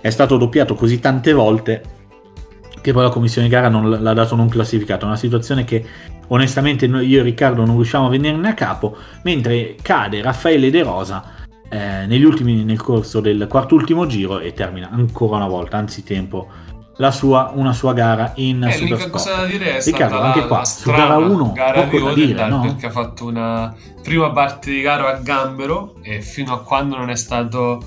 è 0.03 0.09
stato 0.09 0.35
doppiato 0.35 0.75
così 0.75 0.99
tante 0.99 1.31
volte 1.31 1.81
che 2.81 2.91
poi 2.91 3.03
la 3.03 3.09
commissione 3.09 3.47
gara 3.47 3.69
non 3.69 3.89
l'ha 3.89 4.13
dato 4.13 4.35
non 4.35 4.49
classificato. 4.49 5.05
Una 5.05 5.15
situazione 5.15 5.63
che 5.63 5.81
onestamente 6.27 6.87
io 6.87 7.21
e 7.21 7.23
Riccardo 7.23 7.63
non 7.63 7.75
riusciamo 7.75 8.07
a 8.07 8.09
venirne 8.09 8.49
a 8.49 8.53
capo, 8.53 8.97
mentre 9.21 9.77
cade 9.81 10.21
Raffaele 10.21 10.69
De 10.69 10.83
Rosa 10.83 11.23
eh, 11.69 12.05
negli 12.05 12.25
ultimi, 12.25 12.65
nel 12.65 12.81
corso 12.81 13.21
del 13.21 13.47
quarto 13.47 13.75
ultimo 13.75 14.05
giro 14.05 14.41
e 14.41 14.51
termina 14.51 14.89
ancora 14.91 15.37
una 15.37 15.47
volta, 15.47 15.77
anzitempo, 15.77 16.49
la 16.97 17.11
sua, 17.11 17.53
una 17.55 17.71
sua 17.71 17.93
gara 17.93 18.33
in 18.35 18.61
eh, 18.61 18.77
L'unica 18.79 19.09
cosa 19.09 19.37
da 19.37 19.45
dire 19.45 19.77
è 19.77 19.81
Riccardo, 19.81 20.15
stata 20.15 20.27
anche 20.27 20.39
la, 20.41 20.47
qua, 20.47 20.57
la 20.57 20.65
su 20.65 20.91
gara 20.91 21.15
1 21.15 21.51
gara 21.53 21.81
poco 21.83 22.05
da 22.07 22.13
dire, 22.13 22.47
no? 22.49 22.59
perché 22.59 22.87
ha 22.87 22.91
fatto 22.91 23.25
una 23.25 23.73
prima 24.03 24.29
parte 24.31 24.69
di 24.69 24.81
gara 24.81 25.15
a 25.15 25.19
gambero 25.21 25.95
e 26.01 26.21
fino 26.21 26.51
a 26.51 26.61
quando 26.61 26.97
non 26.97 27.09
è 27.09 27.15
stato 27.15 27.81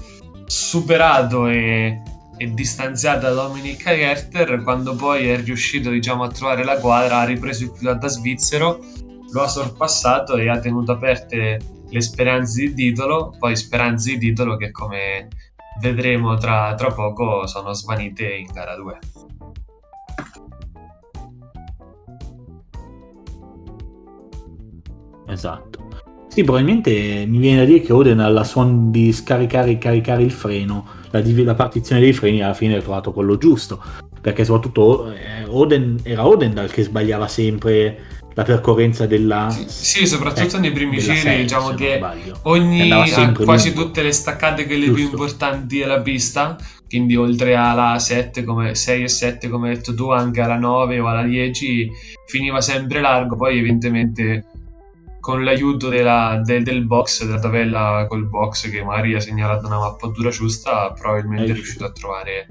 superato 0.47 1.49
e 1.49 2.03
e 2.39 2.53
distanziata 2.53 3.33
da 3.33 3.45
Dominic 3.45 3.83
Gerter 3.83 4.63
quando 4.63 4.95
poi 4.95 5.29
è 5.29 5.43
riuscito 5.43 5.89
diciamo, 5.89 6.25
a 6.25 6.29
trovare 6.29 6.65
la 6.65 6.79
quadra 6.79 7.21
ha 7.21 7.25
ripreso 7.25 7.65
il 7.65 7.73
pilota 7.73 8.09
svizzero 8.09 8.79
lo 9.33 9.43
ha 9.43 9.49
sorpassato 9.49 10.37
e 10.37 10.49
ha 10.49 10.59
tenuto 10.59 10.93
aperte 10.93 11.59
le 11.89 12.01
speranze 12.01 12.63
di 12.63 12.75
titolo. 12.75 13.35
Poi 13.39 13.57
speranze 13.57 14.13
di 14.13 14.19
titolo 14.19 14.57
che 14.57 14.71
come 14.71 15.29
vedremo 15.81 16.37
tra, 16.37 16.75
tra 16.75 16.91
poco 16.93 17.47
sono 17.47 17.73
svanite 17.75 18.35
in 18.35 18.47
gara 18.51 18.75
2 18.77 18.99
esatto 25.29 26.06
sì, 26.37 26.45
probabilmente 26.45 27.25
mi 27.27 27.39
viene 27.39 27.61
da 27.61 27.65
dire 27.65 27.81
che 27.81 27.95
Oden 27.95 28.21
alla 28.21 28.45
suon 28.45 28.91
di 28.91 29.11
scaricare 29.11 29.71
e 29.71 29.79
caricare 29.79 30.23
il 30.23 30.31
freno. 30.31 30.87
La, 31.11 31.23
la, 31.25 31.55
partizione 31.55 32.03
dei 32.03 32.13
freni 32.13 32.43
alla 32.43 32.53
fine 32.53 32.77
ha 32.77 32.83
trovato 32.83 33.11
quello 33.11 33.39
giusto. 33.39 33.83
Perché 34.21 34.45
soprattutto 34.45 35.13
eh, 35.13 35.47
Oden, 35.47 36.01
era 36.03 36.27
Odendal 36.27 36.71
che 36.71 36.83
sbagliava 36.83 37.27
sempre 37.27 37.99
la 38.35 38.43
percorrenza 38.43 39.07
della 39.07 39.49
sì, 39.49 39.65
sì 39.67 40.07
soprattutto 40.07 40.59
eh, 40.59 40.61
nei 40.61 40.73
primi 40.73 40.99
giri 40.99 41.17
serie, 41.17 41.43
diciamo 41.45 41.71
che 41.71 41.99
ogni 42.43 42.91
ah, 42.91 43.33
quasi 43.33 43.73
lungo. 43.73 43.85
tutte 43.85 44.03
le 44.03 44.13
staccate 44.13 44.67
che 44.67 44.77
le 44.77 44.91
più 44.91 45.05
importanti 45.05 45.79
della 45.79 46.03
pista 46.03 46.59
quindi 46.87 47.17
oltre 47.17 47.57
alla 47.57 47.99
7 47.99 48.45
come 48.45 48.75
6 48.75 49.03
e 49.05 49.09
7 49.09 49.49
come 49.49 49.71
hai 49.71 49.77
detto 49.77 49.95
tu 49.95 50.11
anche 50.11 50.43
alla 50.43 50.59
9 50.59 51.01
o 51.01 51.09
alla 51.09 51.23
10 51.23 51.91
finiva 52.27 52.61
sempre 52.61 53.01
largo. 53.01 53.37
Poi 53.37 53.59
evidentemente 53.59 54.45
con 55.27 55.43
l'aiuto 55.43 55.89
della, 55.89 56.41
del, 56.45 56.63
del, 56.63 56.85
box, 56.85 57.25
della 57.25 57.41
tabella 57.41 58.07
col 58.09 58.29
box 58.29 58.71
che 58.71 58.85
magari 58.85 59.13
ha 59.17 59.19
segnalato 59.19 59.67
una 59.67 59.81
mappatura 59.81 60.31
giusta, 60.31 60.93
probabilmente 60.93 61.51
è 61.51 61.55
riuscito 61.55 61.85
a 61.85 61.91
trovare 61.91 62.47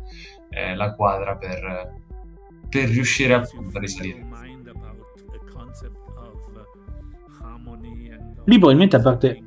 eh, 0.49 0.75
la 0.75 0.93
quadra 0.93 1.37
per, 1.37 1.93
per 2.69 2.89
riuscire 2.89 3.33
a, 3.33 3.37
a 3.37 3.79
risalire. 3.79 4.27
Lì 8.43 8.57
probabilmente 8.57 8.97
a 8.97 9.01
parte 9.01 9.43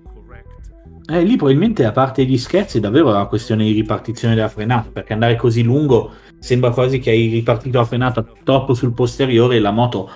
eh, 1.10 1.22
lì 1.22 1.36
probabilmente 1.36 1.84
a 1.84 1.92
parte 1.92 2.24
gli 2.24 2.38
scherzi 2.38 2.78
è 2.78 2.80
davvero 2.80 3.10
una 3.10 3.26
questione 3.26 3.64
di 3.64 3.72
ripartizione 3.72 4.34
della 4.34 4.48
frenata, 4.48 4.88
perché 4.90 5.12
andare 5.12 5.36
così 5.36 5.62
lungo 5.62 6.12
sembra 6.38 6.70
quasi 6.70 6.98
che 6.98 7.10
hai 7.10 7.26
ripartito 7.28 7.76
la 7.76 7.84
frenata 7.84 8.24
troppo 8.42 8.72
sul 8.72 8.94
posteriore 8.94 9.56
e 9.56 9.60
la 9.60 9.70
moto 9.70 10.10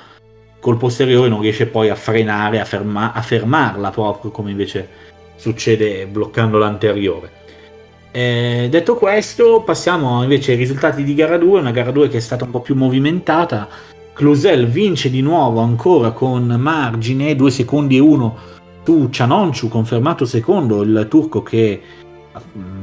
col 0.62 0.76
posteriore 0.76 1.28
non 1.28 1.40
riesce 1.40 1.66
poi 1.66 1.88
a 1.88 1.96
frenare, 1.96 2.60
a, 2.60 2.64
ferma- 2.64 3.12
a 3.12 3.20
fermarla 3.20 3.90
proprio 3.90 4.30
come 4.30 4.52
invece 4.52 4.88
succede 5.34 6.06
bloccando 6.06 6.56
l'anteriore. 6.56 7.40
Eh, 8.12 8.68
detto 8.70 8.94
questo, 8.94 9.62
passiamo 9.62 10.22
invece 10.22 10.52
ai 10.52 10.58
risultati 10.58 11.02
di 11.02 11.14
gara 11.14 11.36
2, 11.36 11.58
una 11.58 11.72
gara 11.72 11.90
2 11.90 12.06
che 12.06 12.18
è 12.18 12.20
stata 12.20 12.44
un 12.44 12.50
po' 12.50 12.60
più 12.60 12.76
movimentata. 12.76 13.68
Clusel 14.12 14.68
vince 14.68 15.10
di 15.10 15.20
nuovo 15.20 15.58
ancora 15.58 16.12
con 16.12 16.44
margine 16.46 17.34
2 17.34 17.50
secondi 17.50 17.96
e 17.96 18.00
1 18.00 18.36
su 18.84 19.08
Cianonciu, 19.10 19.66
confermato 19.66 20.24
secondo 20.24 20.82
il 20.82 21.06
turco 21.10 21.42
che 21.42 21.80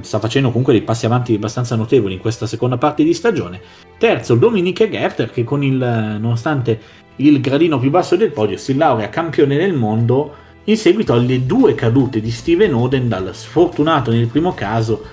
sta 0.01 0.19
facendo 0.19 0.49
comunque 0.49 0.73
dei 0.73 0.81
passi 0.81 1.05
avanti 1.05 1.33
abbastanza 1.33 1.75
notevoli 1.75 2.13
in 2.15 2.19
questa 2.19 2.45
seconda 2.45 2.77
parte 2.77 3.03
di 3.03 3.13
stagione. 3.13 3.61
Terzo 3.97 4.35
Dominique 4.35 4.89
Gerter 4.89 5.31
che 5.31 5.43
con 5.43 5.63
il 5.63 5.75
nonostante 5.75 7.07
il 7.17 7.41
gradino 7.41 7.79
più 7.79 7.89
basso 7.89 8.15
del 8.15 8.31
podio, 8.31 8.57
si 8.57 8.75
laurea 8.75 9.09
campione 9.09 9.57
del 9.57 9.73
mondo 9.73 10.47
in 10.65 10.77
seguito 10.77 11.13
alle 11.13 11.45
due 11.45 11.75
cadute 11.75 12.21
di 12.21 12.31
Steven 12.31 12.73
Odendal, 12.73 13.33
sfortunato 13.33 14.11
nel 14.11 14.27
primo 14.27 14.53
caso 14.53 15.03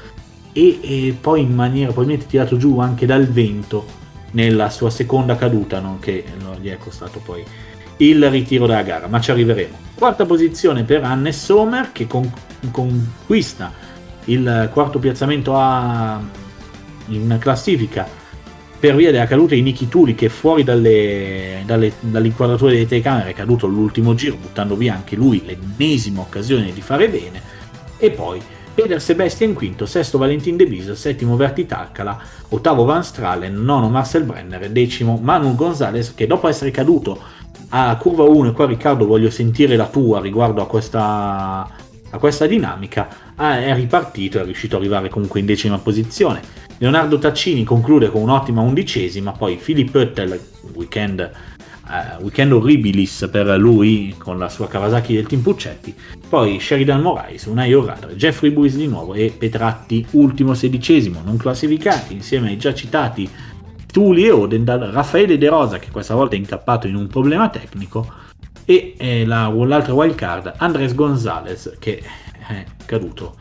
e, 0.53 0.79
e, 0.83 1.17
poi 1.19 1.43
in 1.43 1.55
maniera 1.55 1.93
probabilmente 1.93 2.27
tirato 2.27 2.57
giù 2.57 2.79
anche 2.79 3.07
dal 3.07 3.27
vento 3.27 3.85
nella 4.33 4.71
sua 4.71 4.91
seconda 4.91 5.37
caduta, 5.37 5.81
no? 5.81 5.99
che 6.01 6.25
no, 6.41 6.57
gli 6.61 6.69
è 6.69 6.77
costato 6.79 7.21
poi 7.25 7.45
il 7.99 8.31
ritiro 8.31 8.67
dalla 8.67 8.83
gara, 8.83 9.07
ma 9.07 9.21
ci 9.21 9.31
arriveremo. 9.31 9.77
Quarta 9.95 10.27
posizione 10.27 10.85
per 10.85 11.03
Anne 11.03 11.33
Sommer 11.33 11.91
che 11.93 12.07
con, 12.07 12.31
conquista 12.71 13.73
il 14.27 14.69
quarto 14.73 14.99
piazzamento 14.99 15.55
a, 15.57 16.21
in 17.09 17.37
classifica 17.41 18.25
per 18.79 18.95
via 18.95 19.11
della 19.11 19.27
caduta 19.27 19.55
di 19.55 19.63
Niki 19.63 19.89
Tuli 19.89 20.15
che 20.15 20.29
fuori 20.29 20.63
dalle, 20.63 21.63
dalle, 21.65 21.93
dall'inquadratura 22.01 22.73
delle 22.73 22.87
telecamere 22.87 23.31
è 23.31 23.35
caduto 23.35 23.67
all'ultimo 23.67 24.15
giro 24.15 24.37
buttando 24.37 24.77
via 24.77 24.95
anche 24.95 25.17
lui 25.17 25.43
l'ennesima 25.45 26.21
occasione 26.21 26.73
di 26.73 26.81
fare 26.83 27.09
bene. 27.09 27.41
E 27.99 28.11
poi 28.11 28.41
Peter 28.75 29.01
Sebastian 29.01 29.55
quinto, 29.55 29.87
sesto 29.87 30.19
Valentin 30.19 30.57
De 30.57 30.67
Bis, 30.67 30.93
settimo 30.93 31.37
Verti 31.37 31.65
Tarcala, 31.65 32.19
ottavo 32.51 32.85
Van 32.85 33.03
Stralen, 33.03 33.55
nono 33.65 33.89
Marcel 33.89 34.25
Brenner, 34.25 34.69
decimo 34.71 35.19
Manu 35.23 35.55
Gonzalez 35.55 36.15
che 36.15 36.27
dopo 36.27 36.47
essere 36.47 36.71
caduto 36.71 37.19
a 37.71 37.97
curva 37.97 38.25
1 38.25 38.51
e 38.51 38.53
qua 38.53 38.67
Riccardo 38.67 39.07
voglio 39.07 39.31
sentire 39.31 39.77
la 39.77 39.87
tua 39.87 40.21
riguardo 40.21 40.61
a 40.61 40.67
questa, 40.67 41.69
a 42.11 42.19
questa 42.19 42.47
dinamica 42.47 43.26
è 43.37 43.75
ripartito, 43.75 44.41
è 44.41 44.45
riuscito 44.45 44.77
ad 44.77 44.83
arrivare 44.83 45.09
comunque 45.09 45.41
in 45.41 45.47
decima 45.47 45.79
posizione. 45.79 46.41
Leonardo 46.79 47.19
Taccini 47.19 47.65
conclude 47.65 48.11
con 48.11 48.23
un'ottima 48.23 48.61
undicesima, 48.61 49.33
poi 49.33 49.57
Philip 49.57 49.95
Oettel, 49.95 50.39
weekend, 50.75 51.31
uh, 51.87 52.23
weekend 52.23 52.53
horribilis 52.53 53.29
per 53.31 53.47
lui 53.59 54.15
con 54.19 54.39
la 54.39 54.49
sua 54.49 54.69
Kawasaki 54.69 55.15
del 55.15 55.27
Team 55.27 55.41
Puccetti, 55.43 55.95
poi 56.29 56.61
Sheridan 56.61 57.01
Morais, 57.01 57.45
Unai 57.45 57.73
Orradre, 57.73 58.15
Jeffrey 58.17 58.51
Buis 58.51 58.77
di 58.77 58.87
nuovo 58.87 59.15
e 59.15 59.35
Petratti 59.37 60.05
ultimo 60.11 60.53
sedicesimo, 60.53 61.23
non 61.25 61.37
classificati 61.39 62.13
insieme 62.13 62.49
ai 62.49 62.59
già 62.59 62.75
citati 62.75 63.29
Tuli 63.91 64.27
e 64.27 64.31
Odendal, 64.31 64.81
Raffaele 64.81 65.39
De 65.39 65.49
Rosa 65.49 65.79
che 65.79 65.91
questa 65.91 66.15
volta 66.15 66.35
è 66.35 66.39
incappato 66.39 66.87
in 66.87 66.95
un 66.95 67.07
problema 67.07 67.49
tecnico 67.49 68.07
e 68.67 68.95
eh, 68.99 69.25
la, 69.25 69.49
l'altra 69.49 69.95
wildcard 69.95 70.55
Andres 70.59 70.95
Gonzalez 70.95 71.77
che 71.79 72.03
è 72.47 72.65
caduto 72.85 73.37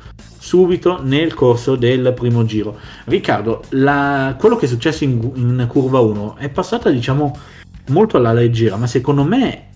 subito 0.45 1.01
nel 1.01 1.34
corso 1.34 1.76
del 1.76 2.14
primo 2.16 2.45
giro. 2.45 2.78
Riccardo, 3.06 3.64
la, 3.70 4.36
quello 4.38 4.56
che 4.56 4.66
è 4.66 4.70
successo 4.70 5.03
in, 5.03 5.32
in, 5.34 5.66
curva 5.68 5.99
1 5.99 6.36
è 6.38 6.49
passata 6.49 6.91
diciamo 6.91 7.36
molto 7.88 8.18
alla 8.18 8.32
leggera, 8.32 8.76
ma 8.76 8.86
secondo 8.86 9.24
me 9.24 9.70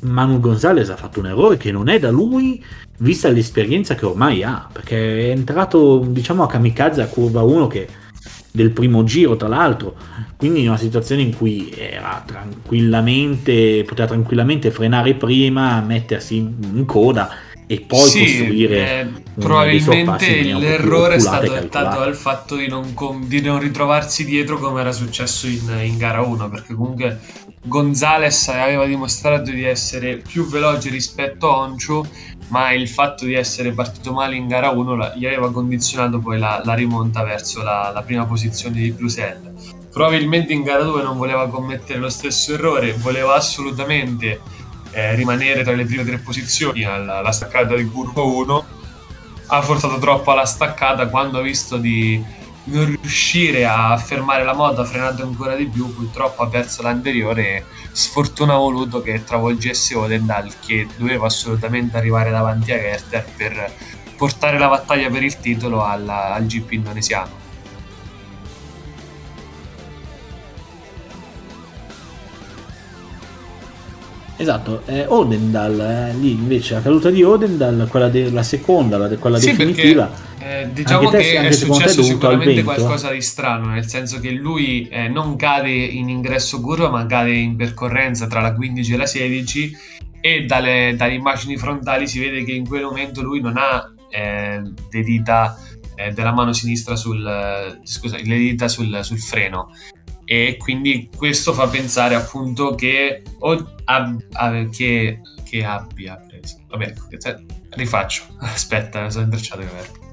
Manu 0.00 0.40
Gonzalez 0.40 0.88
ha 0.88 0.96
fatto 0.96 1.20
un 1.20 1.26
errore 1.26 1.56
che 1.56 1.70
non 1.70 1.88
è 1.88 2.00
da 2.00 2.10
lui, 2.10 2.62
vista 2.98 3.28
l'esperienza 3.28 3.94
che 3.94 4.06
ormai 4.06 4.42
ha, 4.42 4.68
perché 4.70 5.28
è 5.28 5.30
entrato 5.30 5.98
diciamo 5.98 6.42
a 6.42 6.48
kamikaze 6.48 7.02
a 7.02 7.06
curva 7.06 7.42
1 7.42 7.66
che 7.68 7.88
del 8.50 8.70
primo 8.70 9.04
giro 9.04 9.36
tra 9.36 9.48
l'altro 9.48 9.94
quindi 10.38 10.62
in 10.62 10.68
una 10.68 10.78
situazione 10.78 11.20
in 11.20 11.36
cui 11.36 11.70
era 11.76 12.22
tranquillamente 12.24 13.84
poteva 13.86 14.08
tranquillamente 14.08 14.70
frenare 14.70 15.14
prima 15.14 15.82
mettersi 15.82 16.36
in 16.36 16.84
coda 16.86 17.28
e 17.68 17.80
poi 17.80 18.08
sì, 18.08 18.20
costruire 18.20 19.00
eh, 19.00 19.22
probabilmente 19.34 20.42
l'errore 20.42 21.16
è 21.16 21.18
stato 21.18 21.50
dettato 21.50 21.98
dal 21.98 22.14
fatto 22.14 22.54
di 22.54 22.68
non, 22.68 22.94
di 23.26 23.40
non, 23.40 23.58
ritrovarsi 23.58 24.24
dietro 24.24 24.58
come 24.58 24.80
era 24.80 24.92
successo 24.92 25.48
in, 25.48 25.80
in 25.82 25.98
gara 25.98 26.22
1 26.22 26.48
perché 26.48 26.74
comunque 26.74 27.18
Gonzales 27.62 28.46
aveva 28.48 28.86
dimostrato 28.86 29.50
di 29.50 29.64
essere 29.64 30.18
più 30.18 30.46
veloce 30.46 30.90
rispetto 30.90 31.50
a 31.50 31.58
Onchu 31.58 32.06
ma 32.48 32.70
il 32.72 32.88
fatto 32.88 33.24
di 33.24 33.34
essere 33.34 33.72
partito 33.72 34.12
male 34.12 34.36
in 34.36 34.46
gara 34.46 34.70
1 34.70 34.94
la, 34.94 35.14
gli 35.16 35.26
aveva 35.26 35.50
condizionato 35.50 36.20
poi 36.20 36.38
la, 36.38 36.62
la 36.64 36.74
rimonta 36.74 37.24
verso 37.24 37.64
la, 37.64 37.90
la, 37.92 38.02
prima 38.02 38.24
posizione 38.26 38.76
di 38.76 38.92
Brusel 38.92 39.54
probabilmente 39.90 40.52
in 40.52 40.62
gara 40.62 40.84
2 40.84 41.02
non 41.02 41.16
voleva 41.16 41.48
commettere 41.48 41.98
lo 41.98 42.10
stesso 42.10 42.54
errore 42.54 42.92
voleva 42.92 43.34
assolutamente 43.34 44.38
eh, 44.96 45.14
rimanere 45.14 45.62
tra 45.62 45.74
le 45.74 45.84
prime 45.84 46.06
tre 46.06 46.16
posizioni 46.16 46.82
alla, 46.84 47.18
alla 47.18 47.30
staccata 47.30 47.76
di 47.76 47.84
curva 47.84 48.22
1 48.22 48.66
ha 49.48 49.60
forzato 49.60 49.98
troppo 49.98 50.30
alla 50.30 50.46
staccata 50.46 51.08
quando 51.08 51.38
ha 51.38 51.42
visto 51.42 51.76
di 51.76 52.24
non 52.64 52.86
riuscire 52.86 53.66
a 53.66 53.94
fermare 53.98 54.42
la 54.42 54.54
moto 54.54 54.80
ha 54.80 54.84
frenato 54.86 55.22
ancora 55.22 55.54
di 55.54 55.66
più 55.66 55.94
purtroppo 55.94 56.42
ha 56.42 56.48
perso 56.48 56.80
l'anteriore 56.80 57.66
sfortuna 57.92 58.56
voluto 58.56 59.02
che 59.02 59.22
travolgesse 59.22 59.94
Odendal 59.94 60.50
che 60.64 60.88
doveva 60.96 61.26
assolutamente 61.26 61.98
arrivare 61.98 62.30
davanti 62.30 62.72
a 62.72 62.78
Gerter 62.78 63.24
per 63.36 63.72
portare 64.16 64.58
la 64.58 64.68
battaglia 64.68 65.10
per 65.10 65.22
il 65.22 65.38
titolo 65.38 65.84
alla, 65.84 66.32
al 66.32 66.46
GP 66.46 66.72
indonesiano 66.72 67.45
Esatto, 74.38 74.82
eh, 74.84 75.06
Odendal, 75.06 75.80
eh, 75.80 76.14
lì 76.14 76.32
invece 76.32 76.74
la 76.74 76.82
caduta 76.82 77.08
di 77.08 77.22
Odendal, 77.22 77.86
quella 77.88 78.10
della 78.10 78.42
seconda, 78.42 78.98
la, 78.98 79.08
quella 79.16 79.38
sì, 79.38 79.50
definitiva. 79.50 80.06
Perché, 80.06 80.60
eh, 80.60 80.72
diciamo 80.72 81.08
te, 81.08 81.18
che 81.18 81.48
è 81.48 81.52
successo 81.52 82.02
sicuramente 82.02 82.62
qualcosa 82.62 83.10
di 83.12 83.22
strano, 83.22 83.68
nel 83.68 83.86
senso 83.86 84.20
che 84.20 84.30
lui 84.30 84.88
eh, 84.88 85.08
non 85.08 85.36
cade 85.36 85.70
in 85.70 86.10
ingresso 86.10 86.60
curva, 86.60 86.90
ma 86.90 87.06
cade 87.06 87.32
in 87.32 87.56
percorrenza 87.56 88.26
tra 88.26 88.42
la 88.42 88.52
15 88.52 88.92
e 88.92 88.96
la 88.96 89.06
16 89.06 89.76
e 90.20 90.44
dalle, 90.44 90.94
dalle 90.96 91.14
immagini 91.14 91.56
frontali 91.56 92.06
si 92.06 92.20
vede 92.20 92.44
che 92.44 92.52
in 92.52 92.66
quel 92.66 92.82
momento 92.82 93.22
lui 93.22 93.40
non 93.40 93.56
ha 93.56 93.90
eh, 94.10 94.60
le 94.90 95.02
dita 95.02 95.58
eh, 95.94 96.12
della 96.12 96.32
mano 96.32 96.52
sinistra 96.52 96.94
sul, 96.94 97.80
scusa, 97.84 98.18
le 98.22 98.36
dita 98.36 98.68
sul, 98.68 98.98
sul 99.02 99.18
freno 99.18 99.70
e 100.26 100.56
quindi 100.58 101.08
questo 101.16 101.54
fa 101.54 101.68
pensare 101.68 102.14
appunto 102.14 102.74
che, 102.74 103.22
o 103.38 103.74
ab, 103.84 104.68
che, 104.70 105.20
che 105.48 105.64
abbia 105.64 106.16
preso. 106.16 106.58
Vabbè 106.68 106.92
rifaccio. 107.70 108.24
Aspetta 108.40 109.08
sono 109.08 109.24
intrecciato 109.24 109.62
i 109.62 109.66
verbi 109.66 110.04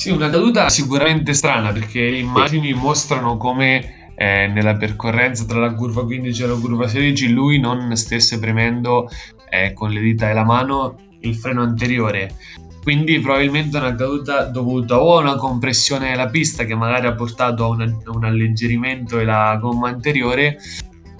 sì 0.00 0.08
una 0.08 0.30
caduta 0.30 0.70
sicuramente 0.70 1.34
strana 1.34 1.72
perché 1.72 2.08
le 2.08 2.16
immagini 2.16 2.72
mostrano 2.72 3.36
come 3.36 4.12
eh, 4.14 4.46
nella 4.46 4.74
percorrenza 4.74 5.44
tra 5.44 5.58
la 5.58 5.74
curva 5.74 6.06
15 6.06 6.42
e 6.42 6.46
la 6.46 6.54
curva 6.54 6.88
16 6.88 7.28
lui 7.30 7.60
non 7.60 7.94
stesse 7.96 8.38
premendo 8.38 9.10
eh, 9.50 9.74
con 9.74 9.90
le 9.90 10.00
dita 10.00 10.30
e 10.30 10.32
la 10.32 10.44
mano 10.44 10.96
il 11.20 11.34
freno 11.34 11.60
anteriore 11.60 12.34
quindi 12.82 13.20
probabilmente 13.20 13.76
una 13.76 13.94
caduta 13.94 14.44
dovuta 14.44 15.00
o 15.00 15.18
a 15.18 15.20
una 15.20 15.36
compressione 15.36 16.10
della 16.10 16.28
pista 16.28 16.64
che 16.64 16.74
magari 16.74 17.06
ha 17.06 17.14
portato 17.14 17.64
a 17.64 17.68
un, 17.68 18.02
un 18.06 18.24
alleggerimento 18.24 19.16
della 19.16 19.56
gomma 19.60 19.88
anteriore 19.88 20.58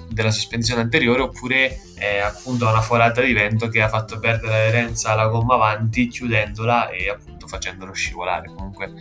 della 0.09 0.31
sospensione 0.31 0.81
anteriore 0.81 1.23
oppure 1.23 1.79
eh, 1.99 2.19
appunto 2.19 2.67
a 2.67 2.71
una 2.71 2.81
folata 2.81 3.21
di 3.21 3.33
vento 3.33 3.69
che 3.69 3.83
ha 3.83 3.89
fatto 3.89 4.19
perdere 4.19 4.53
l'aderenza 4.53 5.11
alla 5.11 5.29
gomma 5.29 5.55
avanti 5.55 6.09
chiudendola 6.09 6.89
e 6.89 7.11
appunto 7.11 7.47
facendolo 7.47 7.93
scivolare. 7.93 8.49
Comunque 8.49 8.93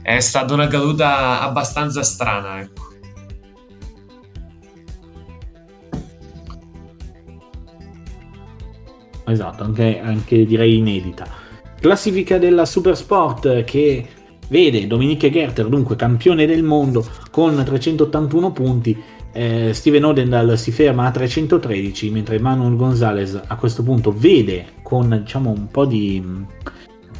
è 0.00 0.18
stata 0.20 0.54
una 0.54 0.68
caduta 0.68 1.40
abbastanza 1.40 2.02
strana 2.02 2.60
ecco. 2.60 2.84
Esatto 9.28 9.64
anche, 9.64 10.00
anche 10.00 10.46
direi 10.46 10.76
inedita 10.76 11.45
Classifica 11.80 12.38
della 12.38 12.64
Supersport 12.64 13.64
che 13.64 14.06
vede 14.48 14.86
Dominique 14.86 15.30
Gerter, 15.30 15.68
dunque 15.68 15.96
campione 15.96 16.46
del 16.46 16.62
mondo, 16.62 17.06
con 17.30 17.62
381 17.62 18.52
punti. 18.52 18.96
Eh, 19.32 19.72
Steven 19.74 20.04
Odendal 20.04 20.58
si 20.58 20.72
ferma 20.72 21.04
a 21.04 21.10
313, 21.10 22.10
mentre 22.10 22.38
Manuel 22.38 22.76
Gonzalez 22.76 23.38
a 23.46 23.56
questo 23.56 23.82
punto 23.82 24.12
vede 24.16 24.66
con 24.82 25.20
diciamo 25.22 25.50
un 25.50 25.68
po' 25.70 25.84
di 25.84 26.44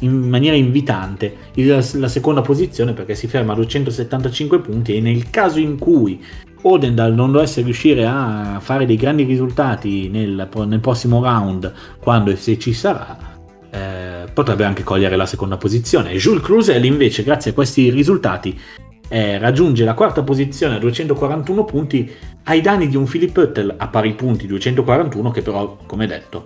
in 0.01 0.29
maniera 0.29 0.55
invitante 0.55 1.35
il, 1.55 1.83
la 1.93 2.07
seconda 2.07 2.41
posizione 2.41 2.93
perché 2.93 3.15
si 3.15 3.25
ferma 3.25 3.53
a 3.53 3.55
275 3.55 4.59
punti 4.59 4.95
e 4.95 5.01
nel 5.01 5.31
caso 5.31 5.59
in 5.59 5.79
cui 5.79 6.23
Odendal 6.61 7.15
non 7.15 7.31
dovesse 7.31 7.63
riuscire 7.63 8.05
a 8.05 8.59
fare 8.61 8.85
dei 8.85 8.95
grandi 8.95 9.23
risultati 9.23 10.07
nel, 10.09 10.47
nel 10.67 10.79
prossimo 10.79 11.23
round 11.23 11.73
quando 11.99 12.29
e 12.29 12.35
se 12.35 12.59
ci 12.59 12.73
sarà 12.73 13.36
eh, 13.77 14.31
potrebbe 14.33 14.63
anche 14.63 14.83
cogliere 14.83 15.15
la 15.15 15.25
seconda 15.25 15.57
posizione. 15.57 16.15
Jules 16.15 16.43
Cluzel 16.43 16.83
invece, 16.83 17.23
grazie 17.23 17.51
a 17.51 17.53
questi 17.53 17.89
risultati, 17.89 18.59
eh, 19.07 19.37
raggiunge 19.37 19.85
la 19.85 19.93
quarta 19.93 20.23
posizione 20.23 20.75
a 20.75 20.79
241 20.79 21.63
punti 21.63 22.11
ai 22.43 22.61
danni 22.61 22.87
di 22.87 22.95
un 22.95 23.05
Philip 23.05 23.31
Puttel 23.31 23.73
a 23.77 23.87
pari 23.87 24.13
punti 24.13 24.47
241 24.47 25.31
che 25.31 25.41
però, 25.41 25.77
come 25.85 26.07
detto, 26.07 26.43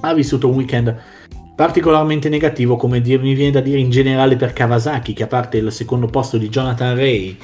ha 0.00 0.12
vissuto 0.12 0.48
un 0.48 0.56
weekend 0.56 0.94
particolarmente 1.54 2.28
negativo 2.30 2.76
come 2.76 3.00
mi 3.00 3.34
viene 3.34 3.50
da 3.50 3.60
dire 3.60 3.78
in 3.78 3.90
generale 3.90 4.36
per 4.36 4.54
Kawasaki 4.54 5.12
che 5.12 5.24
a 5.24 5.26
parte 5.26 5.58
il 5.58 5.70
secondo 5.70 6.06
posto 6.06 6.38
di 6.38 6.48
Jonathan 6.48 6.96
Ray 6.96 7.36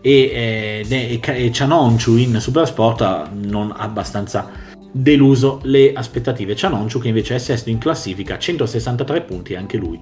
e, 0.00 0.84
eh, 0.88 1.20
e 1.22 1.50
Chanonchu 1.52 2.16
in 2.16 2.40
Supersport 2.40 3.30
non 3.32 3.72
abbastanza 3.76 4.69
deluso 4.90 5.60
le 5.64 5.92
aspettative. 5.92 6.56
Cianonciu 6.56 7.00
che 7.00 7.08
invece 7.08 7.34
è 7.34 7.38
sesto 7.38 7.70
in 7.70 7.78
classifica, 7.78 8.38
163 8.38 9.22
punti 9.22 9.54
anche 9.54 9.76
lui. 9.76 10.00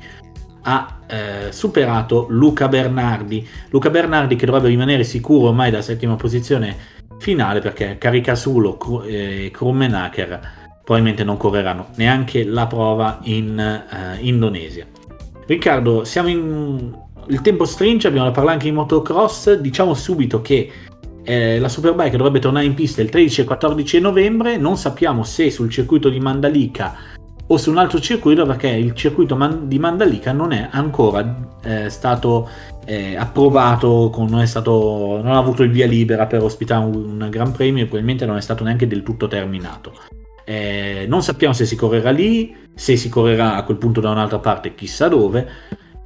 Ha 0.63 0.99
eh, 1.07 1.53
superato 1.53 2.27
Luca 2.29 2.69
Bernardi. 2.69 3.47
Luca 3.71 3.91
Bernardi 3.91 4.37
che 4.37 4.47
dovrebbe 4.47 4.69
rimanere 4.69 5.05
sicuro 5.05 5.49
ormai 5.49 5.71
dalla 5.71 5.83
settima 5.83 6.17
posizione 6.17 6.97
finale 7.19 7.61
perché 7.61 7.99
Caricasulo 7.99 9.03
e 9.05 9.51
Krummenacher 9.53 10.67
probabilmente 10.85 11.25
non 11.25 11.37
correranno 11.37 11.89
neanche 11.97 12.45
la 12.45 12.67
prova 12.67 13.19
in 13.25 13.59
eh, 13.59 14.19
Indonesia. 14.21 14.87
Riccardo, 15.47 16.05
siamo 16.05 16.29
in... 16.29 17.07
Il 17.31 17.43
tempo 17.43 17.67
stringe, 17.67 18.09
abbiamo 18.09 18.27
da 18.27 18.33
parlare 18.33 18.55
anche 18.55 18.71
di 18.71 18.75
motocross. 18.75 19.53
Diciamo 19.55 19.93
subito 19.93 20.41
che 20.41 20.71
eh, 21.29 21.59
la 21.59 21.69
Superbike 21.69 22.17
dovrebbe 22.17 22.39
tornare 22.39 22.65
in 22.65 22.73
pista 22.73 23.03
il 23.03 23.11
13 23.11 23.43
e 23.43 23.45
14 23.45 24.01
novembre, 24.01 24.57
non 24.57 24.79
sappiamo 24.79 25.25
se 25.25 25.51
sul 25.51 25.69
circuito 25.69 26.09
di 26.09 26.21
Mandalika 26.21 26.97
o 27.47 27.57
su 27.59 27.71
un 27.71 27.77
altro 27.77 28.01
circuito 28.01 28.47
perché 28.47 28.69
il 28.69 28.95
circuito 28.95 29.37
man- 29.37 29.69
di 29.69 29.79
Mandalika 29.79 30.33
non 30.33 30.53
è 30.53 30.69
ancora 30.71 31.59
eh, 31.63 31.91
stato 31.91 32.49
eh, 32.87 33.15
approvato, 33.15 34.09
con, 34.11 34.29
non, 34.31 34.47
stato, 34.47 35.21
non, 35.23 35.33
ha 35.33 35.37
avuto 35.37 35.63
il 35.63 35.71
via 35.71 35.87
libera 35.87 36.27
per 36.27 36.43
ospitare 36.43 36.87
un, 36.87 37.21
un 37.21 37.29
Gran 37.29 37.53
Premio 37.53 37.83
e 37.83 37.87
probabilmente 37.87 38.25
non 38.25 38.39
è 38.39 38.41
stato 38.41 38.65
neanche 38.65 38.87
del 38.87 39.03
tutto 39.03 39.29
terminato. 39.29 39.93
Eh, 40.47 41.05
non 41.11 41.23
sappiamo 41.23 41.53
se 41.53 41.67
si 41.67 41.77
correrà 41.77 42.11
lì, 42.11 42.57
se 42.75 42.97
si 42.97 43.11
correrà 43.11 43.55
a 43.55 43.65
quel 43.65 43.77
punto 43.77 44.01
da 44.01 44.09
un'altra 44.09 44.39
parte, 44.39 44.75
chissà 44.75 45.09
dove, 45.09 45.47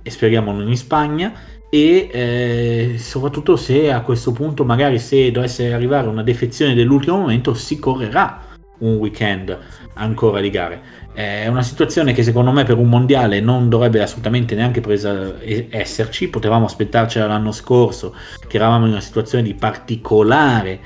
e 0.03 0.11
speriamo 0.11 0.51
non 0.51 0.69
in 0.69 0.77
Spagna 0.77 1.33
e 1.75 2.09
eh, 2.13 2.99
soprattutto 2.99 3.57
se 3.57 3.91
a 3.91 4.03
questo 4.03 4.31
punto 4.33 4.63
magari 4.63 4.99
se 4.99 5.31
dovesse 5.31 5.73
arrivare 5.73 6.07
una 6.07 6.23
defezione 6.23 6.75
dell'ultimo 6.75 7.17
momento 7.17 7.55
si 7.55 7.79
correrà 7.79 8.43
un 8.81 8.97
weekend 8.97 9.59
ancora 9.95 10.43
di 10.43 10.51
gare. 10.51 10.83
È 11.15 11.47
una 11.47 11.63
situazione 11.63 12.13
che 12.13 12.23
secondo 12.23 12.51
me 12.51 12.65
per 12.65 12.77
un 12.77 12.91
mondiale 12.91 13.41
non 13.41 13.71
dovrebbe 13.71 14.03
assolutamente 14.03 14.55
neanche 14.55 14.83
presa 14.83 15.37
esserci. 15.41 16.29
Potevamo 16.29 16.67
aspettarcela 16.67 17.27
l'anno 17.27 17.53
scorso 17.53 18.15
che 18.47 18.57
eravamo 18.57 18.85
in 18.85 18.93
una 18.93 19.01
situazione 19.01 19.43
di 19.43 19.55
particolare 19.55 20.81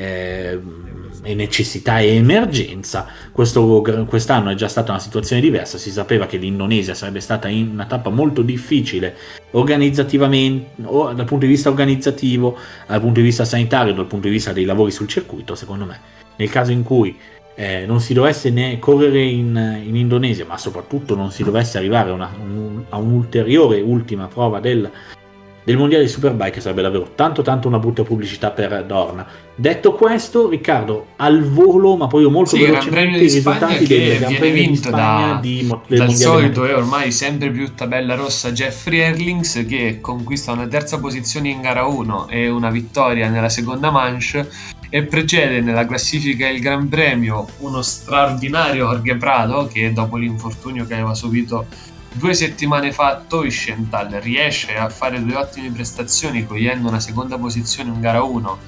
eh, 0.00 0.58
necessità 1.34 2.00
e 2.00 2.14
emergenza. 2.14 3.06
Questo, 3.30 3.82
quest'anno 4.08 4.50
è 4.50 4.54
già 4.54 4.68
stata 4.68 4.92
una 4.92 5.00
situazione 5.00 5.42
diversa, 5.42 5.78
si 5.78 5.90
sapeva 5.90 6.26
che 6.26 6.38
l'Indonesia 6.38 6.94
sarebbe 6.94 7.20
stata 7.20 7.48
in 7.48 7.70
una 7.72 7.84
tappa 7.86 8.10
molto 8.10 8.42
difficile 8.42 9.14
organizzativamente, 9.52 10.82
dal 10.82 11.24
punto 11.24 11.46
di 11.46 11.52
vista 11.52 11.68
organizzativo, 11.68 12.56
dal 12.86 13.00
punto 13.00 13.20
di 13.20 13.26
vista 13.26 13.44
sanitario, 13.44 13.92
dal 13.92 14.06
punto 14.06 14.28
di 14.28 14.32
vista 14.32 14.52
dei 14.52 14.64
lavori 14.64 14.90
sul 14.90 15.08
circuito, 15.08 15.54
secondo 15.54 15.84
me 15.84 16.18
nel 16.36 16.48
caso 16.48 16.72
in 16.72 16.82
cui 16.82 17.14
eh, 17.54 17.84
non 17.84 18.00
si 18.00 18.14
dovesse 18.14 18.48
né 18.48 18.78
correre 18.78 19.22
in, 19.22 19.82
in, 19.84 19.94
Indonesia, 19.94 20.46
ma 20.46 20.56
soprattutto 20.56 21.14
non 21.14 21.30
si 21.30 21.44
dovesse 21.44 21.76
arrivare 21.76 22.10
una, 22.10 22.30
un, 22.40 22.84
a 22.88 22.96
un'ulteriore 22.96 23.82
ultima 23.82 24.26
prova 24.26 24.60
del, 24.60 24.90
del 25.70 25.78
mondiale 25.78 26.04
di 26.04 26.10
Superbike 26.10 26.60
sarebbe 26.60 26.82
davvero 26.82 27.12
tanto 27.14 27.42
tanto 27.42 27.68
una 27.68 27.78
brutta 27.78 28.02
pubblicità 28.02 28.50
per 28.50 28.84
Dorna. 28.84 29.24
Detto 29.54 29.92
questo, 29.92 30.48
Riccardo, 30.48 31.08
al 31.16 31.44
volo, 31.44 31.96
ma 31.96 32.08
poi 32.08 32.28
molto 32.28 32.56
sì, 32.56 32.64
velocemente 32.64 33.18
i 33.18 33.20
risultati 33.20 33.86
del 33.86 34.18
Gran 34.18 34.34
Premio 34.34 34.62
vinto 34.62 34.90
da, 34.90 35.38
di, 35.40 35.72
del 35.86 35.98
dal 35.98 36.12
solito 36.12 36.66
e 36.66 36.72
ormai 36.72 37.12
sempre 37.12 37.50
più 37.50 37.72
tabella 37.74 38.16
rossa 38.16 38.50
Jeffrey 38.50 38.98
Erlings 38.98 39.64
che 39.68 39.98
conquista 40.00 40.50
una 40.50 40.66
terza 40.66 40.98
posizione 40.98 41.50
in 41.50 41.60
gara 41.60 41.84
1 41.84 42.28
e 42.28 42.48
una 42.48 42.70
vittoria 42.70 43.28
nella 43.28 43.48
seconda 43.48 43.90
manche 43.90 44.48
e 44.88 45.04
precede 45.04 45.60
nella 45.60 45.86
classifica 45.86 46.48
il 46.48 46.60
Gran 46.60 46.88
Premio 46.88 47.46
uno 47.58 47.80
straordinario 47.80 48.86
Jorge 48.86 49.16
Prado 49.16 49.68
che 49.72 49.92
dopo 49.92 50.16
l'infortunio 50.16 50.84
che 50.84 50.94
aveva 50.94 51.14
subito 51.14 51.66
due 52.12 52.34
settimane 52.34 52.92
fa 52.92 53.24
Toy 53.26 53.50
Scental 53.50 54.08
riesce 54.20 54.74
a 54.74 54.88
fare 54.88 55.22
due 55.22 55.36
ottime 55.36 55.70
prestazioni 55.70 56.44
cogliendo 56.44 56.88
una 56.88 57.00
seconda 57.00 57.38
posizione 57.38 57.90
in 57.90 58.00
gara 58.00 58.22
1 58.22 58.58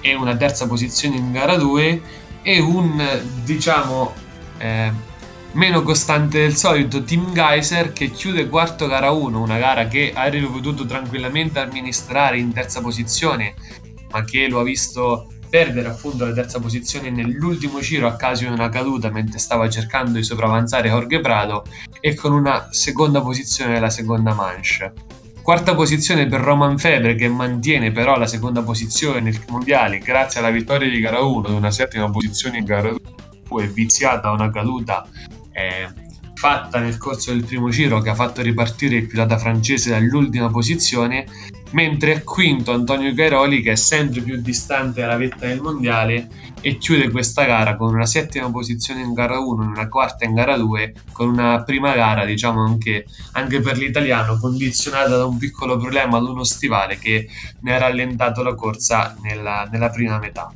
e 0.00 0.14
una 0.14 0.36
terza 0.36 0.66
posizione 0.66 1.16
in 1.16 1.32
gara 1.32 1.56
2 1.56 2.02
e 2.42 2.60
un 2.60 3.20
diciamo 3.44 4.14
eh, 4.58 4.92
meno 5.52 5.82
costante 5.82 6.40
del 6.40 6.56
solito 6.56 7.02
Team 7.02 7.32
Geyser 7.32 7.92
che 7.92 8.10
chiude 8.10 8.48
quarto 8.48 8.86
gara 8.86 9.10
1 9.10 9.40
una 9.40 9.58
gara 9.58 9.86
che 9.86 10.12
avrebbe 10.14 10.46
potuto 10.46 10.86
tranquillamente 10.86 11.58
amministrare 11.58 12.38
in 12.38 12.52
terza 12.52 12.80
posizione 12.80 13.54
ma 14.10 14.24
che 14.24 14.48
lo 14.48 14.60
ha 14.60 14.64
visto 14.64 15.26
perdere 15.48 15.88
appunto 15.88 16.24
la 16.24 16.32
terza 16.32 16.60
posizione 16.60 17.10
nell'ultimo 17.10 17.80
giro 17.80 18.06
a 18.06 18.16
causa 18.16 18.46
di 18.46 18.52
una 18.52 18.68
caduta 18.68 19.10
mentre 19.10 19.38
stava 19.38 19.68
cercando 19.68 20.18
di 20.18 20.22
sopravanzare 20.22 20.88
Jorge 20.88 21.20
Prado 21.20 21.64
e 22.00 22.14
con 22.14 22.32
una 22.32 22.68
seconda 22.70 23.20
posizione 23.20 23.72
nella 23.72 23.90
seconda 23.90 24.34
manche. 24.34 24.92
Quarta 25.42 25.74
posizione 25.74 26.26
per 26.26 26.40
Roman 26.40 26.76
Febre 26.76 27.14
che 27.14 27.28
mantiene 27.28 27.90
però 27.90 28.18
la 28.18 28.26
seconda 28.26 28.62
posizione 28.62 29.20
nel 29.20 29.42
mondiale 29.48 29.98
grazie 29.98 30.40
alla 30.40 30.50
vittoria 30.50 30.90
di 30.90 31.00
gara 31.00 31.20
1 31.20 31.48
e 31.48 31.52
una 31.52 31.70
settima 31.70 32.10
posizione 32.10 32.58
in 32.58 32.64
gara 32.64 32.92
2 33.48 33.66
viziata 33.68 34.28
da 34.28 34.32
una 34.32 34.50
caduta 34.50 35.08
eh, 35.52 35.88
fatta 36.34 36.78
nel 36.78 36.98
corso 36.98 37.32
del 37.32 37.44
primo 37.44 37.68
giro 37.68 38.00
che 38.00 38.10
ha 38.10 38.14
fatto 38.14 38.42
ripartire 38.42 38.96
il 38.96 39.06
pilota 39.06 39.38
francese 39.38 39.90
dall'ultima 39.90 40.48
posizione, 40.50 41.26
mentre 41.70 42.12
è 42.12 42.24
quinto 42.24 42.72
Antonio 42.72 43.12
Cairoli 43.14 43.60
che 43.60 43.72
è 43.72 43.76
sempre 43.76 44.20
più 44.20 44.40
distante 44.40 45.00
dalla 45.00 45.16
vetta 45.16 45.46
del 45.46 45.60
mondiale 45.60 46.28
e 46.60 46.78
chiude 46.78 47.10
questa 47.10 47.44
gara 47.44 47.76
con 47.76 47.94
una 47.94 48.06
settima 48.06 48.50
posizione 48.50 49.02
in 49.02 49.12
gara 49.12 49.38
1 49.38 49.62
e 49.62 49.66
una 49.66 49.88
quarta 49.88 50.24
in 50.24 50.34
gara 50.34 50.56
2, 50.56 50.94
con 51.12 51.28
una 51.28 51.62
prima 51.62 51.94
gara 51.94 52.24
diciamo 52.24 52.64
anche, 52.64 53.06
anche 53.32 53.60
per 53.60 53.76
l'italiano 53.76 54.38
condizionata 54.38 55.16
da 55.16 55.26
un 55.26 55.36
piccolo 55.36 55.76
problema 55.76 56.16
ad 56.18 56.24
uno 56.24 56.44
stivale 56.44 56.98
che 56.98 57.28
ne 57.60 57.74
ha 57.74 57.78
rallentato 57.78 58.42
la 58.42 58.54
corsa 58.54 59.16
nella, 59.22 59.68
nella 59.70 59.90
prima 59.90 60.18
metà. 60.18 60.52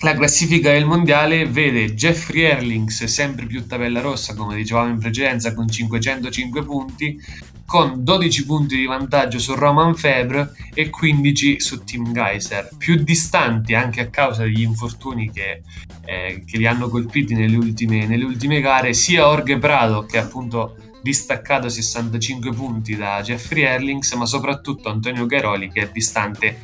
La 0.00 0.12
classifica 0.12 0.72
del 0.72 0.84
mondiale 0.84 1.46
vede 1.46 1.94
Jeffrey 1.94 2.42
Erlings 2.42 3.02
sempre 3.04 3.46
più 3.46 3.66
tabella 3.66 4.02
rossa, 4.02 4.34
come 4.34 4.54
dicevamo 4.54 4.90
in 4.90 4.98
precedenza, 4.98 5.54
con 5.54 5.66
505 5.66 6.64
punti, 6.64 7.18
con 7.66 8.04
12 8.04 8.46
punti 8.46 8.76
di 8.76 8.86
vantaggio 8.86 9.38
su 9.40 9.54
Roman 9.54 9.94
Febre 9.96 10.52
e 10.72 10.88
15 10.88 11.60
su 11.60 11.82
Team 11.82 12.12
Geyser, 12.12 12.70
più 12.78 13.02
distanti 13.02 13.74
anche 13.74 14.00
a 14.00 14.08
causa 14.08 14.44
degli 14.44 14.62
infortuni 14.62 15.30
che, 15.32 15.62
eh, 16.04 16.44
che 16.46 16.56
li 16.58 16.66
hanno 16.66 16.88
colpiti 16.88 17.34
nelle 17.34 17.56
ultime, 17.56 18.06
nelle 18.06 18.24
ultime 18.24 18.60
gare, 18.60 18.94
sia 18.94 19.26
Orge 19.26 19.58
Prado 19.58 20.06
che 20.06 20.16
appunto 20.16 20.76
distaccato 21.02 21.68
65 21.68 22.52
punti 22.52 22.96
da 22.96 23.20
Jeffrey 23.22 23.64
Erlings, 23.64 24.12
ma 24.12 24.26
soprattutto 24.26 24.88
Antonio 24.88 25.26
Garoli 25.26 25.70
che 25.70 25.82
è 25.82 25.90
distante 25.92 26.58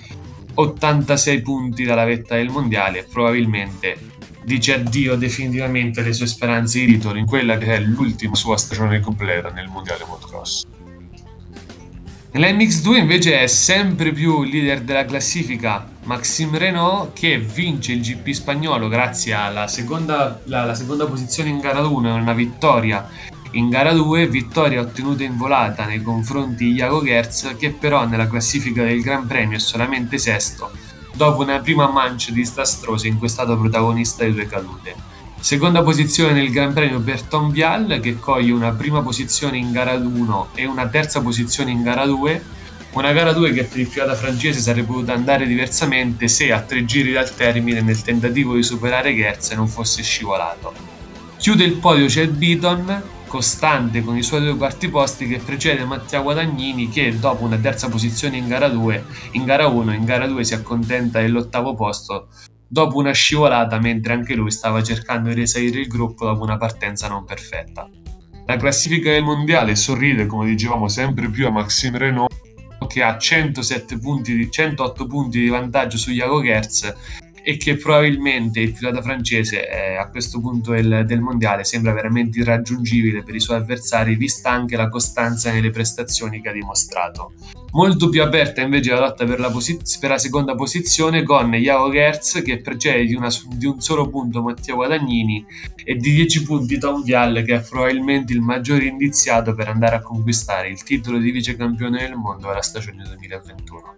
86 0.54 1.42
punti 1.42 1.84
dalla 1.84 2.04
vetta 2.04 2.36
del 2.36 2.50
mondiale 2.50 3.00
e 3.00 3.04
probabilmente 3.04 3.98
dice 4.44 4.74
addio 4.74 5.16
definitivamente 5.16 6.00
alle 6.00 6.12
sue 6.12 6.26
speranze 6.26 6.80
di 6.80 6.86
ritorno 6.86 7.18
in 7.18 7.26
quella 7.26 7.56
che 7.58 7.74
è 7.74 7.80
l'ultima 7.80 8.34
sua 8.34 8.56
stagione 8.56 9.00
completa 9.00 9.50
nel 9.50 9.68
mondiale 9.68 10.04
motocross. 10.06 10.66
Nella 12.34 12.48
MX2 12.48 12.96
invece 12.96 13.40
è 13.40 13.46
sempre 13.46 14.10
più 14.10 14.42
leader 14.42 14.80
della 14.80 15.04
classifica 15.04 15.86
Maxime 16.04 16.56
Renault 16.56 17.12
che 17.12 17.36
vince 17.36 17.92
il 17.92 18.00
GP 18.00 18.30
spagnolo 18.30 18.88
grazie 18.88 19.34
alla 19.34 19.68
seconda, 19.68 20.40
la, 20.44 20.64
la 20.64 20.74
seconda 20.74 21.06
posizione 21.06 21.50
in 21.50 21.60
gara 21.60 21.86
1 21.86 22.08
e 22.08 22.12
una 22.12 22.32
vittoria 22.32 23.06
in 23.50 23.68
gara 23.68 23.92
2 23.92 24.28
vittoria 24.28 24.80
ottenuta 24.80 25.24
in 25.24 25.36
volata 25.36 25.84
nei 25.84 26.00
confronti 26.00 26.64
di 26.64 26.72
Jago 26.72 27.04
Gerz 27.04 27.54
che 27.58 27.70
però 27.70 28.06
nella 28.06 28.26
classifica 28.26 28.82
del 28.82 29.02
Gran 29.02 29.26
Premio 29.26 29.58
è 29.58 29.60
solamente 29.60 30.16
sesto 30.16 30.70
dopo 31.14 31.42
una 31.42 31.58
prima 31.58 31.90
mancia 31.90 32.32
disastrosa 32.32 33.08
in 33.08 33.18
cui 33.18 33.26
è 33.26 33.30
stato 33.30 33.58
protagonista 33.58 34.24
di 34.24 34.32
due 34.32 34.46
cadute. 34.46 35.11
Seconda 35.42 35.82
posizione 35.82 36.34
nel 36.34 36.52
Gran 36.52 36.72
Premio 36.72 37.00
per 37.00 37.22
Tom 37.22 37.50
Vial 37.50 37.98
che 38.00 38.20
coglie 38.20 38.52
una 38.52 38.70
prima 38.70 39.02
posizione 39.02 39.58
in 39.58 39.72
gara 39.72 39.94
1 39.94 40.50
e 40.54 40.66
una 40.66 40.86
terza 40.86 41.20
posizione 41.20 41.72
in 41.72 41.82
gara 41.82 42.06
2 42.06 42.42
una 42.92 43.10
gara 43.10 43.32
2 43.32 43.52
che 43.52 43.64
per 43.64 43.80
il 43.80 43.88
pilota 43.88 44.14
francese 44.14 44.60
sarebbe 44.60 44.86
potuta 44.86 45.14
andare 45.14 45.44
diversamente 45.44 46.28
se 46.28 46.52
a 46.52 46.60
tre 46.60 46.84
giri 46.84 47.10
dal 47.10 47.34
termine 47.34 47.80
nel 47.80 48.02
tentativo 48.02 48.54
di 48.54 48.62
superare 48.62 49.16
Gerz 49.16 49.50
non 49.54 49.66
fosse 49.66 50.04
scivolato. 50.04 50.72
Chiude 51.38 51.64
il 51.64 51.74
podio 51.74 52.06
Chad 52.08 52.30
Beaton 52.30 53.02
costante 53.26 54.00
con 54.04 54.16
i 54.16 54.22
suoi 54.22 54.42
due 54.42 54.56
quarti 54.56 54.90
posti 54.90 55.26
che 55.26 55.38
precede 55.38 55.84
Mattia 55.84 56.20
Guadagnini 56.20 56.88
che 56.88 57.18
dopo 57.18 57.42
una 57.42 57.58
terza 57.58 57.88
posizione 57.88 58.36
in 58.36 58.46
gara 58.46 58.68
2, 58.68 59.04
in 59.32 59.44
gara 59.44 59.66
1, 59.66 59.92
in 59.92 60.04
gara 60.04 60.28
2 60.28 60.44
si 60.44 60.54
accontenta 60.54 61.20
dell'ottavo 61.20 61.74
posto 61.74 62.28
dopo 62.72 62.96
una 62.96 63.12
scivolata 63.12 63.78
mentre 63.78 64.14
anche 64.14 64.34
lui 64.34 64.50
stava 64.50 64.82
cercando 64.82 65.28
di 65.28 65.34
risalire 65.34 65.80
il 65.80 65.88
gruppo 65.88 66.24
dopo 66.24 66.42
una 66.42 66.56
partenza 66.56 67.06
non 67.06 67.22
perfetta. 67.26 67.86
La 68.46 68.56
classifica 68.56 69.10
del 69.10 69.22
mondiale 69.22 69.76
sorride, 69.76 70.24
come 70.24 70.46
dicevamo, 70.46 70.88
sempre 70.88 71.28
più 71.28 71.46
a 71.46 71.50
Maxime 71.50 71.98
Renault 71.98 72.32
che 72.88 73.02
ha 73.02 73.18
107 73.18 73.98
punti, 73.98 74.50
108 74.50 75.06
punti 75.06 75.40
di 75.40 75.48
vantaggio 75.48 75.98
su 75.98 76.12
Jago 76.12 76.42
Gerz 76.42 76.94
e 77.44 77.58
che 77.58 77.76
probabilmente 77.76 78.60
il 78.60 78.72
pilota 78.72 79.02
francese 79.02 79.68
eh, 79.68 79.96
a 79.96 80.08
questo 80.08 80.40
punto 80.40 80.72
del, 80.72 81.04
del, 81.06 81.20
mondiale 81.20 81.64
sembra 81.64 81.92
veramente 81.92 82.38
irraggiungibile 82.38 83.22
per 83.22 83.34
i 83.34 83.40
suoi 83.40 83.58
avversari 83.58 84.14
vista 84.14 84.50
anche 84.50 84.76
la 84.76 84.88
costanza 84.88 85.52
nelle 85.52 85.70
prestazioni 85.70 86.40
che 86.40 86.48
ha 86.48 86.52
dimostrato. 86.52 87.32
Molto 87.74 88.10
più 88.10 88.22
aperta 88.22 88.60
invece 88.60 88.92
la 88.92 89.00
lotta 89.00 89.24
per 89.24 89.40
la, 89.40 89.50
posiz- 89.50 89.96
per 89.98 90.10
la 90.10 90.18
seconda 90.18 90.54
posizione 90.54 91.22
con 91.22 91.54
Yao 91.54 91.90
Gerz 91.90 92.42
che 92.42 92.60
precede 92.60 93.06
di, 93.06 93.14
una, 93.14 93.30
di, 93.48 93.64
un 93.64 93.80
solo 93.80 94.10
punto 94.10 94.42
Matteo 94.42 94.74
Guadagnini 94.74 95.42
e 95.82 95.94
di 95.96 96.12
10 96.12 96.42
punti 96.42 96.78
Tom 96.78 97.02
Vial 97.02 97.42
che 97.42 97.54
è 97.54 97.60
probabilmente 97.62 98.34
il 98.34 98.42
maggiore 98.42 98.84
indiziato 98.84 99.54
per 99.54 99.68
andare 99.68 99.96
a 99.96 100.02
conquistare 100.02 100.68
il 100.68 100.82
titolo 100.82 101.16
di 101.16 101.30
vice 101.30 101.56
campione 101.56 102.00
del 102.00 102.14
mondo 102.14 102.50
alla 102.50 102.60
stagione 102.60 103.04
2021. 103.04 103.94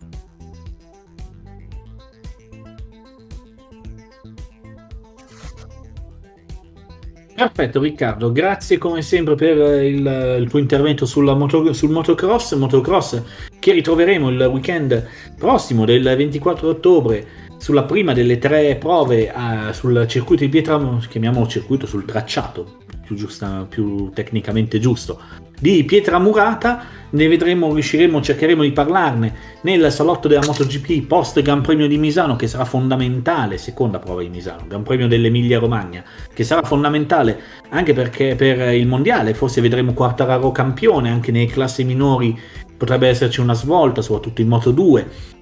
Perfetto 7.35 7.81
Riccardo, 7.81 8.31
grazie 8.31 8.79
come 8.79 9.03
sempre 9.03 9.35
per 9.35 9.83
il, 9.83 10.39
il 10.39 10.49
tuo 10.49 10.61
intervento 10.61 11.05
moto, 11.35 11.73
sul 11.73 11.91
motocross, 11.91 12.55
motocross 12.55 13.23
che 13.65 13.73
ritroveremo 13.73 14.29
il 14.29 14.43
weekend 14.53 15.09
prossimo 15.39 15.87
del 15.87 16.03
24 16.03 16.69
ottobre 16.69 17.27
sulla 17.57 17.85
prima 17.85 18.13
delle 18.13 18.37
tre 18.37 18.77
prove 18.77 19.33
uh, 19.35 19.73
sul 19.73 20.05
circuito 20.07 20.45
di 20.45 20.51
Pietra, 20.51 20.99
chiamiamolo 21.09 21.47
circuito 21.47 21.87
sul 21.87 22.05
tracciato, 22.05 22.81
più, 23.07 23.17
giusta, 23.17 23.67
più 23.67 24.11
tecnicamente 24.13 24.79
giusto, 24.79 25.19
di 25.59 25.83
Pietramurata. 25.85 27.03
Ne 27.15 27.27
vedremo, 27.27 27.73
riusciremo, 27.73 28.21
cercheremo 28.21 28.63
di 28.63 28.73
parlarne 28.73 29.35
nel 29.63 29.91
salotto 29.91 30.29
della 30.29 30.45
MotoGP 30.45 31.07
post 31.07 31.41
Gran 31.41 31.63
Premio 31.63 31.87
di 31.87 31.97
Misano, 31.97 32.37
che 32.37 32.49
sarà 32.49 32.67
fondamentale, 32.67 33.57
seconda 33.57 33.99
prova 33.99 34.21
di 34.21 34.29
Misano, 34.29 34.65
Gran 34.69 34.83
Premio 34.83 35.09
dell'Emilia 35.09 35.59
Romagna, 35.59 36.05
che 36.35 36.45
sarà 36.45 36.63
fondamentale 36.65 37.41
anche 37.71 37.95
perché 37.95 38.35
per 38.35 38.75
il 38.75 38.87
mondiale, 38.87 39.33
forse 39.33 39.63
vedremo 39.63 39.95
Quartararo 39.95 40.53
campione, 40.53 41.09
anche 41.09 41.33
nelle 41.33 41.47
classi 41.47 41.85
minori 41.85 42.39
potrebbe 42.77 43.09
esserci 43.09 43.41
una 43.41 43.55
svolta, 43.55 44.03
soprattutto 44.03 44.41
in 44.41 44.49
Moto 44.49 44.71
2 44.71 45.33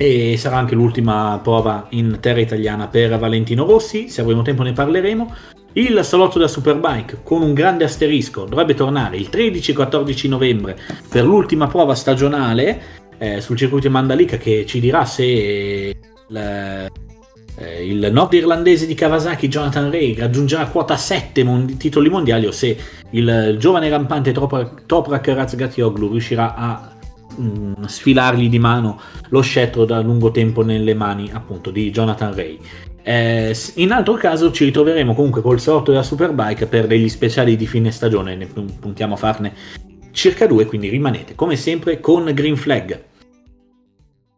e 0.00 0.36
sarà 0.36 0.56
anche 0.56 0.76
l'ultima 0.76 1.40
prova 1.42 1.88
in 1.90 2.18
terra 2.20 2.38
italiana 2.38 2.86
per 2.86 3.18
Valentino 3.18 3.66
Rossi, 3.66 4.08
se 4.08 4.20
avremo 4.20 4.42
tempo 4.42 4.62
ne 4.62 4.72
parleremo. 4.72 5.34
Il 5.72 6.04
salotto 6.04 6.38
della 6.38 6.48
Superbike 6.48 7.20
con 7.24 7.42
un 7.42 7.52
grande 7.52 7.82
asterisco 7.84 8.44
dovrebbe 8.44 8.74
tornare 8.74 9.16
il 9.16 9.28
13-14 9.30 10.28
novembre 10.28 10.78
per 11.08 11.24
l'ultima 11.24 11.66
prova 11.66 11.96
stagionale 11.96 12.80
eh, 13.18 13.40
sul 13.40 13.56
circuito 13.56 13.90
Mandalika 13.90 14.36
che 14.36 14.64
ci 14.66 14.78
dirà 14.78 15.04
se 15.04 15.24
il, 15.24 16.90
eh, 17.58 17.86
il 17.86 18.08
nordirlandese 18.12 18.86
di 18.86 18.94
Kawasaki 18.94 19.48
Jonathan 19.48 19.90
Ray 19.90 20.14
raggiungerà 20.14 20.66
quota 20.66 20.96
7 20.96 21.42
mon- 21.42 21.76
titoli 21.76 22.08
mondiali 22.08 22.46
o 22.46 22.52
se 22.52 22.76
il 23.10 23.56
giovane 23.58 23.88
rampante 23.88 24.32
Toprak 24.32 25.26
Razgatlioglu 25.26 26.10
riuscirà 26.10 26.54
a 26.54 26.92
mh, 27.36 27.84
sfilargli 27.86 28.48
di 28.48 28.58
mano 28.58 29.00
lo 29.30 29.40
scettro 29.40 29.84
da 29.84 30.00
lungo 30.00 30.30
tempo 30.30 30.62
nelle 30.62 30.94
mani 30.94 31.30
appunto 31.32 31.70
di 31.70 31.90
Jonathan 31.90 32.34
Ray. 32.34 32.58
Eh, 33.02 33.56
in 33.76 33.90
altro 33.90 34.14
caso 34.14 34.52
ci 34.52 34.64
ritroveremo 34.64 35.14
comunque 35.14 35.40
col 35.40 35.60
sorto 35.60 35.90
della 35.90 36.02
Superbike 36.02 36.66
per 36.66 36.86
degli 36.86 37.08
speciali 37.08 37.56
di 37.56 37.66
fine 37.66 37.90
stagione, 37.90 38.36
ne 38.36 38.46
puntiamo 38.46 39.14
a 39.14 39.16
farne 39.16 39.52
circa 40.12 40.46
due, 40.46 40.66
quindi 40.66 40.88
rimanete 40.88 41.34
come 41.34 41.56
sempre 41.56 42.00
con 42.00 42.30
Green 42.34 42.56
Flag. 42.56 43.02